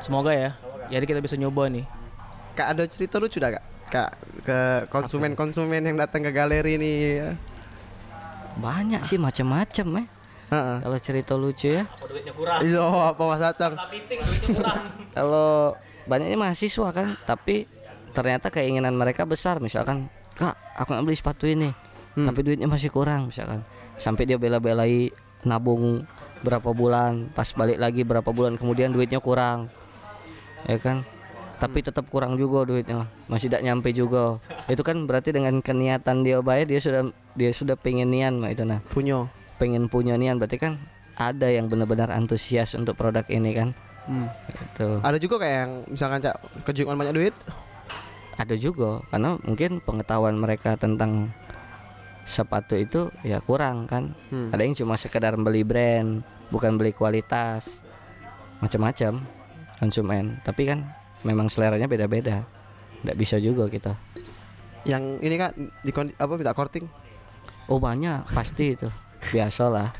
Semoga 0.00 0.32
ya. 0.32 0.50
Jadi 0.88 1.04
kita 1.06 1.20
bisa 1.20 1.36
nyoba 1.36 1.68
nih. 1.68 1.84
Kak 2.52 2.66
ada 2.72 2.82
cerita 2.84 3.16
lucu 3.16 3.36
dah 3.36 3.52
kak? 3.52 3.64
Kak 3.88 4.10
ke 4.42 4.58
konsumen-konsumen 4.88 5.84
yang 5.84 5.96
datang 5.96 6.24
ke 6.24 6.32
galeri 6.32 6.74
ini. 6.74 6.90
ya. 7.14 7.28
Banyak 8.58 9.02
sih 9.04 9.16
macam-macam 9.16 10.04
eh 10.04 10.06
Heeh. 10.52 10.76
kalau 10.84 10.98
cerita 11.00 11.32
lucu 11.32 11.80
ya 11.80 11.88
Apa 11.88 12.04
duitnya 12.04 12.32
kurang? 12.36 12.58
Iya, 12.60 12.84
apa 12.84 13.22
Mas 13.24 13.40
Acang? 13.40 13.72
Kurang. 13.72 14.84
kalau 15.16 15.72
banyaknya 16.04 16.36
mahasiswa 16.36 16.88
kan 16.92 17.16
tapi 17.24 17.64
ternyata 18.12 18.52
keinginan 18.52 18.92
mereka 18.92 19.24
besar 19.24 19.62
misalkan 19.62 20.12
kak 20.36 20.52
aku 20.76 20.92
nggak 20.92 21.04
beli 21.06 21.16
sepatu 21.16 21.44
ini 21.48 21.70
tapi 22.12 22.44
duitnya 22.44 22.68
masih 22.68 22.92
kurang 22.92 23.32
misalkan 23.32 23.64
sampai 23.96 24.28
dia 24.28 24.36
bela-belai 24.36 25.08
nabung 25.48 26.04
berapa 26.44 26.74
bulan 26.74 27.32
pas 27.32 27.48
balik 27.56 27.80
lagi 27.80 28.04
berapa 28.04 28.28
bulan 28.28 28.60
kemudian 28.60 28.92
duitnya 28.92 29.22
kurang 29.22 29.72
ya 30.68 30.76
kan 30.76 31.06
tapi 31.62 31.78
tetap 31.78 32.10
kurang 32.10 32.34
juga 32.34 32.66
duitnya 32.66 33.06
masih 33.30 33.46
tidak 33.46 33.62
nyampe 33.62 33.94
juga 33.94 34.42
itu 34.66 34.82
kan 34.82 35.06
berarti 35.06 35.30
dengan 35.30 35.62
keniatan 35.62 36.26
dia 36.26 36.42
baik 36.42 36.66
dia 36.66 36.82
sudah 36.82 37.14
dia 37.38 37.54
sudah 37.54 37.78
pengen 37.78 38.10
nian 38.10 38.42
mah 38.42 38.50
itu 38.50 38.66
nah 38.66 38.82
Punya. 38.90 39.30
pengen 39.62 39.86
punya 39.86 40.18
nian 40.18 40.42
berarti 40.42 40.58
kan 40.58 40.82
ada 41.14 41.46
yang 41.46 41.70
benar-benar 41.70 42.10
antusias 42.10 42.74
untuk 42.74 42.98
produk 42.98 43.22
ini 43.30 43.54
kan 43.54 43.70
Hmm. 44.02 44.26
Itu 44.50 44.98
Ada 44.98 45.14
juga 45.14 45.38
kayak 45.38 45.58
yang 45.62 45.72
misalkan 45.86 46.18
cak 46.22 46.36
kejuan 46.66 46.98
banyak 46.98 47.14
duit. 47.14 47.34
ada 48.32 48.56
juga 48.58 48.98
karena 49.12 49.38
mungkin 49.44 49.78
pengetahuan 49.84 50.34
mereka 50.34 50.74
tentang 50.74 51.30
sepatu 52.26 52.74
itu 52.74 53.12
ya 53.22 53.38
kurang 53.38 53.86
kan. 53.86 54.16
Hmm. 54.32 54.50
Ada 54.50 54.62
yang 54.66 54.74
cuma 54.74 54.98
sekedar 54.98 55.36
beli 55.38 55.62
brand, 55.62 56.24
bukan 56.50 56.74
beli 56.80 56.90
kualitas. 56.90 57.84
Macam-macam 58.58 59.22
konsumen. 59.78 60.40
Tapi 60.42 60.62
kan 60.66 60.78
memang 61.22 61.46
seleranya 61.46 61.86
beda-beda. 61.86 62.42
Nggak 63.02 63.16
bisa 63.16 63.36
juga 63.36 63.66
kita. 63.66 63.94
Yang 64.82 65.02
ini 65.20 65.36
kan 65.36 65.50
di 65.80 65.90
kondi- 65.90 66.16
apa 66.16 66.32
minta 66.32 66.52
korting. 66.52 66.86
Oh 67.66 67.78
banyak 67.78 68.26
pasti 68.28 68.74
itu 68.74 68.90
biasalah 69.30 69.94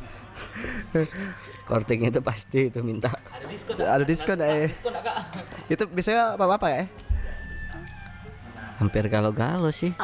korting 1.70 2.04
itu 2.04 2.18
pasti 2.18 2.66
itu 2.66 2.82
minta 2.82 3.06
Ada 3.08 3.46
diskon. 3.46 3.74
Ada 3.78 4.04
diskon 4.04 4.38
eh. 4.40 4.66
Diskon? 4.66 4.92
Itu 5.68 5.86
biasanya 5.86 6.34
apa-apa 6.34 6.68
ya? 6.68 6.84
hampir 8.72 9.06
galau-galau 9.06 9.70
sih 9.70 9.94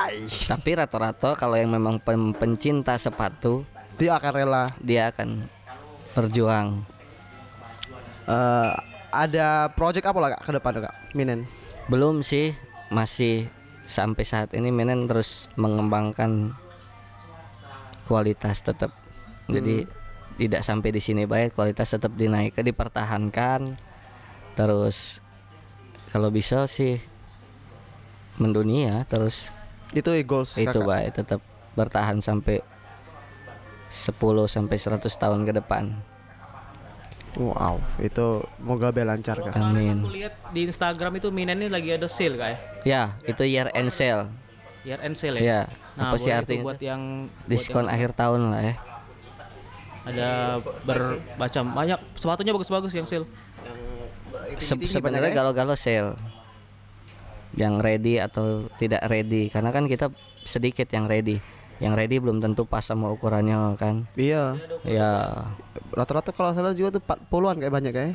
tapi 0.46 0.78
rata-rata 0.78 1.34
kalau 1.34 1.58
yang 1.58 1.66
memang 1.66 1.98
pen- 1.98 2.30
pencinta 2.30 2.94
sepatu 2.94 3.66
Dia 3.98 4.14
akan 4.14 4.30
rela. 4.30 4.64
dia 4.78 5.10
akan 5.10 5.50
berjuang 6.14 6.86
Eh, 8.22 8.72
ada 9.26 9.72
project 9.74 10.06
apa 10.06 10.18
lah 10.22 10.28
kak 10.38 10.42
ke 10.46 10.50
depan 10.54 10.72
kak? 10.84 10.94
Minen. 11.18 11.48
belum 11.88 12.20
sih 12.20 12.52
masih 12.92 13.48
sampai 13.88 14.24
saat 14.28 14.52
ini 14.52 14.68
Menen 14.68 15.08
terus 15.08 15.48
mengembangkan 15.56 16.52
kualitas 18.04 18.60
tetap 18.60 18.92
jadi 19.48 19.88
tidak 20.36 20.60
sampai 20.60 20.92
di 20.92 21.00
sini 21.00 21.24
baik 21.24 21.56
kualitas 21.56 21.96
tetap 21.96 22.12
dinaikkan 22.12 22.64
dipertahankan 22.68 23.80
terus 24.52 25.24
kalau 26.12 26.28
bisa 26.28 26.68
sih 26.68 27.00
mendunia 28.36 29.08
terus 29.08 29.48
Itu 29.96 30.12
goals 30.28 30.60
itu 30.60 30.68
kakak. 30.68 30.84
baik 30.84 31.10
tetap 31.16 31.40
bertahan 31.72 32.20
sampai 32.20 32.60
10 33.88 34.12
sampai 34.44 34.76
100 34.76 35.08
tahun 35.08 35.40
ke 35.48 35.52
depan 35.64 35.96
Wow, 37.36 37.76
itu 37.98 38.26
moga 38.58 38.88
be 38.88 39.02
lancar 39.02 39.36
kak. 39.36 39.52
amin 39.52 40.00
Aku 40.00 40.10
lihat 40.10 40.34
di 40.50 40.64
Instagram 40.64 41.12
itu 41.16 41.28
Minen 41.28 41.58
ini 41.58 41.68
lagi 41.68 41.92
ada 41.92 42.08
sale 42.08 42.34
kak 42.34 42.48
ya. 42.48 42.58
ya 42.82 43.02
itu 43.22 43.42
year 43.44 43.68
end 43.72 43.90
sale 43.90 44.32
Year 44.82 44.98
end 44.98 45.12
sale 45.12 45.36
ya. 45.36 45.42
ya 45.42 45.60
Nah, 45.94 46.08
apa 46.08 46.16
sih 46.16 46.30
artinya 46.30 46.64
buat 46.64 46.80
yang 46.80 47.26
buat 47.26 47.46
diskon 47.46 47.84
yang 47.84 47.92
akhir 47.92 48.10
tahun 48.14 48.40
lah 48.48 48.62
ya 48.62 48.74
ada 50.08 50.28
bermacam 50.88 51.64
banyak 51.68 51.98
sepatunya 52.16 52.52
bagus-bagus 52.56 52.92
yang 52.92 53.04
sale. 53.04 53.28
Se- 54.56 54.88
sebenarnya 54.88 55.36
galau-galau 55.36 55.76
sale 55.76 56.16
yang 57.52 57.76
ready 57.76 58.16
atau 58.16 58.72
tidak 58.76 59.04
ready 59.04 59.52
karena 59.52 59.68
kan 59.68 59.84
kita 59.84 60.08
sedikit 60.44 60.88
yang 60.88 61.04
ready 61.04 61.42
yang 61.78 61.94
ready 61.94 62.18
belum 62.18 62.42
tentu 62.42 62.66
pas 62.66 62.82
sama 62.82 63.10
ukurannya 63.14 63.78
kan? 63.78 64.06
Iya, 64.18 64.58
ya 64.82 65.10
rata-rata 65.94 66.34
kalau 66.34 66.50
salah 66.50 66.74
juga 66.74 66.98
tuh 66.98 67.02
40-an 67.02 67.56
kayak 67.62 67.74
banyak 67.74 67.92
kayak. 67.94 68.14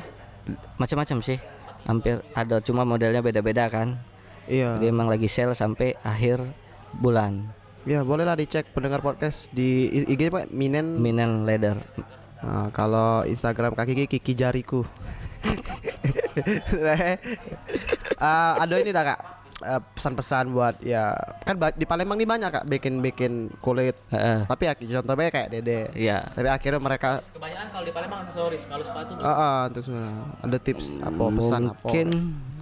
macam-macam 0.76 1.24
sih. 1.24 1.40
Hampir 1.88 2.20
ada 2.36 2.60
cuma 2.60 2.84
modelnya 2.84 3.24
beda-beda 3.24 3.64
kan? 3.72 3.96
Iya. 4.44 4.76
jadi 4.76 4.92
emang 4.92 5.08
lagi 5.08 5.24
sale 5.24 5.56
sampai 5.56 5.96
akhir 6.04 6.44
bulan. 7.00 7.48
Ya 7.88 8.04
bolehlah 8.04 8.36
dicek 8.36 8.68
pendengar 8.76 9.00
podcast 9.00 9.48
di 9.56 9.88
IG 9.88 10.28
pak 10.28 10.52
Minen. 10.52 11.00
minen 11.00 11.48
leather. 11.48 11.80
Nah, 12.44 12.68
kalau 12.76 13.24
Instagram 13.24 13.72
kaki 13.72 14.04
Kiki 14.04 14.20
Kiki 14.20 14.32
jariku. 14.36 14.84
Ah, 18.20 18.56
ada 18.64 18.74
ini 18.80 18.92
dah 18.92 19.04
kak 19.16 19.43
pesan-pesan 19.62 20.50
buat 20.50 20.82
ya 20.82 21.14
kan 21.46 21.54
di 21.78 21.86
Palembang 21.86 22.18
nih 22.18 22.26
banyak 22.26 22.50
kak 22.50 22.66
bikin-bikin 22.66 23.54
kulit. 23.62 23.94
Heeh. 24.10 24.44
tapi 24.50 24.66
ya 24.66 24.74
contohnya 24.74 25.30
kayak 25.30 25.48
Dede. 25.54 25.94
Iya. 25.94 26.26
Tapi 26.34 26.48
akhirnya 26.50 26.80
mereka 26.82 27.22
Kebanyakan 27.22 27.66
kalau 27.70 27.84
di 27.86 27.92
Palembang 27.94 28.20
aksesoris, 28.26 28.62
kalau 28.66 28.84
sepatu 28.84 29.14
ah 29.22 29.30
ah, 29.30 29.58
untuk 29.70 29.82
semua. 29.86 30.10
Ada 30.42 30.58
tips 30.58 30.86
apa 31.00 31.22
pesan 31.30 31.62
apa? 31.70 31.86
Mungkin 31.86 32.08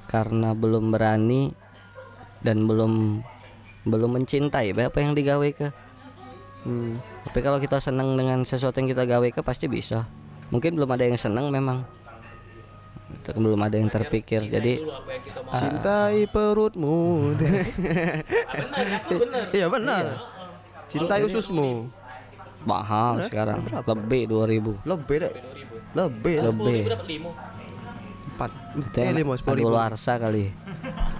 karena 0.07 0.49
belum 0.53 0.85
berani 0.93 1.43
dan 2.45 2.69
belum 2.69 3.25
belum 3.89 4.11
mencintai 4.21 4.77
apa 4.77 4.99
yang 5.01 5.17
digawe 5.17 5.51
ke? 5.55 5.69
Hmm. 6.63 7.03
tapi 7.27 7.43
kalau 7.43 7.59
kita 7.59 7.83
senang 7.83 8.15
dengan 8.15 8.47
sesuatu 8.47 8.79
yang 8.79 8.95
kita 8.95 9.03
gawe 9.03 9.29
ke 9.35 9.43
pasti 9.43 9.67
bisa. 9.67 10.07
Mungkin 10.55 10.79
belum 10.79 10.95
ada 10.95 11.11
yang 11.11 11.19
senang 11.19 11.51
memang. 11.51 11.83
Itu 13.19 13.35
belum 13.35 13.59
ada 13.59 13.75
yang 13.75 13.91
terpikir. 13.91 14.47
Jadi 14.47 14.87
mau. 15.53 15.61
cintai 15.61 16.19
perutmu. 16.33 16.99
Ah, 17.37 18.57
benar, 18.57 18.87
aku 19.05 19.13
benar. 19.21 19.45
iya 19.53 19.67
benar. 19.69 20.05
Cintai 20.89 21.21
ususmu. 21.29 21.87
mahal 22.63 23.21
sekarang. 23.27 23.59
Lebih 23.85 24.31
2000 24.31 24.87
lebih 24.87 25.17
deh. 25.29 25.33
Lebih 25.93 26.37
lebih. 26.49 26.81
Empat. 28.33 28.51
Eh 28.97 29.13
lima 29.13 29.37
sepuluh 29.37 29.61
ribu. 29.61 29.71
luarsa 29.77 30.17
kali. 30.17 30.49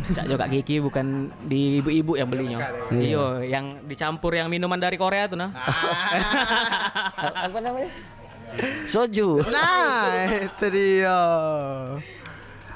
Cak 0.03 0.27
juga 0.27 0.49
Kiki 0.49 0.81
bukan 0.81 1.31
di 1.45 1.79
ibu-ibu 1.79 2.17
yang 2.17 2.29
belinya. 2.33 2.59
Iya, 2.91 3.45
yang 3.47 3.85
dicampur 3.85 4.33
yang 4.35 4.49
minuman 4.49 4.81
dari 4.81 4.97
Korea 4.97 5.29
tuh 5.29 5.39
nah. 5.39 5.53
apa 7.47 7.59
namanya? 7.61 7.91
Soju. 8.89 9.45
Nah, 9.49 10.29
itu 10.29 10.67
dia. 10.73 11.21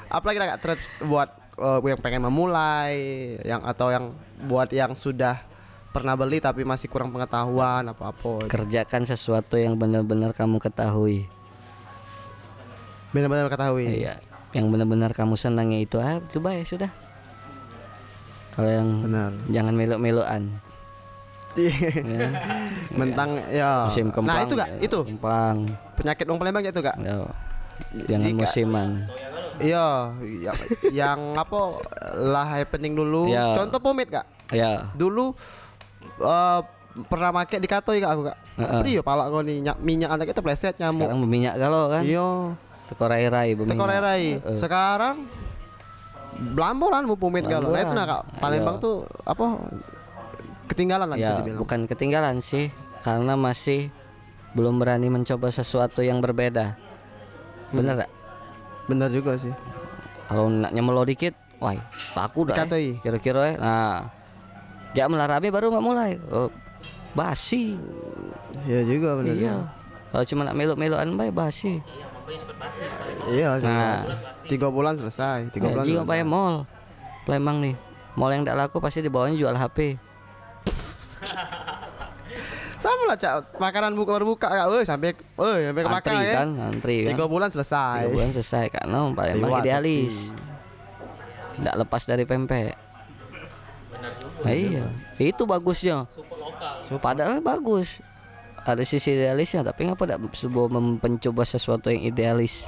Apalagi 0.07 0.37
kak 0.39 0.61
tips 0.63 0.87
buat 1.03 1.29
eh, 1.57 1.79
yang 1.83 1.99
pengen 1.99 2.23
memulai, 2.23 2.95
yang 3.41 3.61
atau 3.65 3.89
yang 3.89 4.13
buat 4.45 4.69
yang 4.69 4.93
sudah 4.93 5.41
pernah 5.89 6.13
beli 6.13 6.37
tapi 6.37 6.61
masih 6.61 6.85
kurang 6.87 7.09
pengetahuan 7.09 7.81
apa-apa. 7.89 8.45
kerjakan 8.45 9.01
sesuatu 9.03 9.57
yang 9.57 9.73
benar-benar 9.73 10.29
kamu 10.29 10.61
ketahui 10.61 11.25
Benar-benar 13.15 13.49
ketahui. 13.49 14.03
Iya, 14.03 14.19
yang 14.53 14.69
benar-benar 14.69 15.15
kamu 15.15 15.33
senangnya 15.39 15.79
itu 15.81 15.97
ah 15.97 16.21
coba 16.27 16.53
ya 16.53 16.63
sudah. 16.67 16.91
Kalau 18.53 18.69
yang 18.69 18.89
Benar. 19.05 19.31
jangan 19.49 19.73
melo-meloan. 19.73 20.43
ya. 21.57 22.29
Mentang 22.93 23.41
ya. 23.49 23.89
Musim 23.89 24.09
kemplang. 24.13 24.37
Nah, 24.37 24.45
itu 24.45 24.55
kak, 24.57 24.67
ya, 24.69 24.77
itu 24.81 24.99
Kemplang. 25.01 25.57
penyakit 25.97 26.25
Palembang 26.25 26.65
itu 26.65 26.81
kak. 26.83 26.95
Ya. 27.01 27.17
Jangan 28.05 28.29
Jika- 28.29 28.39
musiman. 28.43 28.89
Iya, 29.57 30.13
yang, 30.21 30.57
yang 30.91 31.19
apa 31.33 31.59
lah 32.13 32.47
happening 32.47 32.93
dulu. 32.93 33.27
Iya. 33.27 33.53
Contoh 33.53 33.79
pomade 33.79 34.11
kak. 34.11 34.25
Ya. 34.49 34.93
Dulu 34.93 35.33
eh 36.19 36.59
pernah 37.05 37.29
make 37.31 37.55
di 37.55 37.65
katoi 37.65 37.97
kak 37.97 38.11
aku 38.11 38.23
kak. 38.25 38.37
Heeh. 38.55 38.81
Iya 38.89 39.01
palak 39.01 39.27
kau 39.27 39.41
nih 39.41 39.61
nyak- 39.61 39.81
minyak 39.81 40.09
anak 40.11 40.29
itu 40.29 40.41
pleset 40.41 40.77
nyamuk. 40.77 41.03
Sekarang 41.03 41.19
berminyak 41.21 41.55
galau 41.55 41.83
kan? 41.87 42.01
Iya. 42.01 42.29
Teko 42.87 43.03
rai-rai 43.05 43.49
berminyak. 43.51 43.75
Teko 43.75 43.85
rai 43.85 44.25
Sekarang 44.53 45.15
Belamboran 46.37 47.03
mau 47.03 47.17
pumit 47.17 47.43
galau. 47.43 47.73
Nah 47.73 47.81
itu 47.81 47.93
nah 47.93 48.05
kak 48.05 48.21
Palembang 48.37 48.77
Ayo. 48.77 48.83
tuh 48.83 48.95
apa 49.23 49.45
ketinggalan 50.67 51.07
lah 51.07 51.17
bisa 51.17 51.31
Ya, 51.31 51.37
dibilang. 51.41 51.59
bukan 51.59 51.79
ketinggalan 51.87 52.35
sih, 52.39 52.69
karena 53.01 53.33
masih 53.33 53.89
belum 54.51 54.77
berani 54.77 55.07
mencoba 55.07 55.49
sesuatu 55.49 56.01
yang 56.01 56.19
berbeda. 56.19 56.77
Bener 57.71 58.05
gak? 58.05 58.11
Bener 58.87 59.09
juga 59.11 59.35
sih. 59.35 59.51
Kalau 60.27 60.51
nak 60.51 60.71
nyemelo 60.75 61.03
dikit, 61.07 61.35
wah, 61.59 61.75
laku 62.15 62.47
dah. 62.47 62.55
Eh. 62.75 62.99
Kira-kira 62.99 63.41
eh. 63.51 63.55
Nah, 63.55 64.11
dia 64.91 65.07
melarabi 65.07 65.47
baru 65.51 65.71
nggak 65.71 65.85
mulai. 65.85 66.19
Oh, 66.31 66.51
basi. 67.15 67.75
Iya 68.67 68.83
juga 68.83 69.19
bener. 69.19 69.35
Iya. 69.35 69.55
Kalau 70.11 70.23
cuma 70.23 70.41
nak 70.47 70.55
melo-meloan 70.55 71.15
bae 71.15 71.31
basi. 71.31 71.79
Iya. 73.31 73.59
Nah. 73.63 74.03
Tiga 74.47 74.67
bulan 74.71 74.95
selesai. 74.95 75.51
Tiga 75.51 75.67
Ya, 75.67 75.71
bulan. 75.75 75.83
jika 75.83 76.01
bae 76.07 76.23
mall. 76.23 76.63
Palembang 77.27 77.59
nih. 77.59 77.75
Mall 78.15 78.31
yang 78.33 78.43
tidak 78.47 78.67
laku 78.67 78.79
pasti 78.79 79.03
di 79.03 79.11
bawahnya 79.11 79.35
jual 79.35 79.55
HP. 79.55 79.99
Lah 83.07 83.17
cak. 83.17 83.55
Makanan 83.55 83.95
buka 83.95 84.11
baru 84.13 84.25
buka 84.27 84.47
kak. 84.47 84.67
Woi 84.67 84.83
sampai, 84.83 85.15
woi 85.33 85.65
sampai 85.65 85.81
ke 85.81 85.87
Antri 85.87 85.95
makan 85.97 86.13
ya. 86.19 86.33
kan, 86.33 86.49
antri 86.61 86.95
kan. 87.01 87.09
Tiga 87.15 87.25
bulan 87.25 87.49
selesai. 87.49 87.99
Tiga 88.03 88.13
bulan 88.13 88.29
selesai 88.31 88.65
karena 88.69 88.97
Palembang 89.11 89.49
Lewat, 89.49 89.63
idealis. 89.63 90.15
Tidak 91.57 91.75
lepas 91.75 92.01
dari 92.03 92.23
pempek. 92.23 92.75
Nah, 94.37 94.53
iya, 94.53 94.85
itu 95.17 95.43
bagusnya. 95.43 96.05
Padahal 97.01 97.41
bagus. 97.41 97.99
Ada 98.61 98.83
sisi 98.83 99.15
idealisnya, 99.15 99.63
tapi 99.63 99.87
ngapa 99.87 100.03
tidak 100.03 100.35
sebuah 100.35 100.67
mencoba 100.99 101.41
sesuatu 101.41 101.87
yang 101.87 102.03
idealis? 102.03 102.67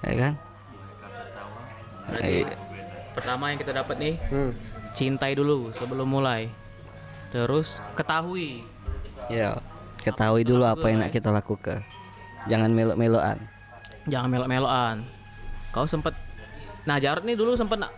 Ya 0.00 0.14
kan? 0.14 0.32
Berarti 2.06 2.46
pertama 3.12 3.50
yang 3.50 3.58
kita 3.58 3.72
dapat 3.74 3.96
nih 3.98 4.14
Hmm. 4.30 4.52
cintai 4.94 5.34
dulu 5.34 5.74
sebelum 5.74 6.06
mulai. 6.06 6.46
Terus 7.28 7.82
ketahui 7.92 8.62
Ya, 9.28 9.58
ketahui 9.98 10.42
dulu 10.42 10.62
apa 10.62 10.86
yang 10.86 11.00
nak 11.00 11.10
kita 11.10 11.28
lakukan. 11.28 11.82
Jangan 12.46 12.70
melok-melokan. 12.70 13.38
jangan 14.06 14.28
melok-melokan. 14.30 14.96
kau 15.68 15.82
sempet 15.84 16.14
nah 16.82 16.96
Jarod 16.96 17.20
nih 17.22 17.34
dulu 17.34 17.52
sempet 17.52 17.76
nak 17.76 17.90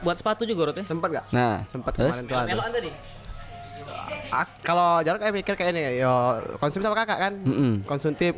buat 0.00 0.14
sepatu 0.14 0.42
juga 0.42 0.70
Rod 0.70 0.76
ya 0.76 0.82
Sempat 0.82 1.10
gak? 1.12 1.26
Nah, 1.28 1.66
Sempat 1.66 1.92
kemarin 1.92 2.22
tuh 2.22 2.36
ada. 2.36 2.46
melokan 2.48 2.72
tadi 2.72 2.90
Ah, 4.30 4.46
kalau 4.62 5.02
jarak 5.02 5.20
kayak 5.20 5.34
mikir 5.34 5.54
kayak 5.54 5.70
ini 5.72 5.98
yo 5.98 6.14
konsumsi 6.56 6.80
sama 6.80 6.96
kakak 6.96 7.18
kan 7.20 7.32
Mm-mm. 7.36 7.84
konsumtif 7.84 8.32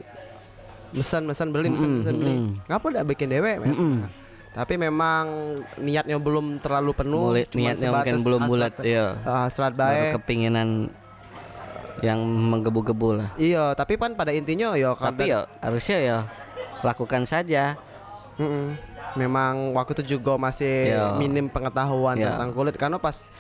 mesen 0.91 1.23
mesen 1.23 1.49
beli 1.51 1.69
mesen 1.69 1.87
Mm-mm, 1.87 2.01
mesen 2.01 2.15
beli 2.17 2.33
mm-mm. 2.33 2.51
ngapa 2.67 2.85
udah 2.89 3.05
bikin 3.05 3.29
dewe 3.29 3.53
men? 3.59 3.71
Mm-mm. 3.71 3.95
tapi 4.51 4.75
memang 4.75 5.25
niatnya 5.77 6.17
belum 6.17 6.59
terlalu 6.59 6.91
penuh 6.95 7.31
mulai 7.31 7.45
cuman 7.45 7.63
niatnya 7.69 7.89
mungkin 7.93 8.17
belum 8.19 8.43
bulat 8.45 8.73
ya. 8.81 9.15
ah, 9.23 9.47
hasrat 9.47 9.71
Baru 9.71 9.85
baik 9.85 10.11
kepinginan 10.17 10.89
yang 12.05 12.21
menggebu-gebu 12.21 13.09
lah. 13.17 13.29
iya 13.35 13.73
tapi 13.73 13.97
kan 13.97 14.13
pada 14.13 14.31
intinya 14.31 14.73
yo 14.75 14.93
Tapi 14.93 15.27
ya 15.27 15.49
harusnya 15.59 15.99
ya 15.99 16.19
lakukan 16.81 17.25
saja. 17.25 17.81
Mm-mm. 18.35 18.75
memang 19.15 19.71
waktu 19.73 19.95
itu 19.97 20.19
juga 20.19 20.35
masih 20.35 20.91
Iya. 20.91 21.15
minim 21.15 21.47
pengetahuan 21.47 22.19
Iya. 22.19 22.35
tentang 22.35 22.51
kulit 22.51 22.75
karena 22.75 22.99
pas 22.99 23.31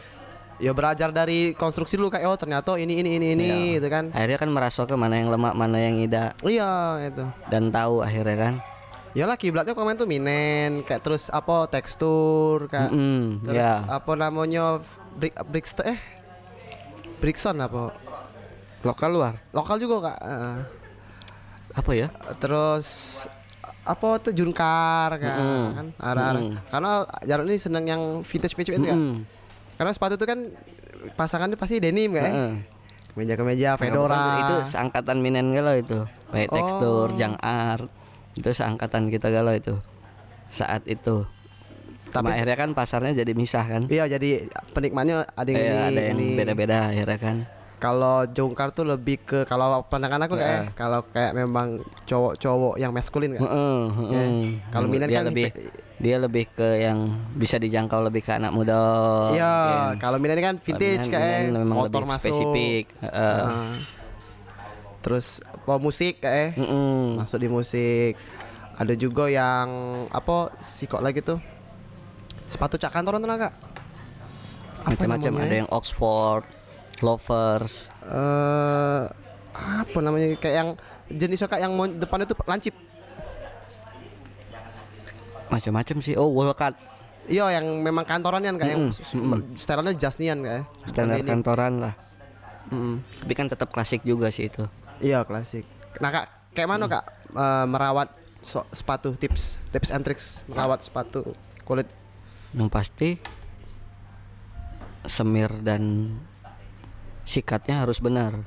ya 0.56 0.70
belajar 0.70 1.10
dari 1.10 1.50
konstruksi 1.52 1.98
dulu 1.98 2.08
kayak 2.08 2.24
oh 2.24 2.38
ternyata 2.38 2.78
ini 2.78 3.02
ini 3.02 3.18
ini 3.18 3.26
ini 3.34 3.42
Iya. 3.44 3.74
gitu 3.76 3.88
kan 3.90 4.04
Akhirnya 4.08 4.38
kan 4.38 4.48
merasuk 4.48 4.86
ke 4.86 4.94
mana 4.94 5.18
yang 5.18 5.28
lemak, 5.28 5.50
mana 5.52 5.76
yang 5.76 5.98
tidak 5.98 6.38
iya 6.42 7.02
itu 7.02 7.26
dan 7.48 7.68
tahu 7.68 8.00
akhirnya 8.00 8.36
kan. 8.38 8.54
ya 9.12 9.26
lah 9.26 9.34
kiblatnya 9.34 9.74
komen 9.74 9.94
tuh 9.94 10.06
minen 10.06 10.82
kayak 10.82 11.02
terus 11.02 11.26
apa 11.28 11.66
tekstur 11.66 12.70
kayak 12.70 12.94
Mm-mm, 12.94 13.42
terus 13.42 13.66
ya. 13.66 13.82
apa 13.88 14.12
namanya 14.14 14.78
brick 15.12 15.34
brick 15.44 15.66
eh 15.82 15.98
Brickson 17.18 17.56
apa 17.58 17.94
Lokal 18.84 19.10
luar. 19.10 19.34
lokal 19.50 19.76
juga 19.76 19.96
kak 20.06 20.18
Heeh. 20.20 20.56
Apa 21.74 21.90
ya? 21.92 22.08
terus 22.36 22.86
apa 23.82 24.16
tuh 24.16 24.32
Junkar 24.32 25.12
kan, 25.14 25.36
Mm-mm. 25.36 25.66
kan 25.70 25.86
arah-arah. 25.98 26.40
Mm-mm. 26.42 26.56
karena 26.68 26.90
Jarod 27.22 27.44
ini 27.44 27.56
seneng 27.56 27.84
yang 27.84 28.02
vintage 28.20 28.54
vintage 28.54 28.76
itu 28.76 28.86
kan 28.86 28.96
Mm-mm. 28.96 29.16
karena 29.74 29.90
sepatu 29.90 30.14
itu 30.14 30.24
kan 30.24 30.38
pasangannya 31.12 31.52
pasti 31.54 31.76
denim 31.78 32.12
kan 32.12 32.24
Heeh. 32.24 32.52
kemeja 33.10 33.34
kemeja 33.34 33.70
fedora 33.74 34.24
itu 34.40 34.54
seangkatan 34.68 35.18
minen 35.18 35.50
galau 35.50 35.74
itu. 35.74 36.02
Kayak 36.28 36.48
Oh. 36.48 36.54
tekstur, 36.56 37.06
jang 37.14 37.38
art. 37.38 37.86
Itu 38.32 38.50
seangkatan 38.50 39.06
kita 39.06 39.30
galau 39.30 39.52
itu. 39.52 39.78
Saat 40.48 40.82
itu. 40.84 41.22
Tapi 42.04 42.10
tapi 42.10 42.28
akhirnya 42.32 42.56
kan 42.58 42.70
pasarnya 42.72 43.14
jadi 43.14 43.32
misah 43.32 43.62
kan. 43.62 43.86
iya 43.86 44.04
jadi 44.04 44.50
penikmatnya 44.70 45.30
ada 45.30 45.46
yang 45.46 45.56
Kayak 45.56 45.70
ini 45.70 45.86
ada 45.86 46.00
yang 46.02 46.18
beda-beda 46.34 46.76
akhirnya 46.90 47.18
kan. 47.18 47.36
Kalau 47.84 48.24
Jungkar 48.26 48.72
tuh 48.72 48.88
lebih 48.88 49.20
ke 49.20 49.44
kalau 49.44 49.84
pandangan 49.84 50.24
aku 50.24 50.34
kayak 50.34 50.72
kalau 50.72 51.04
kayak 51.06 51.36
memang 51.36 51.78
cowok-cowok 52.04 52.80
yang 52.80 52.90
maskulin 52.90 53.36
kan 53.36 53.44
Heeh, 53.44 53.80
heeh. 53.92 54.28
kalau 54.72 54.86
Minen 54.88 55.04
dia 55.06 55.20
kan 55.20 55.28
lebih 55.28 55.52
hipe- 55.52 55.68
dia 55.94 56.16
lebih 56.16 56.44
ke 56.50 56.68
yang 56.80 56.98
bisa 57.32 57.56
dijangkau 57.56 58.00
lebih 58.02 58.20
ke 58.20 58.32
anak 58.32 58.50
muda. 58.50 58.82
Iya, 59.30 59.52
mungkin. 59.54 60.00
kalau 60.00 60.16
Milan 60.18 60.36
ini 60.36 60.44
kan 60.44 60.56
vintage 60.58 61.06
kayak 61.06 61.54
motor 61.62 62.02
masuk. 62.02 62.28
spesifik. 62.28 62.84
Heeh. 62.98 63.36
Heeh. 63.46 63.72
Terus 65.00 65.26
apa 65.44 65.76
musik 65.76 66.18
kayak 66.18 66.56
Mm-mm. 66.56 67.20
masuk 67.20 67.38
di 67.38 67.48
musik. 67.48 68.16
Ada 68.74 68.96
juga 68.96 69.28
yang 69.28 69.68
apa 70.10 70.50
sih 70.58 70.88
kok 70.88 70.98
lagi 70.98 71.20
tuh? 71.20 71.38
Sepatu 72.48 72.74
cak 72.74 72.90
kantoran 72.90 73.20
tuh 73.20 73.30
Kak. 73.30 73.54
Apa 74.84 74.88
Macam-macam 74.90 75.32
ada 75.40 75.54
yang 75.54 75.70
Oxford, 75.70 76.44
Lovers. 76.98 77.90
eh 78.02 79.02
apa 79.54 79.98
namanya 79.98 80.34
kayak 80.34 80.56
yang 80.56 80.68
jenis 81.08 81.42
kak 81.44 81.58
yang 81.58 81.72
depannya 81.94 82.26
tuh 82.26 82.38
lancip. 82.44 82.74
Macam-macam 85.46 85.96
sih. 86.00 86.14
Oh, 86.14 86.30
Wolcat. 86.30 86.74
Iya 87.24 87.48
yang 87.52 87.80
memang 87.80 88.04
kantoran 88.04 88.42
kan 88.42 88.56
kayak 88.58 88.72
yang 88.74 88.84
Mm-mm, 88.84 88.92
s- 88.92 89.00
s- 89.06 89.16
stylenya 89.56 89.94
Jasnian 89.94 90.38
kayak. 90.40 90.64
Standar 90.84 91.18
kantoran 91.22 91.72
lah. 91.80 91.94
Mm-mm. 92.68 93.00
Tapi 93.00 93.32
kan 93.32 93.46
tetap 93.46 93.68
klasik 93.70 94.02
juga 94.02 94.28
sih 94.28 94.48
itu. 94.48 94.64
Iya 94.98 95.24
klasik. 95.24 95.64
Nah 95.98 96.10
kak, 96.10 96.26
kayak 96.52 96.68
mana 96.68 96.84
kak 96.84 97.04
eh, 97.30 97.64
merawat 97.64 98.12
so- 98.40 98.66
sepatu 98.70 99.14
tips 99.14 99.64
tips 99.70 99.88
and 99.88 100.02
tricks 100.02 100.44
merawat 100.44 100.80
sepatu 100.80 101.32
kulit? 101.62 101.88
Yang 102.52 102.68
pasti 102.68 103.08
semir 105.04 105.48
dan 105.60 106.12
sikatnya 107.24 107.82
harus 107.82 107.98
benar. 107.98 108.44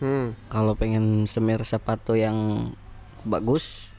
Hmm. 0.00 0.32
Kalau 0.48 0.72
pengen 0.72 1.24
semir 1.24 1.60
sepatu 1.60 2.16
yang 2.16 2.70
bagus 3.20 3.92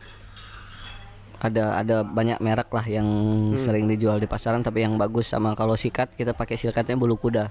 ada 1.37 1.73
ada 1.73 2.01
banyak 2.01 2.37
merek 2.37 2.69
lah 2.69 2.85
yang 2.85 3.05
sering 3.57 3.85
dijual 3.85 4.17
di 4.17 4.25
pasaran 4.25 4.61
tapi 4.61 4.81
yang 4.81 4.97
bagus 4.97 5.29
sama 5.29 5.53
kalau 5.53 5.73
sikat 5.73 6.13
kita 6.13 6.33
pakai 6.33 6.53
sikatnya 6.53 6.93
bulu 6.93 7.17
kuda. 7.17 7.49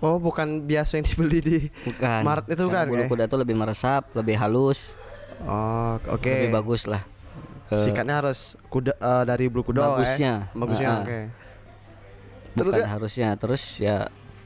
Oh 0.00 0.16
bukan 0.16 0.64
biasa 0.64 0.96
yang 0.96 1.06
dibeli 1.06 1.38
di 1.38 1.58
Bukan. 1.84 2.22
Maret 2.24 2.46
itu 2.48 2.64
Karena 2.64 2.76
kan, 2.80 2.86
Bulu 2.88 3.02
kayak? 3.04 3.10
kuda 3.12 3.24
tuh 3.28 3.38
lebih 3.38 3.52
meresap, 3.52 4.02
lebih 4.16 4.32
halus, 4.34 4.96
Oh 5.44 6.00
oke. 6.08 6.24
lebih 6.24 6.50
bagus 6.50 6.88
lah. 6.88 7.04
Ke- 7.68 7.84
Sikatnya 7.84 8.24
harus 8.24 8.56
kuda 8.72 8.96
eh, 8.96 9.24
dari 9.28 9.46
bulu 9.46 9.70
kuda. 9.70 9.80
Bagusnya. 9.84 10.32
Eh. 10.50 10.56
Bagusnya. 10.56 10.88
Ah. 10.88 11.00
Oke. 11.04 11.20
Terus 12.50 12.72
bukan 12.74 12.82
ya? 12.82 12.88
harusnya 12.90 13.28
terus 13.36 13.62
ya 13.76 13.96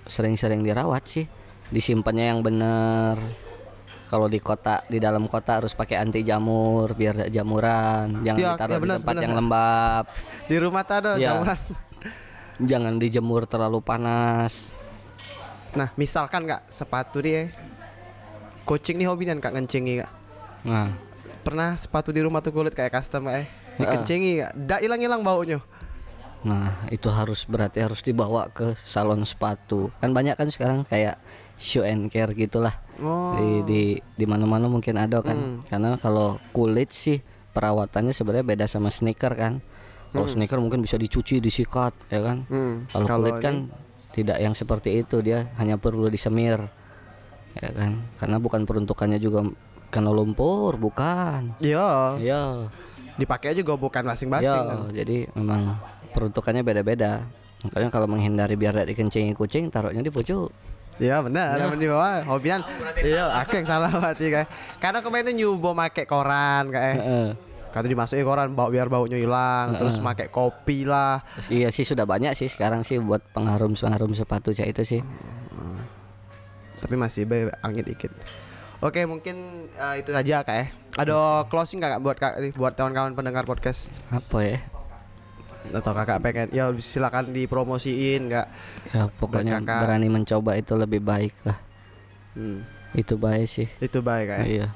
sering-sering 0.07 0.61
dirawat 0.61 1.05
sih. 1.07 1.26
Disimpannya 1.72 2.30
yang 2.30 2.40
benar 2.44 3.18
kalau 4.05 4.30
di 4.30 4.38
kota 4.38 4.84
di 4.86 5.02
dalam 5.02 5.26
kota 5.26 5.59
harus 5.59 5.74
pakai 5.74 5.98
anti 5.98 6.22
jamur 6.22 6.92
biar 6.94 7.26
jamuran. 7.32 8.22
Jangan 8.22 8.38
Iya, 8.38 8.50
ditaruh 8.55 8.70
iya, 8.70 8.78
di 8.78 8.84
benar, 8.84 8.96
tempat 9.00 9.11
benar. 9.11 9.24
yang 9.24 9.34
lembab. 9.34 10.05
Di 10.46 10.57
rumah 10.61 10.82
tuh 10.86 10.94
ada 11.00 11.11
Iya. 11.16 11.26
jamuran. 11.34 11.59
jangan 12.70 12.94
dijemur 13.00 13.42
terlalu 13.48 13.78
panas. 13.82 14.70
Nah 15.74 15.90
misalkan 15.98 16.46
kak 16.46 16.62
sepatu 16.70 17.18
dia. 17.18 17.50
Kucing 18.64 18.96
nih 18.96 19.09
hobinya 19.11 19.36
kak 19.36 19.52
ngencingi 19.52 20.00
kak 20.00 20.11
nah. 20.64 20.88
Pernah 21.44 21.76
sepatu 21.76 22.09
di 22.09 22.24
rumah 22.24 22.40
tuh 22.40 22.48
kulit 22.57 22.72
kayak 22.72 22.96
custom 22.96 23.28
eh? 23.28 23.44
Dikencingi 23.76 24.40
kak 24.40 24.52
Dah 24.57 24.80
hilang-hilang 24.80 25.20
baunya 25.20 25.61
nah 26.45 26.84
itu 26.92 27.09
harus 27.09 27.49
berarti 27.49 27.80
harus 27.80 28.05
dibawa 28.05 28.53
ke 28.53 28.76
salon 28.84 29.24
sepatu. 29.24 29.88
Kan 29.99 30.12
banyak 30.12 30.36
kan 30.36 30.53
sekarang 30.53 30.84
kayak 30.84 31.16
show 31.57 31.82
and 31.82 32.12
care 32.12 32.30
gitulah. 32.36 32.76
Oh. 32.95 33.34
di 33.34 33.49
di 33.66 33.82
di 33.99 34.24
mana-mana 34.28 34.70
mungkin 34.70 34.95
ada 35.01 35.18
kan. 35.24 35.64
Karena 35.66 35.99
kalau 35.99 36.38
kulit 36.55 36.95
sih 36.95 37.18
perawatannya 37.57 38.14
sebenarnya 38.14 38.47
beda 38.47 38.64
sama 38.68 38.92
sneaker 38.92 39.32
kan. 39.34 39.64
Kalau 40.14 40.30
sneaker 40.30 40.62
mungkin 40.62 40.78
bisa 40.78 40.95
dicuci 40.95 41.42
disikat 41.42 41.90
ya 42.07 42.22
kan? 42.22 42.47
Hmm, 42.47 42.86
kalau 42.86 43.18
kulit 43.18 43.42
kan 43.42 43.66
tidak 44.14 44.38
yang 44.38 44.55
seperti 44.55 45.03
itu. 45.03 45.18
Dia 45.24 45.51
hanya 45.59 45.74
perlu 45.74 46.07
disemir 46.07 46.70
ya 47.59 47.70
kan? 47.72 48.05
Karena 48.20 48.36
bukan 48.38 48.62
peruntukannya 48.62 49.18
juga 49.18 49.42
kena 49.90 50.11
lumpur 50.14 50.78
bukan. 50.78 51.59
Iya. 51.59 52.18
Ya 52.22 52.42
Dipakai 53.14 53.55
juga 53.55 53.78
bukan 53.78 54.03
masing-masing 54.11 54.51
ya 54.51 54.66
kan? 54.66 54.90
jadi 54.90 55.30
memang 55.38 55.78
peruntukannya 56.14 56.62
beda-beda 56.62 57.26
makanya 57.60 57.90
kalau 57.90 58.06
menghindari 58.06 58.54
biar 58.54 58.72
tidak 58.72 58.94
dikencingi 58.94 59.34
kucing 59.34 59.68
taruhnya 59.68 60.00
di 60.00 60.08
pucuk 60.08 60.48
Iya 60.94 61.26
benar, 61.26 61.58
Ya. 61.58 61.74
di 61.74 61.90
bawah 61.90 62.22
hobian. 62.22 62.62
Iya, 63.02 63.26
aku 63.42 63.58
yang 63.58 63.66
salah 63.66 63.90
berarti 63.90 64.30
kayak. 64.30 64.46
Karena 64.78 65.02
kemarin 65.02 65.26
itu 65.26 65.42
nyoba 65.42 65.74
make 65.74 66.06
koran 66.06 66.70
kayak. 66.70 66.94
Heeh. 67.02 67.28
Kata 67.74 67.90
dimasukin 67.90 68.22
koran 68.22 68.54
bau 68.54 68.70
biar 68.70 68.86
baunya 68.86 69.18
hilang, 69.18 69.74
terus 69.74 69.98
make 69.98 70.30
kopi 70.30 70.86
lah. 70.86 71.18
Iya 71.50 71.74
sih 71.74 71.82
sudah 71.82 72.06
banyak 72.06 72.38
sih 72.38 72.46
sekarang 72.46 72.86
sih 72.86 73.02
buat 73.02 73.26
pengharum 73.34 73.74
pengharum 73.74 74.14
sepatu 74.14 74.54
cak 74.54 74.70
itu 74.70 74.82
sih 74.86 75.00
Tapi 76.78 76.94
masih 76.94 77.26
be 77.26 77.50
angin 77.58 77.82
dikit. 77.82 78.14
Oke, 78.78 79.02
mungkin 79.02 79.66
eh, 79.74 79.98
itu 79.98 80.14
saja 80.14 80.46
kak 80.46 80.54
ya. 80.54 80.66
Ada 80.94 81.16
closing 81.50 81.82
kakak 81.82 81.98
buat 81.98 82.16
kak 82.22 82.54
buat 82.54 82.78
kawan-kawan 82.78 83.18
pendengar 83.18 83.42
podcast 83.42 83.90
apa 84.14 84.38
ya 84.46 84.58
atau 85.70 85.92
kakak 85.92 86.18
pengen 86.20 86.48
ya 86.50 86.68
silakan 86.76 87.30
dipromosiin 87.30 88.28
nggak? 88.28 88.46
ya 88.92 89.08
pokoknya 89.10 89.64
kakak. 89.64 89.80
berani 89.80 90.08
mencoba 90.08 90.50
itu 90.54 90.74
lebih 90.74 91.00
baik 91.00 91.32
lah 91.42 91.58
Hmm, 92.34 92.66
itu 92.92 93.14
baik 93.14 93.46
sih 93.46 93.68
itu 93.78 93.98
baik 93.98 94.26
kak. 94.26 94.38
ya. 94.40 94.44
iya 94.44 94.68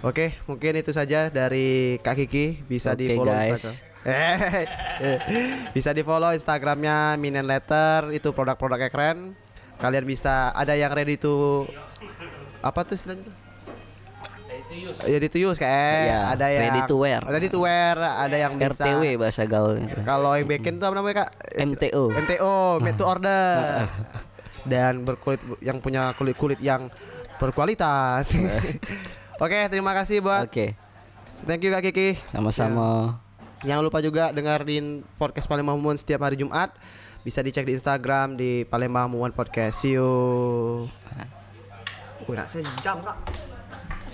Oke, 0.00 0.38
mungkin 0.46 0.76
itu 0.76 0.92
saja 0.92 1.26
dari 1.28 1.98
Kak 1.98 2.14
Kiki 2.14 2.62
bisa 2.62 2.94
di 2.94 3.10
Oke, 3.10 3.16
follow 3.16 3.32
guys. 3.32 3.58
Instagram. 3.58 3.74
Bisa 5.74 5.90
di 5.90 6.02
follow 6.06 6.30
Instagramnya 6.30 7.16
Minen 7.16 7.42
Letter 7.42 8.14
itu 8.14 8.30
produk-produknya 8.30 8.86
keren. 8.86 9.34
Kalian 9.76 10.06
bisa 10.06 10.52
ada 10.52 10.72
yang 10.72 10.92
ready 10.92 11.18
to 11.18 11.66
apa 12.60 12.80
tuh 12.82 12.94
istilahnya 12.94 13.28
tuh? 14.84 14.94
Ready 15.08 15.28
to 15.32 15.38
use 15.40 15.58
kayak 15.58 15.96
Iya, 16.06 16.18
ada 16.36 16.46
yang 16.52 16.62
ready 16.68 16.80
to 16.84 16.94
wear. 17.00 17.20
Ready 17.24 17.48
to 17.48 17.58
wear, 17.62 17.96
ada 17.96 18.36
yang 18.36 18.52
bisa 18.60 18.84
RTW 18.84 19.02
bahasa 19.16 19.42
gaul 19.48 19.80
gitu. 19.80 20.00
Kalau 20.04 20.32
yang 20.36 20.48
backend 20.48 20.76
tuh 20.82 20.86
apa 20.90 20.94
namanya 20.98 21.16
Kak? 21.24 21.30
MTO. 21.56 22.02
MTO, 22.12 22.54
made 22.84 22.98
to 22.98 23.04
order. 23.06 23.86
Dan 24.72 25.06
berkulit 25.06 25.38
yang 25.62 25.78
punya 25.78 26.10
kulit-kulit 26.18 26.58
yang 26.58 26.90
berkualitas. 27.38 28.34
Oke, 29.44 29.68
terima 29.68 29.92
kasih 29.92 30.24
buat 30.24 30.48
Oke, 30.48 30.74
Thank 31.44 31.68
you 31.68 31.70
Kak 31.70 31.84
Kiki. 31.84 32.16
sama-sama. 32.32 33.20
Jangan 33.64 33.82
lupa 33.84 34.00
juga 34.04 34.32
dengerin 34.32 35.04
podcast 35.16 35.48
Palembang 35.48 35.76
Mumun 35.80 35.96
setiap 35.96 36.24
hari 36.24 36.36
Jumat. 36.40 36.72
Bisa 37.24 37.42
dicek 37.42 37.66
di 37.66 37.74
Instagram 37.74 38.38
di 38.38 38.64
Palembang 38.68 39.10
Mumun 39.10 39.32
Podcast. 39.32 39.82
See 39.82 39.96
you. 39.96 40.86
Udah 42.26 42.46
sejam 42.50 42.98
kak. 43.06 43.55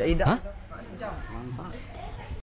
Cak 0.03 0.11
Ida. 0.11 0.26
Hah? 0.26 0.38
Sejam. 0.82 1.14
Mantap. 1.30 1.91